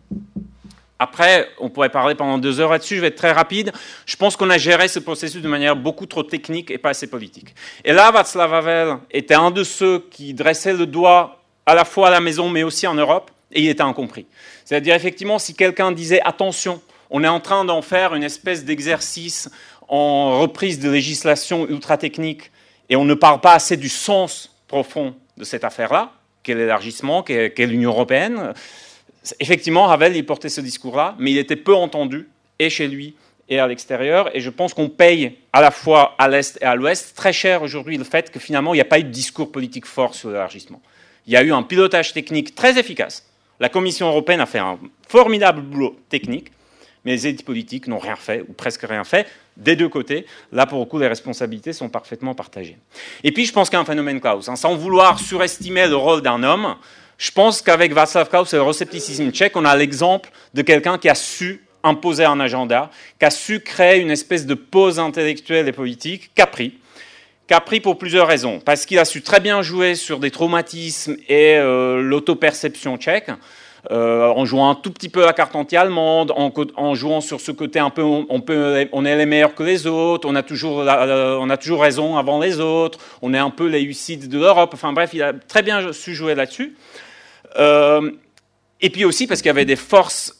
Après, 0.98 1.48
on 1.60 1.68
pourrait 1.68 1.90
parler 1.90 2.14
pendant 2.14 2.38
deux 2.38 2.60
heures 2.60 2.70
là-dessus, 2.70 2.96
je 2.96 3.02
vais 3.02 3.08
être 3.08 3.16
très 3.16 3.30
rapide. 3.30 3.72
Je 4.06 4.16
pense 4.16 4.36
qu'on 4.36 4.48
a 4.48 4.58
géré 4.58 4.88
ce 4.88 4.98
processus 4.98 5.42
de 5.42 5.48
manière 5.48 5.76
beaucoup 5.76 6.06
trop 6.06 6.22
technique 6.22 6.70
et 6.70 6.78
pas 6.78 6.90
assez 6.90 7.08
politique. 7.08 7.54
Et 7.84 7.92
là, 7.92 8.10
Václav 8.10 8.54
Havel 8.54 8.96
était 9.10 9.34
un 9.34 9.50
de 9.50 9.62
ceux 9.64 10.06
qui 10.10 10.32
dressait 10.32 10.72
le 10.72 10.86
doigt 10.86 11.42
à 11.66 11.74
la 11.74 11.84
fois 11.84 12.08
à 12.08 12.10
la 12.10 12.20
maison, 12.20 12.48
mais 12.48 12.62
aussi 12.62 12.86
en 12.86 12.94
Europe, 12.94 13.30
et 13.52 13.60
il 13.60 13.68
était 13.68 13.82
incompris. 13.82 14.24
C'est-à-dire, 14.64 14.94
effectivement, 14.94 15.38
si 15.38 15.54
quelqu'un 15.54 15.92
disait 15.92 16.20
attention, 16.22 16.80
on 17.10 17.24
est 17.24 17.28
en 17.28 17.40
train 17.40 17.64
d'en 17.64 17.82
faire 17.82 18.14
une 18.14 18.22
espèce 18.22 18.64
d'exercice 18.64 19.50
en 19.88 20.40
reprise 20.40 20.78
de 20.78 20.90
législation 20.90 21.68
ultra 21.68 21.96
technique 21.96 22.50
et 22.88 22.96
on 22.96 23.04
ne 23.04 23.14
parle 23.14 23.40
pas 23.40 23.54
assez 23.54 23.76
du 23.76 23.88
sens 23.88 24.54
profond 24.66 25.14
de 25.36 25.44
cette 25.44 25.64
affaire-là, 25.64 26.12
quel 26.42 26.58
élargissement, 26.58 27.22
quelle 27.22 27.52
l'Union 27.56 27.90
européenne. 27.90 28.52
Effectivement, 29.40 29.90
Havel, 29.90 30.16
il 30.16 30.24
portait 30.24 30.48
ce 30.48 30.60
discours-là, 30.60 31.14
mais 31.18 31.30
il 31.30 31.38
était 31.38 31.56
peu 31.56 31.74
entendu, 31.74 32.28
et 32.58 32.70
chez 32.70 32.88
lui, 32.88 33.14
et 33.48 33.58
à 33.58 33.66
l'extérieur. 33.66 34.34
Et 34.36 34.40
je 34.40 34.50
pense 34.50 34.74
qu'on 34.74 34.88
paye 34.88 35.36
à 35.52 35.60
la 35.60 35.70
fois 35.70 36.14
à 36.18 36.28
l'Est 36.28 36.58
et 36.60 36.64
à 36.64 36.74
l'Ouest 36.74 37.16
très 37.16 37.32
cher 37.32 37.62
aujourd'hui 37.62 37.96
le 37.96 38.04
fait 38.04 38.30
que 38.30 38.38
finalement, 38.38 38.74
il 38.74 38.76
n'y 38.76 38.82
a 38.82 38.86
pas 38.86 38.98
eu 38.98 39.04
de 39.04 39.10
discours 39.10 39.50
politique 39.50 39.86
fort 39.86 40.14
sur 40.14 40.30
l'élargissement. 40.30 40.80
Il 41.26 41.32
y 41.32 41.36
a 41.36 41.42
eu 41.42 41.52
un 41.52 41.62
pilotage 41.62 42.12
technique 42.12 42.54
très 42.54 42.78
efficace. 42.78 43.26
La 43.60 43.68
Commission 43.68 44.08
européenne 44.08 44.40
a 44.40 44.46
fait 44.46 44.58
un 44.58 44.78
formidable 45.08 45.62
boulot 45.62 45.98
technique, 46.08 46.52
mais 47.08 47.14
les 47.14 47.26
élites 47.26 47.44
politiques 47.44 47.86
n'ont 47.86 47.98
rien 47.98 48.16
fait, 48.16 48.44
ou 48.46 48.52
presque 48.52 48.82
rien 48.82 49.02
fait, 49.02 49.26
des 49.56 49.76
deux 49.76 49.88
côtés. 49.88 50.26
Là, 50.52 50.66
pour 50.66 50.78
le 50.78 50.84
coup, 50.84 50.98
les 50.98 51.08
responsabilités 51.08 51.72
sont 51.72 51.88
parfaitement 51.88 52.34
partagées. 52.34 52.76
Et 53.24 53.32
puis, 53.32 53.46
je 53.46 53.52
pense 53.54 53.70
qu'il 53.70 53.76
y 53.76 53.78
a 53.78 53.80
un 53.80 53.86
phénomène 53.86 54.20
Klaus. 54.20 54.46
Hein. 54.50 54.56
Sans 54.56 54.76
vouloir 54.76 55.18
surestimer 55.18 55.86
le 55.86 55.96
rôle 55.96 56.20
d'un 56.20 56.42
homme, 56.42 56.76
je 57.16 57.30
pense 57.30 57.62
qu'avec 57.62 57.94
Václav 57.94 58.28
Klaus 58.28 58.52
et 58.52 58.56
le 58.56 58.60
euroscepticisme 58.60 59.30
tchèque, 59.30 59.56
on 59.56 59.64
a 59.64 59.74
l'exemple 59.74 60.28
de 60.52 60.60
quelqu'un 60.60 60.98
qui 60.98 61.08
a 61.08 61.14
su 61.14 61.62
imposer 61.82 62.26
un 62.26 62.40
agenda, 62.40 62.90
qui 63.18 63.24
a 63.24 63.30
su 63.30 63.60
créer 63.60 64.00
une 64.00 64.10
espèce 64.10 64.44
de 64.44 64.52
pause 64.52 64.98
intellectuelle 64.98 65.66
et 65.66 65.72
politique, 65.72 66.30
qu'a 66.34 66.46
pris, 66.46 66.74
qu'a 67.46 67.62
pris 67.62 67.80
pour 67.80 67.96
plusieurs 67.96 68.28
raisons. 68.28 68.60
Parce 68.60 68.84
qu'il 68.84 68.98
a 68.98 69.06
su 69.06 69.22
très 69.22 69.40
bien 69.40 69.62
jouer 69.62 69.94
sur 69.94 70.18
des 70.18 70.30
traumatismes 70.30 71.16
et 71.26 71.56
euh, 71.56 72.02
l'autoperception 72.02 72.98
tchèque. 72.98 73.30
Euh, 73.92 74.26
en 74.26 74.44
jouant 74.44 74.70
un 74.70 74.74
tout 74.74 74.90
petit 74.90 75.08
peu 75.08 75.24
la 75.24 75.32
carte 75.32 75.54
anti-allemande, 75.54 76.32
en, 76.34 76.94
jouant 76.94 77.20
sur 77.20 77.40
ce 77.40 77.52
côté 77.52 77.78
un 77.78 77.90
peu 77.90 78.02
on, 78.02 78.40
peut, 78.40 78.88
on 78.92 79.04
est 79.04 79.16
les 79.16 79.24
meilleurs 79.24 79.54
que 79.54 79.62
les 79.62 79.86
autres, 79.86 80.28
on 80.28 80.34
a, 80.34 80.42
toujours, 80.42 80.78
on 80.78 81.50
a 81.50 81.56
toujours 81.56 81.82
raison 81.82 82.16
avant 82.16 82.40
les 82.40 82.58
autres, 82.58 82.98
on 83.22 83.32
est 83.34 83.38
un 83.38 83.50
peu 83.50 83.66
les 83.68 83.82
hucides 83.82 84.28
de 84.28 84.38
l'Europe. 84.38 84.70
Enfin 84.74 84.92
bref, 84.92 85.10
il 85.12 85.22
a 85.22 85.32
très 85.32 85.62
bien 85.62 85.92
su 85.92 86.14
jouer 86.14 86.34
là-dessus. 86.34 86.76
Euh, 87.56 88.10
et 88.80 88.90
puis 88.90 89.04
aussi 89.04 89.26
parce 89.26 89.42
qu'il 89.42 89.48
y 89.48 89.50
avait 89.50 89.64
des 89.64 89.76
forces 89.76 90.34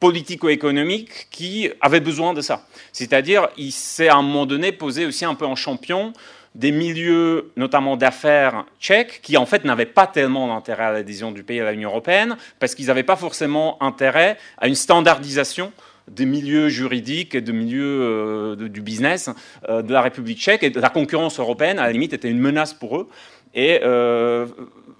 politico-économiques 0.00 1.28
qui 1.30 1.70
avaient 1.80 2.00
besoin 2.00 2.32
de 2.32 2.40
ça. 2.40 2.66
C'est-à-dire, 2.92 3.48
il 3.56 3.72
s'est 3.72 4.08
à 4.08 4.16
un 4.16 4.22
moment 4.22 4.46
donné 4.46 4.70
posé 4.70 5.06
aussi 5.06 5.24
un 5.24 5.34
peu 5.34 5.46
en 5.46 5.56
champion 5.56 6.12
des 6.54 6.70
milieux, 6.70 7.50
notamment 7.56 7.96
d'affaires 7.96 8.64
tchèques, 8.80 9.20
qui 9.22 9.36
en 9.36 9.46
fait 9.46 9.64
n'avaient 9.64 9.86
pas 9.86 10.06
tellement 10.06 10.48
d'intérêt 10.48 10.84
à 10.84 10.92
l'adhésion 10.92 11.32
du 11.32 11.42
pays 11.42 11.60
à 11.60 11.72
l'Union 11.72 11.90
européenne, 11.90 12.36
parce 12.60 12.74
qu'ils 12.74 12.86
n'avaient 12.86 13.02
pas 13.02 13.16
forcément 13.16 13.82
intérêt 13.82 14.36
à 14.58 14.68
une 14.68 14.76
standardisation 14.76 15.72
des 16.08 16.26
milieux 16.26 16.68
juridiques 16.68 17.34
et 17.34 17.40
des 17.40 17.52
milieux 17.52 18.02
euh, 18.02 18.68
du 18.68 18.82
business 18.82 19.30
euh, 19.68 19.82
de 19.82 19.92
la 19.92 20.02
République 20.02 20.38
tchèque. 20.38 20.62
Et 20.62 20.70
la 20.70 20.90
concurrence 20.90 21.40
européenne, 21.40 21.78
à 21.78 21.86
la 21.86 21.92
limite, 21.92 22.12
était 22.12 22.30
une 22.30 22.40
menace 22.40 22.74
pour 22.74 22.98
eux. 22.98 23.08
Et 23.54 23.80
euh, 23.82 24.46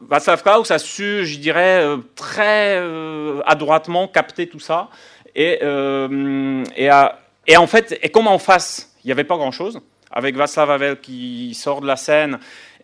Václav 0.09 0.43
Klaus 0.43 0.71
a 0.71 0.79
su, 0.79 1.27
je 1.27 1.39
dirais, 1.39 1.83
euh, 1.83 1.99
très 2.17 2.83
adroitement 3.47 4.09
capter 4.09 4.49
tout 4.49 4.61
ça. 4.61 4.89
Et 5.37 5.59
en 5.63 6.65
fait, 7.67 7.99
et 8.03 8.09
comme 8.09 8.27
en 8.27 8.39
face, 8.39 8.95
il 9.05 9.09
n'y 9.09 9.13
avait 9.13 9.25
pas 9.25 9.37
grand-chose, 9.37 9.81
avec 10.15 10.37
Václav 10.37 10.71
Havel 10.71 11.01
qui 11.01 11.53
sort 11.55 11.81
de 11.83 11.87
la 11.87 11.97
scène 11.97 12.39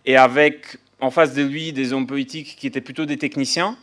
et 0.05 0.17
avec 0.17 0.77
en 1.01 1.11
face 1.11 1.33
de 1.33 1.43
lui 1.43 1.73
des 1.73 1.93
hommes 1.93 2.07
politiques 2.07 2.57
qui 2.59 2.67
étaient 2.67 2.81
plutôt 2.83 3.07
des 3.07 3.17
techniciens 3.17 3.79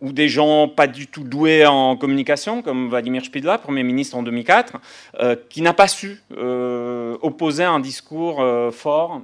ou 0.00 0.12
des 0.12 0.28
gens 0.28 0.68
pas 0.68 0.86
du 0.86 1.06
tout 1.06 1.24
doués 1.24 1.64
en 1.64 1.96
communication, 1.96 2.62
comme 2.62 2.90
Vladimir 2.90 3.24
Spidla, 3.24 3.58
Premier 3.58 3.82
ministre 3.82 4.16
en 4.16 4.22
2004, 4.22 4.74
euh, 5.20 5.36
qui 5.48 5.62
n'a 5.62 5.72
pas 5.72 5.88
su 5.88 6.20
euh, 6.36 7.16
opposer 7.22 7.64
un 7.64 7.80
discours 7.80 8.40
euh, 8.40 8.70
fort 8.70 9.22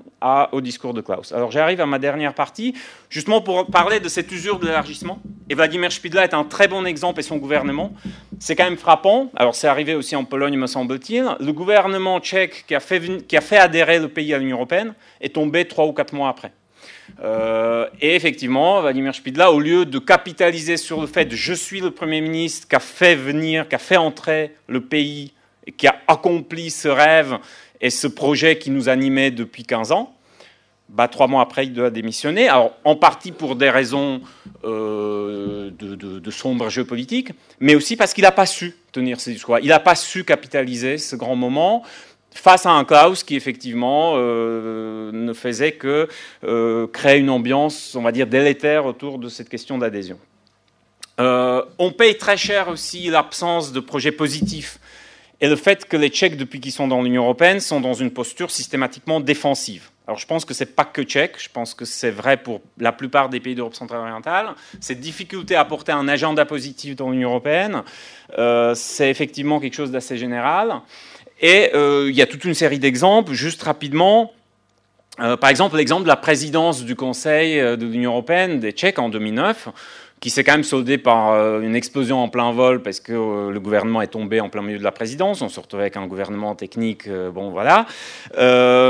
au 0.53 0.61
discours 0.61 0.95
de 0.95 1.01
Klaus. 1.01 1.33
Alors 1.33 1.51
j'arrive 1.51 1.81
à 1.81 1.87
ma 1.87 1.99
dernière 1.99 2.35
partie, 2.35 2.75
justement 3.11 3.41
pour 3.41 3.67
parler 3.67 4.01
de 4.01 4.09
cette 4.09 4.31
usure 4.33 4.59
de 4.59 4.67
l'élargissement. 4.67 5.21
Et 5.51 5.55
Vladimir 5.55 5.93
Spidla 5.93 6.25
est 6.25 6.35
un 6.35 6.45
très 6.45 6.69
bon 6.69 6.87
exemple 6.87 7.21
et 7.21 7.23
son 7.23 7.37
gouvernement. 7.37 7.93
C'est 8.39 8.57
quand 8.57 8.65
même 8.65 8.79
frappant. 8.79 9.31
Alors 9.37 9.55
c'est 9.55 9.69
arrivé 9.69 9.95
aussi 9.95 10.17
en 10.17 10.25
Pologne, 10.25 10.57
me 10.57 10.67
semble-t-il. 10.67 11.37
Le 11.41 11.53
gouvernement 11.53 12.21
tchèque 12.21 12.65
qui 12.67 12.75
a 12.75 12.81
fait 12.81 13.59
adhérer 13.59 13.99
le 13.99 14.09
pays 14.09 14.33
à 14.33 14.39
l'Union 14.39 14.57
européenne 14.57 14.95
est 15.21 15.35
tombé 15.35 15.67
trois 15.67 15.87
ou 15.87 15.93
quatre 15.93 16.15
mois 16.15 16.29
après. 16.29 16.53
Euh, 17.23 17.87
et 18.01 18.15
effectivement, 18.15 18.81
Vladimir 18.81 19.15
Spidla, 19.15 19.53
au 19.53 19.61
lieu 19.61 19.85
de 19.85 19.99
capitaliser 19.99 20.77
sur 20.77 21.01
le 21.01 21.07
fait 21.07 21.31
je 21.35 21.55
suis 21.55 21.81
le 21.81 21.91
Premier 21.91 22.21
ministre 22.21 22.69
qui 22.69 22.77
a 22.77 22.81
fait 22.81 23.15
venir, 23.15 23.69
qui 23.69 23.75
a 23.75 23.79
fait 23.79 23.97
entrer 23.97 24.55
le 24.69 24.81
pays, 24.81 25.33
et 25.67 25.73
qui 25.73 25.87
a 25.87 25.97
accompli 26.09 26.71
ce 26.71 26.89
rêve 26.89 27.39
et 27.81 27.91
ce 27.91 28.07
projet 28.07 28.59
qui 28.59 28.71
nous 28.71 28.89
animait 28.89 29.31
depuis 29.31 29.65
15 29.65 29.93
ans, 29.93 30.15
bah, 30.89 31.09
trois 31.09 31.27
mois 31.27 31.43
après, 31.43 31.65
il 31.65 31.73
doit 31.73 31.91
démissionner. 31.91 32.49
Alors, 32.49 32.73
en 32.85 32.97
partie 32.97 33.33
pour 33.33 33.57
des 33.57 33.71
raisons 33.71 34.21
euh, 34.65 35.71
de, 35.79 35.95
de, 35.95 36.31
sombre 36.31 36.69
géopolitique, 36.69 37.31
mais 37.61 37.75
aussi 37.75 37.97
parce 37.97 38.13
qu'il 38.13 38.23
n'a 38.23 38.33
pas 38.33 38.47
su 38.47 38.77
tenir 38.93 39.19
ses 39.19 39.33
discours. 39.33 39.59
Il 39.63 39.69
n'a 39.69 39.81
pas 39.81 39.95
su 39.95 40.25
capitaliser 40.25 40.99
ce 40.99 41.17
grand 41.17 41.35
moment 41.35 41.83
face 42.35 42.67
à 42.67 42.71
un 42.71 42.85
Klaus 42.85 43.25
qui 43.25 43.37
effectivement 43.37 44.15
euh, 44.17 45.11
ne 45.13 45.33
faisait 45.33 45.73
que 45.73 46.09
euh, 46.45 46.87
créer 46.87 47.19
une 47.19 47.31
ambiance, 47.31 47.95
on 47.95 48.03
va 48.03 48.13
dire, 48.13 48.27
délétère 48.27 48.87
autour 48.87 49.19
de 49.19 49.29
cette 49.29 49.49
question 49.49 49.79
d'adhésion. 49.79 50.19
Euh, 51.21 51.63
on 51.79 51.93
paye 51.93 52.17
très 52.17 52.37
cher 52.37 52.69
aussi 52.69 53.09
l'absence 53.09 53.73
de 53.73 53.81
projets 53.81 54.13
positifs 54.13 54.79
et 55.41 55.49
le 55.49 55.57
fait 55.57 55.87
que 55.87 55.97
les 55.97 56.09
Tchèques, 56.09 56.37
depuis 56.37 56.61
qu'ils 56.61 56.73
sont 56.73 56.89
dans 56.89 57.03
l'Union 57.03 57.25
européenne, 57.25 57.61
sont 57.61 57.81
dans 57.81 57.95
une 57.95 58.11
posture 58.11 58.51
systématiquement 58.51 59.21
défensive. 59.21 59.91
Alors 60.07 60.19
je 60.19 60.27
pense 60.27 60.45
que 60.45 60.55
ce 60.55 60.65
n'est 60.65 60.71
pas 60.71 60.85
que 60.85 61.03
tchèque, 61.03 61.37
je 61.39 61.49
pense 61.49 61.75
que 61.75 61.85
c'est 61.85 62.11
vrai 62.11 62.37
pour 62.37 62.61
la 62.79 62.91
plupart 62.91 63.29
des 63.29 63.39
pays 63.39 63.55
d'Europe 63.55 63.75
centrale 63.75 64.01
orientale. 64.01 64.55
Cette 64.81 64.99
difficulté 64.99 65.55
à 65.55 65.65
porter 65.65 65.93
un 65.93 66.09
agenda 66.09 66.45
positif 66.45 66.97
dans 66.97 67.11
l'Union 67.11 67.29
européenne, 67.29 67.85
c'est 68.75 69.09
effectivement 69.11 69.61
quelque 69.61 69.77
chose 69.77 69.93
d'assez 69.93 70.17
général. 70.17 70.83
Et 71.43 71.71
euh, 71.75 72.07
il 72.09 72.17
y 72.17 72.23
a 72.23 72.27
toute 72.27 72.45
une 72.45 72.55
série 72.55 72.79
d'exemples, 72.79 73.33
juste 73.33 73.63
rapidement. 73.63 74.33
par 75.19 75.51
exemple, 75.51 75.77
l'exemple 75.77 76.05
de 76.05 76.09
la 76.09 76.17
présidence 76.17 76.85
du 76.85 76.97
Conseil 76.97 77.61
de 77.61 77.85
l'Union 77.85 78.13
européenne 78.13 78.61
des 78.61 78.73
Tchèques 78.73 78.99
en 78.99 79.11
2009 79.11 79.69
qui 80.23 80.31
s'est 80.31 80.45
quand 80.45 80.53
même 80.53 80.63
soldé 80.63 80.99
par 80.99 81.33
euh, 81.33 81.61
une 81.63 81.75
explosion 81.75 82.23
en 82.23 82.29
plein 82.29 82.53
vol 82.53 82.81
parce 82.81 83.01
que 83.01 83.13
euh, 83.13 83.51
le 83.51 83.59
gouvernement 83.59 84.01
est 84.03 84.07
tombé 84.07 84.41
en 84.41 84.49
plein 84.49 84.63
milieu 84.63 84.79
de 84.79 84.85
la 84.85 84.93
présidence. 84.93 85.43
On 85.43 85.49
se 85.49 85.59
retrouvait 85.59 85.83
avec 85.83 85.97
un 85.97 86.07
gouvernement 86.07 86.55
technique, 86.55 87.09
euh, 87.09 87.33
bon 87.33 87.51
voilà. 87.51 87.87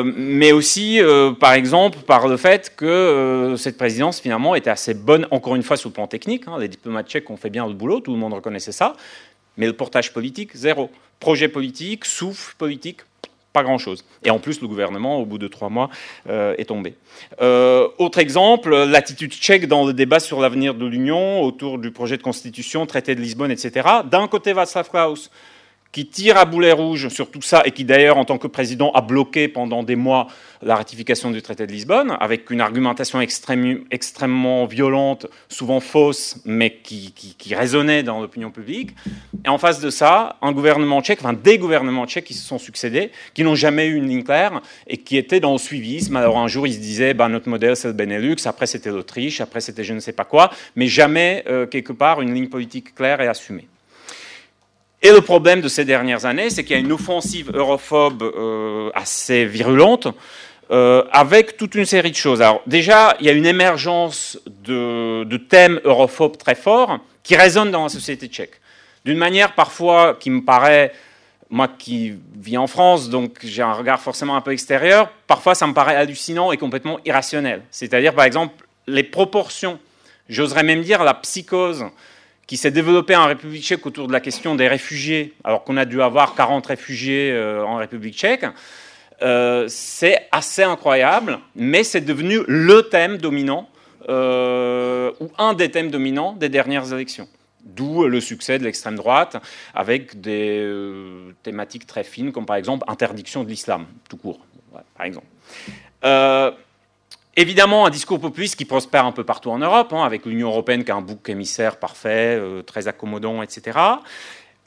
mais 0.04 0.52
aussi, 0.52 1.00
par 1.40 1.54
exemple, 1.54 2.00
par 2.00 2.28
le 2.28 2.36
fait 2.36 2.74
que 2.76 3.54
cette 3.56 3.78
présidence 3.78 4.20
finalement 4.20 4.54
était 4.54 4.68
assez 4.68 4.92
bonne, 4.92 5.26
encore 5.30 5.56
une 5.56 5.62
fois 5.62 5.78
sur 5.78 5.88
le 5.88 5.94
plan 5.94 6.06
technique. 6.06 6.44
Hein. 6.46 6.58
les 6.60 6.68
diplomates 6.68 7.08
tchèques 7.08 7.30
ont 7.30 7.38
fait 7.38 7.50
bien 7.50 7.66
le 7.66 7.72
boulot, 7.72 8.00
tout 8.00 8.12
le 8.12 8.18
monde 8.18 8.34
reconnaissait 8.34 8.72
ça. 8.72 8.94
Mais 9.56 9.66
le 9.66 9.72
portage 9.72 10.12
politique, 10.12 10.54
zéro. 10.54 10.90
Projet 11.20 11.48
politique, 11.48 12.04
souffle 12.04 12.54
politique, 12.56 13.00
pas 13.52 13.62
grand-chose. 13.62 14.04
Et 14.24 14.30
en 14.30 14.38
plus, 14.38 14.60
le 14.60 14.68
gouvernement, 14.68 15.18
au 15.18 15.26
bout 15.26 15.38
de 15.38 15.46
trois 15.46 15.68
mois, 15.68 15.90
euh, 16.28 16.54
est 16.58 16.64
tombé. 16.66 16.94
Euh, 17.40 17.88
autre 17.98 18.18
exemple, 18.18 18.74
l'attitude 18.84 19.32
tchèque 19.32 19.68
dans 19.68 19.86
le 19.86 19.92
débat 19.92 20.20
sur 20.20 20.40
l'avenir 20.40 20.74
de 20.74 20.86
l'Union, 20.86 21.42
autour 21.42 21.78
du 21.78 21.90
projet 21.90 22.16
de 22.16 22.22
constitution, 22.22 22.86
traité 22.86 23.14
de 23.14 23.20
Lisbonne, 23.20 23.50
etc. 23.50 23.88
D'un 24.10 24.26
côté, 24.26 24.52
Václav 24.52 24.88
Klaus, 24.88 25.30
qui 25.92 26.06
tire 26.06 26.38
à 26.38 26.46
boulet 26.46 26.72
rouge 26.72 27.08
sur 27.08 27.30
tout 27.30 27.42
ça 27.42 27.62
et 27.66 27.70
qui 27.70 27.84
d'ailleurs, 27.84 28.16
en 28.16 28.24
tant 28.24 28.38
que 28.38 28.46
président, 28.46 28.90
a 28.92 29.02
bloqué 29.02 29.46
pendant 29.46 29.82
des 29.82 29.94
mois 29.94 30.26
la 30.62 30.76
ratification 30.76 31.30
du 31.30 31.42
traité 31.42 31.66
de 31.66 31.72
Lisbonne, 31.72 32.16
avec 32.20 32.50
une 32.50 32.60
argumentation 32.60 33.20
extrêmement 33.20 34.64
violente, 34.64 35.26
souvent 35.48 35.80
fausse, 35.80 36.38
mais 36.44 36.78
qui, 36.82 37.12
résonnait 37.54 38.02
dans 38.02 38.20
l'opinion 38.20 38.50
publique. 38.50 38.94
Et 39.44 39.48
en 39.48 39.58
face 39.58 39.80
de 39.80 39.90
ça, 39.90 40.36
un 40.40 40.52
gouvernement 40.52 41.02
tchèque, 41.02 41.18
enfin 41.20 41.34
des 41.34 41.58
gouvernements 41.58 42.06
tchèques 42.06 42.24
qui 42.24 42.34
se 42.34 42.46
sont 42.46 42.58
succédés, 42.58 43.10
qui 43.34 43.44
n'ont 43.44 43.56
jamais 43.56 43.86
eu 43.86 43.96
une 43.96 44.08
ligne 44.08 44.22
claire 44.22 44.62
et 44.86 44.96
qui 44.96 45.16
étaient 45.18 45.40
dans 45.40 45.52
le 45.52 45.58
suivisme. 45.58 46.16
Alors 46.16 46.38
un 46.38 46.48
jour, 46.48 46.66
ils 46.66 46.74
se 46.74 46.80
disaient, 46.80 47.12
bah, 47.12 47.28
notre 47.28 47.48
modèle, 47.48 47.76
c'est 47.76 47.88
le 47.88 47.94
Benelux, 47.94 48.36
après 48.46 48.66
c'était 48.66 48.90
l'Autriche, 48.90 49.40
après 49.40 49.60
c'était 49.60 49.84
je 49.84 49.92
ne 49.92 50.00
sais 50.00 50.12
pas 50.12 50.24
quoi, 50.24 50.50
mais 50.76 50.86
jamais, 50.86 51.44
euh, 51.48 51.66
quelque 51.66 51.92
part, 51.92 52.22
une 52.22 52.32
ligne 52.32 52.48
politique 52.48 52.94
claire 52.94 53.20
et 53.20 53.26
assumée. 53.26 53.66
Et 55.02 55.10
le 55.10 55.20
problème 55.20 55.60
de 55.60 55.68
ces 55.68 55.84
dernières 55.84 56.26
années, 56.26 56.48
c'est 56.48 56.62
qu'il 56.62 56.76
y 56.76 56.78
a 56.78 56.82
une 56.82 56.92
offensive 56.92 57.50
europhobe 57.52 58.22
euh, 58.22 58.90
assez 58.94 59.44
virulente, 59.44 60.06
euh, 60.70 61.02
avec 61.10 61.56
toute 61.56 61.74
une 61.74 61.84
série 61.84 62.12
de 62.12 62.16
choses. 62.16 62.40
Alors 62.40 62.62
déjà, 62.66 63.16
il 63.18 63.26
y 63.26 63.28
a 63.28 63.32
une 63.32 63.46
émergence 63.46 64.38
de, 64.64 65.24
de 65.24 65.36
thèmes 65.36 65.80
europhobes 65.84 66.36
très 66.36 66.54
forts 66.54 67.00
qui 67.24 67.34
résonnent 67.34 67.72
dans 67.72 67.82
la 67.82 67.88
société 67.88 68.28
tchèque. 68.28 68.60
D'une 69.04 69.18
manière 69.18 69.54
parfois 69.54 70.14
qui 70.14 70.30
me 70.30 70.42
paraît, 70.42 70.92
moi 71.50 71.66
qui 71.66 72.14
vis 72.36 72.56
en 72.56 72.68
France, 72.68 73.10
donc 73.10 73.38
j'ai 73.42 73.62
un 73.62 73.72
regard 73.72 74.00
forcément 74.00 74.36
un 74.36 74.40
peu 74.40 74.52
extérieur, 74.52 75.10
parfois 75.26 75.56
ça 75.56 75.66
me 75.66 75.74
paraît 75.74 75.96
hallucinant 75.96 76.52
et 76.52 76.56
complètement 76.56 77.00
irrationnel. 77.04 77.62
C'est-à-dire 77.72 78.14
par 78.14 78.24
exemple 78.24 78.64
les 78.86 79.02
proportions, 79.02 79.80
j'oserais 80.28 80.62
même 80.62 80.82
dire 80.82 81.02
la 81.02 81.14
psychose 81.14 81.86
qui 82.46 82.56
s'est 82.56 82.70
développé 82.70 83.16
en 83.16 83.26
République 83.26 83.62
tchèque 83.62 83.86
autour 83.86 84.08
de 84.08 84.12
la 84.12 84.20
question 84.20 84.54
des 84.54 84.68
réfugiés, 84.68 85.34
alors 85.44 85.64
qu'on 85.64 85.76
a 85.76 85.84
dû 85.84 86.02
avoir 86.02 86.34
40 86.34 86.66
réfugiés 86.66 87.30
euh, 87.32 87.64
en 87.64 87.76
République 87.76 88.14
tchèque, 88.14 88.44
euh, 89.22 89.66
c'est 89.68 90.28
assez 90.32 90.62
incroyable, 90.62 91.38
mais 91.54 91.84
c'est 91.84 92.00
devenu 92.00 92.40
le 92.48 92.82
thème 92.82 93.18
dominant, 93.18 93.68
euh, 94.08 95.12
ou 95.20 95.30
un 95.38 95.54
des 95.54 95.70
thèmes 95.70 95.90
dominants 95.90 96.32
des 96.32 96.48
dernières 96.48 96.92
élections. 96.92 97.28
D'où 97.64 98.08
le 98.08 98.20
succès 98.20 98.58
de 98.58 98.64
l'extrême 98.64 98.96
droite, 98.96 99.36
avec 99.72 100.20
des 100.20 100.68
thématiques 101.44 101.86
très 101.86 102.02
fines, 102.02 102.32
comme 102.32 102.44
par 102.44 102.56
exemple 102.56 102.84
interdiction 102.88 103.44
de 103.44 103.48
l'islam, 103.48 103.86
tout 104.08 104.16
court, 104.16 104.40
par 104.96 105.06
exemple. 105.06 105.26
Évidemment, 107.34 107.86
un 107.86 107.90
discours 107.90 108.20
populiste 108.20 108.56
qui 108.56 108.66
prospère 108.66 109.06
un 109.06 109.12
peu 109.12 109.24
partout 109.24 109.50
en 109.50 109.58
Europe, 109.58 109.94
hein, 109.94 110.04
avec 110.04 110.26
l'Union 110.26 110.48
européenne 110.48 110.84
qui 110.84 110.90
a 110.90 110.96
un 110.96 111.00
bouc 111.00 111.30
émissaire 111.30 111.78
parfait, 111.78 112.36
euh, 112.38 112.60
très 112.60 112.88
accommodant, 112.88 113.42
etc. 113.42 113.78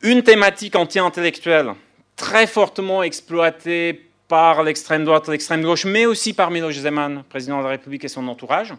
Une 0.02 0.24
thématique 0.24 0.76
anti-intellectuelle 0.76 1.74
très 2.16 2.48
fortement 2.48 3.04
exploitée 3.04 4.10
par 4.28 4.64
l'extrême 4.64 5.06
droite, 5.06 5.28
l'extrême 5.28 5.62
gauche, 5.62 5.86
mais 5.86 6.08
aussi 6.08 6.34
par 6.34 6.50
Miloš 6.50 6.80
Zeman, 6.80 7.24
président 7.30 7.60
de 7.60 7.64
la 7.64 7.70
République 7.70 8.04
et 8.04 8.08
son 8.08 8.28
entourage, 8.28 8.74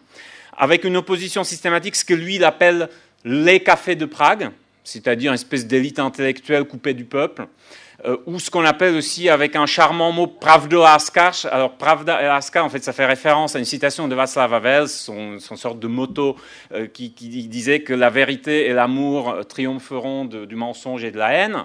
avec 0.57 0.83
une 0.83 0.97
opposition 0.97 1.45
systématique, 1.45 1.95
ce 1.95 2.05
que 2.05 2.15
lui 2.15 2.37
il 2.37 2.45
appelle 2.45 2.89
les 3.25 3.61
cafés 3.61 3.95
de 3.95 4.07
Prague, 4.07 4.51
c'est-à-dire 4.83 5.31
une 5.31 5.37
espèce 5.37 5.65
d'élite 5.65 6.01
intellectuelle 6.01 6.65
coupée 6.65 6.95
du 6.95 7.05
peuple, 7.05 7.47
euh, 8.07 8.19
ou 8.27 8.39
ce 8.39 8.51
qu'on 8.51 8.65
appelle 8.65 8.95
aussi 8.95 9.29
avec 9.29 9.57
un 9.57 9.67
charmant 9.67 10.13
mot 10.13 10.29
Pravda 10.29 10.95
Askar. 10.95 11.35
Alors 11.51 11.73
Pravda 11.73 12.23
et 12.23 12.27
Askar, 12.27 12.65
en 12.65 12.69
fait, 12.69 12.85
ça 12.85 12.93
fait 12.93 13.07
référence 13.07 13.57
à 13.57 13.59
une 13.59 13.65
citation 13.65 14.07
de 14.07 14.15
Václav 14.15 14.55
Havel, 14.55 14.89
son, 14.89 15.39
sorte 15.41 15.81
de 15.81 15.89
motto 15.89 16.37
euh, 16.73 16.87
qui, 16.87 17.11
disait 17.11 17.81
que 17.81 17.93
la 17.93 18.11
vérité 18.11 18.67
et 18.67 18.73
l'amour 18.73 19.41
triompheront 19.49 20.25
du 20.25 20.55
mensonge 20.55 21.03
et 21.03 21.11
de 21.11 21.19
la 21.19 21.33
haine. 21.33 21.65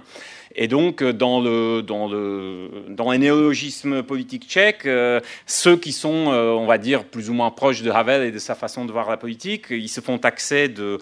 Et 0.56 0.68
donc, 0.68 1.04
dans, 1.04 1.40
le, 1.40 1.82
dans, 1.82 2.10
le, 2.10 2.70
dans 2.90 3.12
les 3.12 3.20
néologismes 3.20 4.04
politiques 4.04 4.50
tchèques, 4.50 4.86
euh, 4.86 5.20
ceux 5.46 5.78
qui 5.78 5.92
sont, 5.92 6.10
on 6.10 6.66
va 6.66 6.78
dire, 6.78 7.04
plus 7.06 7.30
ou 7.30 7.34
moins 7.34 7.52
proches 7.52 7.84
de 7.84 7.92
Havel 7.92 8.24
et 8.24 8.32
de 8.32 8.40
sa 8.40 8.56
façon 8.56 8.86
de 8.86 8.92
voir 8.92 9.10
la 9.10 9.18
politique, 9.18 9.68
ils 9.70 9.90
se 9.90 10.02
font 10.02 10.18
taxer 10.18 10.68
de 10.68 10.98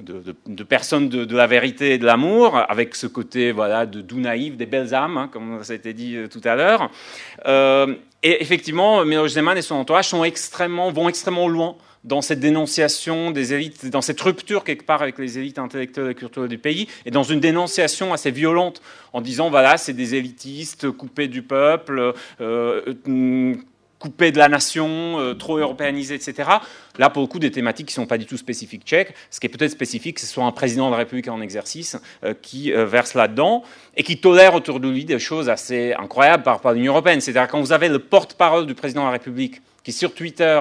de, 0.00 0.62
personnes 0.64 1.08
de, 1.08 1.36
la 1.36 1.46
vérité 1.46 1.94
et 1.94 1.98
de 1.98 2.04
l'amour, 2.04 2.60
avec 2.68 2.94
ce 2.94 3.06
côté 3.06 3.52
voilà, 3.52 3.86
de 3.86 4.00
doux 4.00 4.20
naïf, 4.20 4.56
des 4.56 4.66
belles 4.66 4.94
âmes, 4.94 5.16
hein, 5.16 5.28
comme 5.32 5.62
ça 5.62 5.72
a 5.72 5.76
été 5.76 5.92
dit 5.92 6.16
euh, 6.16 6.28
tout 6.28 6.40
à 6.44 6.56
l'heure. 6.56 6.90
Euh, 7.46 7.94
et 8.22 8.42
effectivement, 8.42 9.04
Miloš 9.04 9.32
Zeman 9.32 9.56
et 9.56 9.62
son 9.62 9.76
entourage 9.76 10.12
vont 10.12 10.24
extrêmement 10.24 11.48
loin 11.48 11.76
dans 12.04 12.20
cette 12.20 12.40
dénonciation 12.40 13.30
des 13.30 13.54
élites, 13.54 13.86
dans 13.86 14.02
cette 14.02 14.20
rupture 14.20 14.62
quelque 14.62 14.84
part 14.84 15.02
avec 15.02 15.18
les 15.18 15.38
élites 15.38 15.58
intellectuelles 15.58 16.10
et 16.10 16.14
culturelles 16.14 16.50
du 16.50 16.58
pays, 16.58 16.86
et 17.06 17.10
dans 17.10 17.22
une 17.22 17.40
dénonciation 17.40 18.12
assez 18.12 18.30
violente 18.30 18.82
en 19.12 19.20
disant 19.20 19.48
voilà, 19.48 19.78
c'est 19.78 19.94
des 19.94 20.14
élitistes 20.14 20.90
coupés 20.90 21.28
du 21.28 21.42
peuple, 21.42 22.12
euh, 22.40 22.94
coupé 23.98 24.32
de 24.32 24.38
la 24.38 24.48
nation, 24.48 25.18
euh, 25.18 25.34
trop 25.34 25.56
européanisé, 25.56 26.14
etc. 26.14 26.48
Là, 26.98 27.10
pour 27.10 27.22
le 27.22 27.28
coup, 27.28 27.38
des 27.38 27.50
thématiques 27.50 27.88
qui 27.88 27.92
ne 27.92 28.04
sont 28.04 28.06
pas 28.06 28.18
du 28.18 28.26
tout 28.26 28.36
spécifiques 28.36 28.84
tchèques. 28.84 29.14
Ce 29.30 29.40
qui 29.40 29.46
est 29.46 29.48
peut-être 29.48 29.70
spécifique, 29.70 30.18
c'est 30.18 30.26
soit 30.26 30.44
un 30.44 30.52
président 30.52 30.86
de 30.86 30.92
la 30.92 30.98
République 30.98 31.28
en 31.28 31.40
exercice 31.40 31.96
euh, 32.24 32.34
qui 32.40 32.72
euh, 32.72 32.84
verse 32.84 33.14
là-dedans 33.14 33.62
et 33.96 34.02
qui 34.02 34.18
tolère 34.18 34.54
autour 34.54 34.80
de 34.80 34.88
lui 34.88 35.04
des 35.04 35.18
choses 35.18 35.48
assez 35.48 35.94
incroyables 35.94 36.42
par 36.42 36.54
rapport 36.54 36.72
à 36.72 36.74
l'Union 36.74 36.92
européenne. 36.92 37.20
C'est-à-dire 37.20 37.48
quand 37.48 37.60
vous 37.60 37.72
avez 37.72 37.88
le 37.88 37.98
porte-parole 37.98 38.66
du 38.66 38.74
président 38.74 39.02
de 39.02 39.06
la 39.06 39.12
République 39.12 39.62
qui, 39.82 39.92
sur 39.92 40.14
Twitter, 40.14 40.60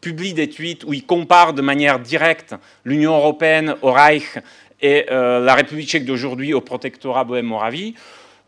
publie 0.00 0.34
des 0.34 0.48
tweets 0.48 0.84
où 0.84 0.92
il 0.92 1.04
compare 1.04 1.54
de 1.54 1.62
manière 1.62 1.98
directe 1.98 2.54
l'Union 2.84 3.16
européenne 3.16 3.76
au 3.82 3.92
Reich 3.92 4.38
et 4.82 5.06
la 5.08 5.54
République 5.54 5.88
tchèque 5.88 6.04
d'aujourd'hui 6.04 6.52
au 6.52 6.60
protectorat 6.60 7.24
Bohème-Moravie, 7.24 7.94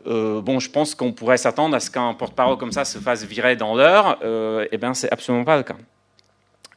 euh, 0.05 0.41
bon, 0.41 0.59
je 0.59 0.69
pense 0.69 0.95
qu'on 0.95 1.11
pourrait 1.11 1.37
s'attendre 1.37 1.75
à 1.75 1.79
ce 1.79 1.89
qu'un 1.89 2.13
porte-parole 2.13 2.57
comme 2.57 2.71
ça 2.71 2.85
se 2.85 2.99
fasse 2.99 3.23
virer 3.23 3.55
dans 3.55 3.75
l'heure. 3.75 4.19
Euh, 4.23 4.67
eh 4.71 4.77
bien, 4.77 4.93
c'est 4.93 5.11
absolument 5.11 5.43
pas 5.43 5.57
le 5.57 5.63
cas. 5.63 5.75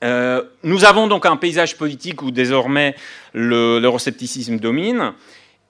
Euh, 0.03 0.43
nous 0.63 0.85
avons 0.85 1.07
donc 1.07 1.27
un 1.27 1.37
paysage 1.37 1.77
politique 1.77 2.23
où 2.23 2.31
désormais 2.31 2.95
l'euroscepticisme 3.35 4.57
domine 4.57 5.13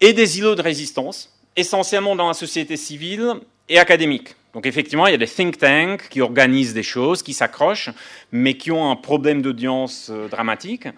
et 0.01 0.13
des 0.13 0.39
îlots 0.39 0.55
de 0.55 0.63
résistance, 0.63 1.37
essentiellement 1.57 2.15
dans 2.15 2.29
la 2.29 2.35
société 2.35 2.77
civile 2.77 3.35
et 3.69 3.79
académique. 3.79 4.37
Donc 4.55 4.67
effectivement, 4.67 5.07
il 5.07 5.11
y 5.11 5.15
a 5.15 5.19
des 5.19 5.27
think 5.27 5.59
tanks 5.59 6.09
qui 6.09 6.21
organisent 6.21 6.75
des 6.75 6.83
choses, 6.83 7.23
qui 7.23 7.35
s'accrochent, 7.35 7.91
mais 8.31 8.55
qui 8.55 8.71
ont 8.71 8.91
un 8.91 8.97
problème 8.97 9.43
d'audience 9.43 10.11
dramatique. 10.31 10.89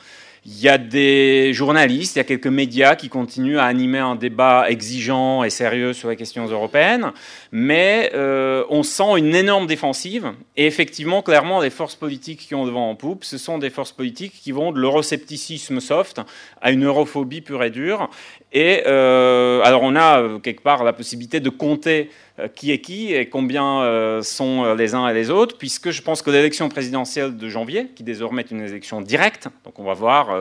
Il 0.45 0.61
y 0.61 0.69
a 0.69 0.77
des 0.77 1.53
journalistes, 1.53 2.17
il 2.17 2.19
y 2.19 2.21
a 2.21 2.25
quelques 2.25 2.49
médias 2.49 2.97
qui 2.97 3.09
continuent 3.09 3.59
à 3.59 3.65
animer 3.65 4.01
un 4.01 4.17
débat 4.17 4.69
exigeant 4.69 5.45
et 5.45 5.51
sérieux 5.51 5.93
sur 5.93 6.09
les 6.09 6.17
questions 6.17 6.45
européennes, 6.47 7.13
mais 7.55 8.11
euh, 8.15 8.65
on 8.71 8.83
sent 8.83 9.19
une 9.19 9.35
énorme 9.35 9.67
défensive. 9.67 10.33
Et 10.57 10.67
effectivement, 10.67 11.21
clairement, 11.21 11.61
les 11.61 11.69
forces 11.69 11.95
politiques 11.95 12.41
qui 12.41 12.55
ont 12.55 12.65
le 12.65 12.73
vent 12.73 12.89
en 12.89 12.95
poupe, 12.95 13.25
ce 13.25 13.37
sont 13.37 13.59
des 13.59 13.69
forces 13.69 13.93
politiques 13.93 14.33
qui 14.33 14.53
vont 14.53 14.73
de 14.73 14.81
l'euroscepticisme 14.81 15.79
soft 15.81 16.23
à 16.63 16.73
une 16.73 16.87
europhobie 16.87 17.43
pure 17.43 17.63
et 17.63 17.71
dure. 17.71 18.09
Et 18.55 18.83
euh, 18.87 19.61
alors, 19.65 19.83
on 19.83 19.95
a 19.97 20.23
euh, 20.23 20.39
quelque 20.39 20.63
part 20.63 20.83
la 20.83 20.95
possibilité 20.95 21.41
de 21.41 21.51
compter 21.51 22.11
qui 22.55 22.73
est 22.73 22.81
qui 22.81 23.13
et 23.13 23.29
combien 23.29 24.21
sont 24.23 24.75
les 24.75 24.95
uns 24.95 25.07
et 25.07 25.13
les 25.13 25.29
autres, 25.29 25.59
puisque 25.59 25.91
je 25.91 26.01
pense 26.01 26.23
que 26.23 26.31
l'élection 26.31 26.71
présidentielle 26.71 27.37
de 27.37 27.49
janvier, 27.49 27.89
qui 27.95 28.05
désormais 28.05 28.41
est 28.41 28.51
une 28.51 28.63
élection 28.63 29.03
directe, 29.03 29.49
donc 29.65 29.79
on 29.79 29.85
va 29.85 29.93
voir 29.93 30.35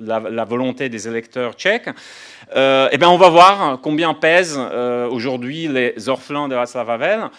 la, 0.00 0.44
volonté 0.44 0.88
des 0.88 1.08
électeurs 1.08 1.52
tchèques, 1.52 1.90
eh 2.56 2.96
bien 2.98 3.10
on 3.10 3.18
va 3.18 3.28
voir 3.28 3.80
combien 3.82 4.14
pèsent 4.14 4.58
aujourd'hui 5.10 5.68
les 5.68 6.08
orphelins 6.08 6.29
de 6.30 6.54
Václav 6.54 6.90
Havel 6.90 7.30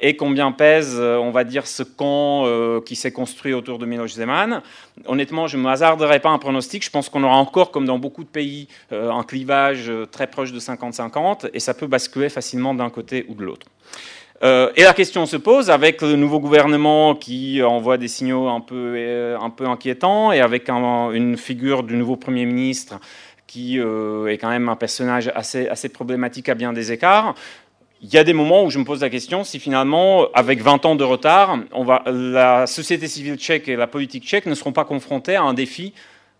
et 0.00 0.16
combien 0.16 0.52
pèse, 0.52 0.98
on 0.98 1.30
va 1.30 1.44
dire, 1.44 1.66
ce 1.66 1.82
camp 1.82 2.44
qui 2.84 2.96
s'est 2.96 3.12
construit 3.12 3.52
autour 3.52 3.78
de 3.78 3.86
Miloš 3.86 4.12
Zeman. 4.12 4.62
Honnêtement, 5.06 5.46
je 5.46 5.56
ne 5.56 5.62
me 5.62 5.68
hasarderai 5.68 6.20
pas 6.20 6.30
un 6.30 6.38
pronostic. 6.38 6.84
Je 6.84 6.90
pense 6.90 7.08
qu'on 7.08 7.24
aura 7.24 7.36
encore, 7.36 7.70
comme 7.70 7.86
dans 7.86 7.98
beaucoup 7.98 8.24
de 8.24 8.28
pays, 8.28 8.68
un 8.90 9.22
clivage 9.22 9.90
très 10.12 10.26
proche 10.26 10.52
de 10.52 10.60
50-50 10.60 11.50
et 11.52 11.60
ça 11.60 11.74
peut 11.74 11.86
basculer 11.86 12.28
facilement 12.28 12.74
d'un 12.74 12.90
côté 12.90 13.26
ou 13.28 13.34
de 13.34 13.44
l'autre. 13.44 13.66
Euh, 14.44 14.70
et 14.76 14.84
la 14.84 14.94
question 14.94 15.26
se 15.26 15.36
pose 15.36 15.68
avec 15.68 16.00
le 16.00 16.14
nouveau 16.14 16.38
gouvernement 16.38 17.16
qui 17.16 17.60
envoie 17.62 17.98
des 17.98 18.06
signaux 18.06 18.46
un 18.46 18.60
peu, 18.60 18.94
euh, 18.96 19.36
un 19.38 19.50
peu 19.50 19.66
inquiétants 19.66 20.30
et 20.30 20.40
avec 20.40 20.68
une 20.68 21.36
figure 21.36 21.82
du 21.82 21.96
nouveau 21.96 22.16
Premier 22.16 22.44
ministre 22.44 23.00
qui 23.48 23.80
euh, 23.80 24.26
est 24.26 24.38
quand 24.38 24.50
même 24.50 24.68
un 24.68 24.76
personnage 24.76 25.32
assez, 25.34 25.68
assez 25.68 25.88
problématique 25.88 26.48
à 26.48 26.54
bien 26.54 26.72
des 26.72 26.92
écarts. 26.92 27.34
Il 28.00 28.14
y 28.14 28.16
a 28.16 28.22
des 28.22 28.32
moments 28.32 28.64
où 28.64 28.70
je 28.70 28.78
me 28.78 28.84
pose 28.84 29.00
la 29.00 29.10
question 29.10 29.42
si 29.42 29.58
finalement, 29.58 30.28
avec 30.32 30.62
20 30.62 30.86
ans 30.86 30.94
de 30.94 31.02
retard, 31.02 31.58
la 32.06 32.66
société 32.68 33.08
civile 33.08 33.36
tchèque 33.36 33.68
et 33.68 33.74
la 33.74 33.88
politique 33.88 34.24
tchèque 34.24 34.46
ne 34.46 34.54
seront 34.54 34.72
pas 34.72 34.84
confrontées 34.84 35.34
à 35.34 35.42
un 35.42 35.52
défi 35.52 35.94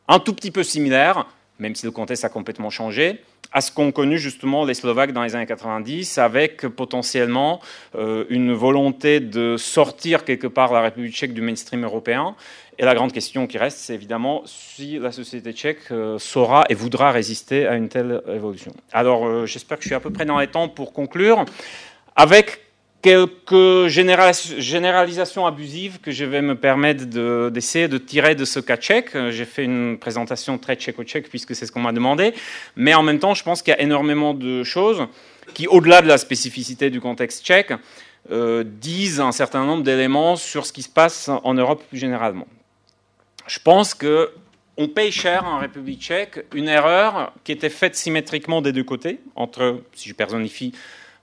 un 0.07 0.21
tout 0.21 0.33
petit 0.35 0.53
peu 0.53 0.63
similaire, 0.63 1.27
même 1.59 1.75
si 1.75 1.85
le 1.85 1.91
contexte 1.91 2.25
a 2.25 2.29
complètement 2.29 2.71
changé, 2.71 3.21
à 3.53 3.61
ce 3.61 3.73
qu'ont 3.73 3.93
connu 3.93 4.19
justement 4.19 4.65
les 4.65 4.75
Slovaques 4.75 5.13
dans 5.13 5.23
les 5.23 5.35
années 5.35 5.47
90, 5.47 6.19
avec 6.19 6.67
potentiellement 6.69 7.61
euh, 7.95 8.25
une 8.29 8.53
volonté 8.53 9.21
de 9.21 9.57
sortir 9.57 10.25
quelque 10.25 10.47
part 10.47 10.73
la 10.73 10.83
République 10.83 11.15
tchèque 11.15 11.33
du 11.33 11.41
mainstream 11.41 11.85
européen. 11.85 12.37
Et 12.79 12.85
la 12.85 12.95
grande 12.95 13.13
question 13.13 13.47
qui 13.47 13.59
reste, 13.59 13.79
c'est 13.79 13.95
évidemment 13.95 14.43
si 14.45 14.99
la 14.99 15.11
société 15.11 15.53
tchèque 15.53 15.91
euh, 15.91 16.19
saura 16.19 16.65
et 16.69 16.75
voudra 16.75 17.11
résister 17.11 17.67
à 17.67 17.75
une 17.75 17.89
telle 17.89 18.23
évolution. 18.29 18.73
Alors 18.93 19.27
euh, 19.27 19.47
j'espère 19.47 19.79
que 19.79 19.83
je 19.83 19.89
suis 19.89 19.97
à 19.97 20.01
peu 20.01 20.11
près 20.11 20.25
dans 20.25 20.39
les 20.39 20.47
temps 20.47 20.69
pour 20.69 20.93
conclure, 20.93 21.45
avec 22.15 22.68
quelques 23.03 23.87
généralisations 23.89 25.47
abusives 25.47 26.01
que 26.01 26.11
je 26.11 26.25
vais 26.25 26.43
me 26.43 26.55
permettre 26.55 27.05
d'essayer 27.51 27.89
de, 27.89 27.99
tirer 27.99 28.35
de 28.35 28.45
ce 28.45 28.61
cas 28.61 28.77
tchèque. 28.77 29.17
J'ai 29.31 29.45
fait 29.45 29.65
une 29.65 29.99
présentation 29.99 30.59
très 30.59 30.75
tchéco-tchèque 30.75 31.29
puisque 31.29 31.55
c'est 31.55 31.67
ce 31.67 31.73
qu'on 31.73 31.81
m'a 31.81 31.93
demandé, 31.93 32.35
mais 32.77 32.95
en 32.95 33.03
même 33.03 33.19
temps, 33.19 33.35
je 33.35 33.45
pense 33.45 33.63
qu'il 33.63 33.73
y 33.73 33.77
a 33.77 33.81
énormément 33.81 34.35
de 34.35 34.65
choses 34.65 35.07
qui, 35.55 35.67
au-delà 35.67 36.03
de 36.03 36.09
la 36.09 36.19
spécificité 36.19 36.91
du 36.91 37.01
contexte 37.01 37.45
tchèque, 37.45 37.73
euh, 38.31 38.65
disent 38.67 39.21
un 39.21 39.33
certain 39.33 39.65
nombre 39.65 39.83
d'éléments 39.83 40.37
sur 40.37 40.67
ce 40.67 40.73
qui 40.73 40.83
se 40.83 40.89
passe 40.89 41.29
en 41.29 41.55
Europe 41.55 41.83
plus 41.89 41.99
généralement. 41.99 42.47
Je 43.47 43.59
pense 43.59 43.95
que 43.95 44.31
on 44.77 44.87
paye 44.87 45.11
cher 45.11 45.45
en 45.45 45.59
République 45.59 46.01
tchèque 46.01 46.45
une 46.55 46.69
erreur 46.69 47.33
qui 47.43 47.53
était 47.53 47.71
faite 47.71 47.97
symétriquement 47.97 48.61
des 48.61 48.73
deux 48.73 48.85
côtés, 48.85 49.19
entre, 49.35 49.83
si 49.95 50.09
je 50.09 50.15
personnifie, 50.15 50.73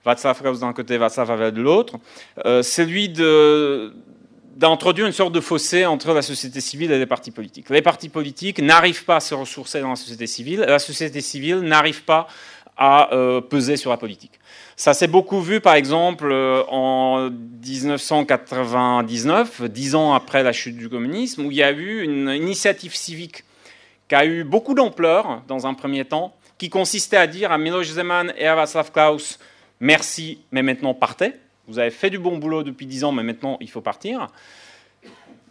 Václav 0.06 0.40
Klaus 0.40 0.60
d'un 0.60 0.72
côté, 0.72 0.96
Václav 0.98 1.32
Havel 1.32 1.52
de 1.52 1.60
l'autre, 1.60 1.96
euh, 2.44 2.62
celui 2.62 3.08
d'introduire 3.08 5.06
une 5.06 5.12
sorte 5.12 5.32
de 5.32 5.40
fossé 5.40 5.84
entre 5.84 6.14
la 6.14 6.22
société 6.22 6.60
civile 6.60 6.92
et 6.92 6.98
les 6.98 7.06
partis 7.06 7.32
politiques. 7.32 7.68
Les 7.70 7.82
partis 7.82 8.08
politiques 8.08 8.60
n'arrivent 8.60 9.04
pas 9.04 9.16
à 9.16 9.20
se 9.20 9.34
ressourcer 9.34 9.80
dans 9.80 9.90
la 9.90 9.96
société 9.96 10.28
civile, 10.28 10.60
la 10.60 10.78
société 10.78 11.20
civile 11.20 11.58
n'arrive 11.58 12.04
pas 12.04 12.28
à 12.76 13.12
euh, 13.14 13.40
peser 13.40 13.76
sur 13.76 13.90
la 13.90 13.96
politique. 13.96 14.38
Ça 14.76 14.94
s'est 14.94 15.08
beaucoup 15.08 15.40
vu, 15.40 15.60
par 15.60 15.74
exemple, 15.74 16.28
euh, 16.30 16.62
en 16.68 17.28
1999, 17.30 19.62
dix 19.62 19.96
ans 19.96 20.14
après 20.14 20.44
la 20.44 20.52
chute 20.52 20.76
du 20.76 20.88
communisme, 20.88 21.46
où 21.46 21.50
il 21.50 21.56
y 21.56 21.64
a 21.64 21.72
eu 21.72 22.02
une 22.02 22.28
initiative 22.28 22.94
civique 22.94 23.42
qui 24.08 24.14
a 24.14 24.24
eu 24.24 24.44
beaucoup 24.44 24.74
d'ampleur 24.74 25.42
dans 25.48 25.66
un 25.66 25.74
premier 25.74 26.04
temps, 26.04 26.32
qui 26.58 26.70
consistait 26.70 27.16
à 27.16 27.26
dire 27.26 27.50
à 27.50 27.58
Miloš 27.58 27.88
Zeman 27.88 28.32
et 28.38 28.46
à 28.46 28.54
Václav 28.54 28.92
Klaus 28.92 29.40
merci, 29.80 30.38
mais 30.50 30.62
maintenant 30.62 30.94
partez. 30.94 31.32
Vous 31.68 31.78
avez 31.78 31.90
fait 31.90 32.10
du 32.10 32.18
bon 32.18 32.38
boulot 32.38 32.62
depuis 32.62 32.86
10 32.86 33.04
ans, 33.04 33.12
mais 33.12 33.22
maintenant 33.22 33.56
il 33.60 33.70
faut 33.70 33.80
partir. 33.80 34.28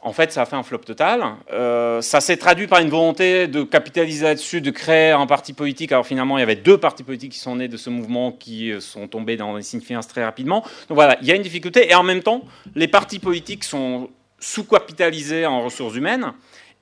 En 0.06 0.14
fait, 0.14 0.32
ça 0.32 0.44
a 0.44 0.46
fait 0.46 0.56
un 0.56 0.62
flop 0.62 0.78
total. 0.80 1.24
Euh, 1.52 2.00
ça 2.00 2.22
s'est 2.22 2.38
traduit 2.38 2.68
par 2.68 2.80
une 2.80 2.90
volonté 2.90 3.48
de 3.48 3.64
capitaliser 3.64 4.26
là-dessus, 4.26 4.62
de 4.62 4.70
créer 4.70 5.10
un 5.10 5.26
parti 5.26 5.52
politique. 5.52 5.92
Alors 5.92 6.06
finalement, 6.06 6.38
il 6.38 6.42
y 6.42 6.44
avait 6.44 6.56
deux 6.56 6.78
partis 6.78 7.02
politiques 7.02 7.32
qui 7.32 7.40
sont 7.40 7.56
nés 7.56 7.68
de 7.68 7.76
ce 7.76 7.90
mouvement, 7.90 8.32
qui 8.32 8.72
euh, 8.72 8.80
sont 8.80 9.08
tombés 9.08 9.36
dans 9.36 9.56
les 9.58 9.64
significances 9.64 10.08
très 10.08 10.24
rapidement. 10.24 10.62
Donc 10.90 10.96
voilà, 10.96 11.18
il 11.22 11.28
y 11.28 11.32
a 11.32 11.36
une 11.36 11.42
difficulté. 11.42 11.90
Et 11.90 11.96
en 11.96 12.04
même 12.04 12.22
temps, 12.22 12.44
les 12.76 12.88
partis 12.88 13.18
politiques 13.18 13.64
sont 13.64 14.12
sous-capitalisés 14.40 15.48
en 15.48 15.64
ressources 15.64 15.96
humaines. 15.96 16.34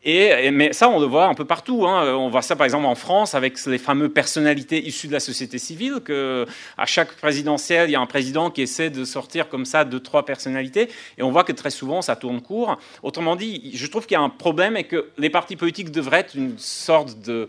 Mais 0.06 0.74
ça, 0.74 0.90
on 0.90 1.00
le 1.00 1.06
voit 1.06 1.28
un 1.28 1.34
peu 1.34 1.46
partout. 1.46 1.86
Hein. 1.88 2.14
On 2.16 2.30
voit 2.30 2.42
ça, 2.42 2.56
par 2.56 2.66
exemple, 2.66 2.86
en 2.86 2.96
France, 2.96 3.36
avec 3.36 3.64
les 3.66 3.78
fameuses 3.78 4.14
personnalités 4.14 4.86
issues 4.86 5.08
de 5.08 5.14
la 5.14 5.20
société 5.20 5.58
civile, 5.58 6.02
que 6.04 6.46
à 6.78 6.86
chaque 6.86 7.14
présidentielle, 7.16 7.90
il 7.90 7.94
y 7.94 7.96
a 7.96 8.02
un 8.02 8.06
président 8.06 8.50
qui 8.50 8.62
essaie 8.62 8.90
de 8.90 9.06
sortir 9.06 9.48
comme 9.48 9.66
ça 9.66 9.86
deux, 9.86 10.02
trois 10.02 10.26
personnalités. 10.26 10.90
Et 11.18 11.24
on 11.24 11.32
voit 11.32 11.44
que 11.44 11.54
très 11.54 11.70
souvent, 11.70 12.02
ça 12.02 12.16
tourne 12.16 12.42
court. 12.42 12.78
Autrement 13.02 13.36
dit, 13.36 13.72
je 13.74 13.88
trouve 13.88 14.06
qu'il 14.06 14.16
y 14.16 14.18
a 14.18 14.22
un 14.22 14.30
problème 14.30 14.76
et 14.76 14.84
que 14.84 15.10
les 15.18 15.30
partis 15.30 15.56
politiques 15.56 15.92
devraient 15.92 16.20
être 16.20 16.36
une 16.36 16.58
sorte 16.58 17.20
de 17.22 17.48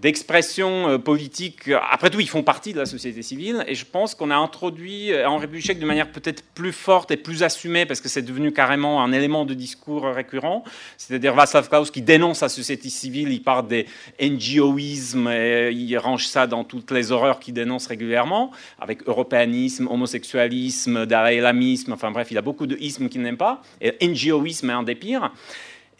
d'expression 0.00 0.88
euh, 0.88 0.98
politique. 0.98 1.70
Après 1.90 2.10
tout, 2.10 2.20
ils 2.20 2.28
font 2.28 2.42
partie 2.42 2.72
de 2.72 2.78
la 2.78 2.86
société 2.86 3.22
civile, 3.22 3.64
et 3.66 3.74
je 3.74 3.84
pense 3.84 4.14
qu'on 4.14 4.30
a 4.30 4.36
introduit 4.36 5.12
euh, 5.12 5.28
en 5.28 5.38
République 5.38 5.64
tchèque 5.64 5.78
de 5.78 5.86
manière 5.86 6.10
peut-être 6.10 6.42
plus 6.54 6.72
forte 6.72 7.10
et 7.10 7.16
plus 7.16 7.42
assumée, 7.42 7.86
parce 7.86 8.00
que 8.00 8.08
c'est 8.08 8.22
devenu 8.22 8.52
carrément 8.52 9.02
un 9.02 9.12
élément 9.12 9.44
de 9.44 9.54
discours 9.54 10.04
récurrent. 10.06 10.64
C'est-à-dire 10.96 11.34
Václav 11.34 11.68
Klaus 11.68 11.90
qui 11.90 12.02
dénonce 12.02 12.40
la 12.40 12.48
société 12.48 12.88
civile, 12.88 13.32
il 13.32 13.42
parle 13.42 13.68
des 13.68 13.86
NGOismes, 14.20 15.28
et 15.28 15.70
il 15.72 15.96
range 15.98 16.26
ça 16.26 16.46
dans 16.46 16.64
toutes 16.64 16.90
les 16.90 17.12
horreurs 17.12 17.40
qu'il 17.40 17.54
dénonce 17.54 17.86
régulièrement, 17.86 18.50
avec 18.80 19.06
européanisme, 19.06 19.88
homosexualisme, 19.88 21.06
dalaïlamisme, 21.06 21.92
enfin 21.92 22.10
bref, 22.10 22.28
il 22.30 22.38
a 22.38 22.42
beaucoup 22.42 22.66
de 22.66 22.76
ismes 22.80 23.08
qu'il 23.08 23.22
n'aime 23.22 23.36
pas, 23.36 23.62
et 23.80 23.94
NGOisme 24.06 24.70
est 24.70 24.72
un 24.72 24.82
des 24.82 24.94
pires. 24.94 25.30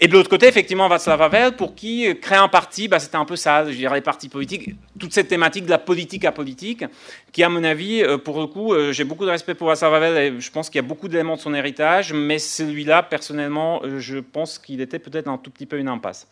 Et 0.00 0.08
de 0.08 0.12
l'autre 0.12 0.28
côté, 0.28 0.48
effectivement, 0.48 0.88
Václav 0.88 1.22
Havel, 1.22 1.52
pour 1.52 1.74
qui 1.74 2.08
euh, 2.08 2.14
créer 2.14 2.38
un 2.38 2.48
parti, 2.48 2.88
bah, 2.88 2.98
c'était 2.98 3.16
un 3.16 3.24
peu 3.24 3.36
ça, 3.36 3.70
je 3.70 3.76
dirais, 3.76 3.94
les 3.94 4.00
partis 4.00 4.28
politiques, 4.28 4.74
toute 4.98 5.12
cette 5.12 5.28
thématique 5.28 5.66
de 5.66 5.70
la 5.70 5.78
politique 5.78 6.24
à 6.24 6.32
politique, 6.32 6.84
qui, 7.32 7.44
à 7.44 7.48
mon 7.48 7.62
avis, 7.62 8.02
euh, 8.02 8.18
pour 8.18 8.40
le 8.40 8.48
coup, 8.48 8.74
euh, 8.74 8.92
j'ai 8.92 9.04
beaucoup 9.04 9.24
de 9.24 9.30
respect 9.30 9.54
pour 9.54 9.68
Václav 9.68 9.94
Havel, 9.94 10.16
et 10.16 10.40
je 10.40 10.50
pense 10.50 10.68
qu'il 10.68 10.78
y 10.78 10.84
a 10.84 10.86
beaucoup 10.86 11.06
d'éléments 11.06 11.36
de 11.36 11.40
son 11.40 11.54
héritage, 11.54 12.12
mais 12.12 12.40
celui-là, 12.40 13.04
personnellement, 13.04 13.82
je 13.98 14.18
pense 14.18 14.58
qu'il 14.58 14.80
était 14.80 14.98
peut-être 14.98 15.28
un 15.28 15.38
tout 15.38 15.50
petit 15.50 15.66
peu 15.66 15.78
une 15.78 15.88
impasse. 15.88 16.26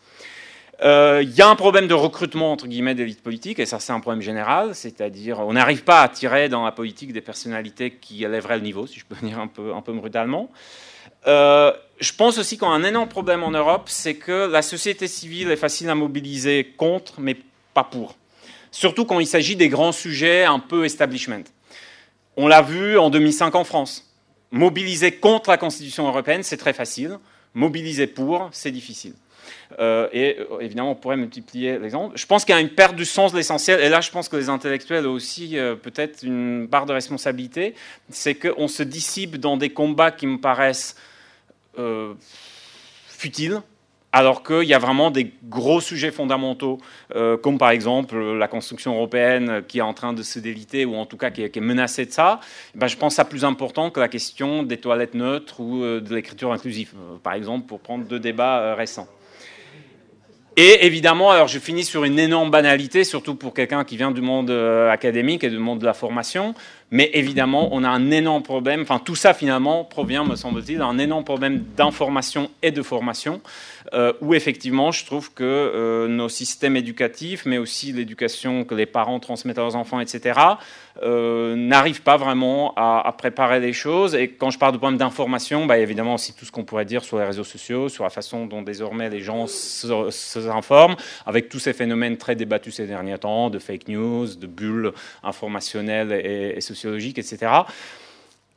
Il 0.81 1.31
y 1.33 1.41
a 1.41 1.47
un 1.47 1.55
problème 1.55 1.87
de 1.87 1.93
recrutement, 1.93 2.51
entre 2.51 2.67
guillemets, 2.67 2.95
d'élite 2.95 3.23
politique, 3.23 3.59
et 3.59 3.65
ça, 3.65 3.79
c'est 3.79 3.93
un 3.93 4.01
problème 4.01 4.21
général, 4.21 4.75
c'est-à-dire, 4.75 5.39
on 5.39 5.53
n'arrive 5.53 5.85
pas 5.85 6.01
à 6.01 6.03
attirer 6.03 6.49
dans 6.49 6.65
la 6.65 6.73
politique 6.73 7.13
des 7.13 7.21
personnalités 7.21 7.91
qui 7.91 8.25
élèveraient 8.25 8.57
le 8.57 8.63
niveau, 8.63 8.85
si 8.87 8.99
je 8.99 9.05
peux 9.05 9.15
dire 9.25 9.39
un 9.39 9.47
peu, 9.47 9.73
un 9.73 9.81
peu 9.81 9.93
brutalement. 9.93 10.51
Euh, 11.27 11.71
je 11.99 12.11
pense 12.13 12.37
aussi 12.37 12.57
qu'on 12.57 12.69
a 12.69 12.73
un 12.73 12.83
énorme 12.83 13.07
problème 13.07 13.43
en 13.43 13.51
Europe, 13.51 13.83
c'est 13.87 14.15
que 14.15 14.47
la 14.47 14.61
société 14.61 15.07
civile 15.07 15.51
est 15.51 15.57
facile 15.57 15.89
à 15.89 15.95
mobiliser 15.95 16.73
contre, 16.77 17.19
mais 17.19 17.37
pas 17.73 17.83
pour. 17.83 18.15
Surtout 18.71 19.05
quand 19.05 19.19
il 19.19 19.27
s'agit 19.27 19.55
des 19.55 19.69
grands 19.69 19.91
sujets 19.91 20.43
un 20.43 20.59
peu 20.59 20.85
establishment. 20.85 21.43
On 22.35 22.47
l'a 22.47 22.61
vu 22.61 22.97
en 22.97 23.09
2005 23.09 23.55
en 23.55 23.63
France. 23.63 24.11
Mobiliser 24.51 25.13
contre 25.13 25.49
la 25.49 25.57
Constitution 25.57 26.07
européenne, 26.07 26.43
c'est 26.43 26.57
très 26.57 26.73
facile. 26.73 27.19
Mobiliser 27.53 28.07
pour, 28.07 28.49
c'est 28.51 28.71
difficile. 28.71 29.13
Euh, 29.79 30.07
et 30.11 30.37
euh, 30.39 30.59
évidemment, 30.59 30.91
on 30.91 30.95
pourrait 30.95 31.17
multiplier 31.17 31.77
les 31.77 31.85
exemples. 31.85 32.17
Je 32.17 32.25
pense 32.25 32.45
qu'il 32.45 32.53
y 32.53 32.57
a 32.57 32.61
une 32.61 32.69
perte 32.69 32.95
du 32.95 33.05
sens 33.05 33.31
de 33.31 33.37
l'essentiel. 33.37 33.79
Et 33.81 33.89
là, 33.89 34.01
je 34.01 34.09
pense 34.09 34.29
que 34.29 34.35
les 34.35 34.49
intellectuels 34.49 35.07
ont 35.07 35.13
aussi 35.13 35.55
peut-être 35.81 36.23
une 36.23 36.67
part 36.69 36.85
de 36.85 36.93
responsabilité. 36.93 37.75
C'est 38.09 38.35
qu'on 38.35 38.67
se 38.67 38.83
dissipe 38.83 39.37
dans 39.37 39.57
des 39.57 39.69
combats 39.69 40.11
qui 40.11 40.27
me 40.27 40.39
paraissent 40.39 40.95
euh, 41.77 42.13
futile, 43.07 43.61
alors 44.11 44.43
qu'il 44.43 44.63
y 44.63 44.73
a 44.73 44.79
vraiment 44.79 45.09
des 45.09 45.33
gros 45.45 45.81
sujets 45.81 46.11
fondamentaux, 46.11 46.77
euh, 47.15 47.35
comme 47.35 47.57
par 47.57 47.71
exemple 47.71 48.15
la 48.15 48.47
construction 48.47 48.93
européenne 48.93 49.63
qui 49.67 49.79
est 49.79 49.81
en 49.81 49.93
train 49.93 50.13
de 50.13 50.21
se 50.21 50.39
déliter, 50.39 50.85
ou 50.85 50.95
en 50.95 51.05
tout 51.05 51.17
cas 51.17 51.31
qui 51.31 51.41
est, 51.41 51.57
menacée 51.57 52.05
de 52.05 52.11
ça, 52.11 52.39
ben, 52.75 52.87
je 52.87 52.95
pense 52.95 53.15
c'est 53.15 53.27
plus 53.27 53.43
important 53.43 53.89
que 53.89 53.99
la 53.99 54.07
question 54.07 54.61
des 54.61 54.77
toilettes 54.77 55.15
neutres 55.15 55.59
ou 55.59 55.83
euh, 55.83 55.99
de 55.99 56.13
l'écriture 56.13 56.53
inclusive, 56.53 56.93
par 57.23 57.33
exemple, 57.33 57.65
pour 57.65 57.79
prendre 57.79 58.05
deux 58.05 58.19
débats 58.19 58.75
récents. 58.75 59.07
Et 60.55 60.85
évidemment, 60.85 61.31
alors 61.31 61.47
je 61.47 61.57
finis 61.57 61.83
sur 61.83 62.03
une 62.03 62.19
énorme 62.19 62.51
banalité, 62.51 63.03
surtout 63.03 63.33
pour 63.33 63.55
quelqu'un 63.55 63.83
qui 63.83 63.97
vient 63.97 64.11
du 64.11 64.21
monde 64.21 64.51
académique 64.51 65.43
et 65.43 65.49
du 65.49 65.57
monde 65.57 65.79
de 65.79 65.85
la 65.85 65.95
formation. 65.95 66.53
Mais 66.91 67.09
évidemment, 67.13 67.69
on 67.71 67.83
a 67.83 67.89
un 67.89 68.11
énorme 68.11 68.43
problème. 68.43 68.81
Enfin, 68.81 68.99
tout 68.99 69.15
ça 69.15 69.33
finalement 69.33 69.83
provient, 69.83 70.25
me 70.25 70.35
semble-t-il, 70.35 70.77
d'un 70.77 70.97
énorme 70.97 71.23
problème 71.23 71.63
d'information 71.75 72.51
et 72.61 72.71
de 72.71 72.81
formation, 72.83 73.41
euh, 73.93 74.13
où 74.21 74.33
effectivement, 74.33 74.91
je 74.91 75.05
trouve 75.05 75.33
que 75.33 75.43
euh, 75.43 76.07
nos 76.07 76.29
systèmes 76.29 76.77
éducatifs, 76.77 77.45
mais 77.45 77.57
aussi 77.57 77.91
l'éducation 77.91 78.63
que 78.63 78.75
les 78.75 78.85
parents 78.85 79.19
transmettent 79.19 79.57
à 79.57 79.61
leurs 79.61 79.75
enfants, 79.75 79.99
etc., 79.99 80.39
euh, 81.01 81.55
n'arrivent 81.55 82.03
pas 82.03 82.17
vraiment 82.17 82.73
à, 82.75 83.11
préparer 83.17 83.59
les 83.59 83.73
choses. 83.73 84.13
Et 84.13 84.29
quand 84.29 84.51
je 84.51 84.59
parle 84.59 84.73
de 84.73 84.77
problème 84.77 84.99
d'information, 84.99 85.65
bah, 85.65 85.79
évidemment 85.79 86.15
aussi 86.15 86.33
tout 86.33 86.45
ce 86.45 86.51
qu'on 86.51 86.63
pourrait 86.63 86.85
dire 86.85 87.03
sur 87.03 87.17
les 87.17 87.25
réseaux 87.25 87.43
sociaux, 87.43 87.89
sur 87.89 88.03
la 88.03 88.11
façon 88.11 88.45
dont 88.45 88.61
désormais 88.61 89.09
les 89.09 89.19
gens 89.19 89.47
s'informent, 89.47 90.95
avec 91.25 91.49
tous 91.49 91.59
ces 91.59 91.73
phénomènes 91.73 92.17
très 92.17 92.35
débattus 92.35 92.75
ces 92.75 92.85
derniers 92.85 93.17
temps, 93.17 93.49
de 93.49 93.57
fake 93.57 93.87
news, 93.87 94.35
de 94.35 94.47
bulles 94.47 94.91
informationnelles 95.23 96.11
et, 96.11 96.57
et 96.57 96.61
sociales 96.73 97.17
etc. 97.17 97.51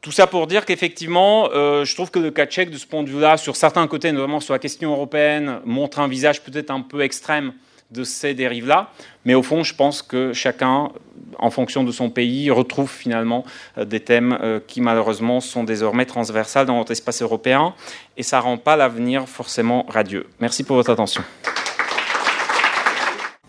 Tout 0.00 0.12
ça 0.12 0.26
pour 0.26 0.46
dire 0.46 0.64
qu'effectivement, 0.64 1.48
euh, 1.52 1.84
je 1.84 1.94
trouve 1.94 2.10
que 2.10 2.18
le 2.18 2.30
cas 2.30 2.46
tchèque, 2.46 2.70
de 2.70 2.78
ce 2.78 2.86
point 2.86 3.02
de 3.02 3.08
vue-là, 3.08 3.36
sur 3.36 3.56
certains 3.56 3.86
côtés, 3.88 4.12
notamment 4.12 4.40
sur 4.40 4.52
la 4.52 4.60
question 4.60 4.92
européenne, 4.92 5.58
montre 5.64 5.98
un 5.98 6.06
visage 6.06 6.42
peut-être 6.42 6.70
un 6.70 6.80
peu 6.80 7.00
extrême 7.00 7.52
de 7.90 8.04
ces 8.04 8.34
dérives-là. 8.34 8.90
Mais 9.24 9.34
au 9.34 9.42
fond, 9.42 9.64
je 9.64 9.74
pense 9.74 10.02
que 10.02 10.32
chacun, 10.32 10.90
en 11.38 11.50
fonction 11.50 11.82
de 11.82 11.92
son 11.92 12.10
pays, 12.10 12.50
retrouve 12.50 12.90
finalement 12.90 13.44
des 13.76 14.00
thèmes 14.00 14.60
qui 14.66 14.80
malheureusement 14.80 15.40
sont 15.40 15.64
désormais 15.64 16.04
transversales 16.04 16.66
dans 16.66 16.76
notre 16.76 16.92
espace 16.92 17.22
européen. 17.22 17.74
Et 18.16 18.22
ça 18.22 18.38
ne 18.38 18.42
rend 18.42 18.58
pas 18.58 18.76
l'avenir 18.76 19.28
forcément 19.28 19.86
radieux. 19.88 20.26
Merci 20.40 20.64
pour 20.64 20.76
votre 20.76 20.90
attention. 20.90 21.22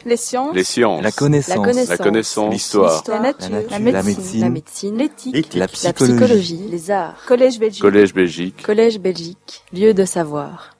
Les 0.05 0.17
sciences. 0.17 0.55
Les 0.55 0.63
sciences. 0.63 1.01
La 1.03 1.11
connaissance. 1.11 1.89
La 1.89 1.97
connaissance. 1.97 2.53
L'histoire. 2.53 3.03
La 3.07 3.19
nature. 3.19 3.49
La 3.49 3.49
nature. 3.49 3.71
La 3.71 3.79
La 3.79 4.03
médecine. 4.03 4.03
médecine. 4.03 4.41
La 4.41 4.49
médecine. 4.49 4.97
L'éthique. 4.97 5.53
La 5.53 5.59
La 5.61 5.67
psychologie. 5.67 6.13
psychologie. 6.13 6.67
Les 6.69 6.91
arts. 6.91 7.15
Collège 7.27 7.59
Belgique. 7.59 7.81
Collège 7.81 8.13
Belgique. 8.13 8.61
Collège 8.63 8.99
Belgique. 8.99 9.63
Lieu 9.73 9.93
de 9.93 10.05
savoir. 10.05 10.76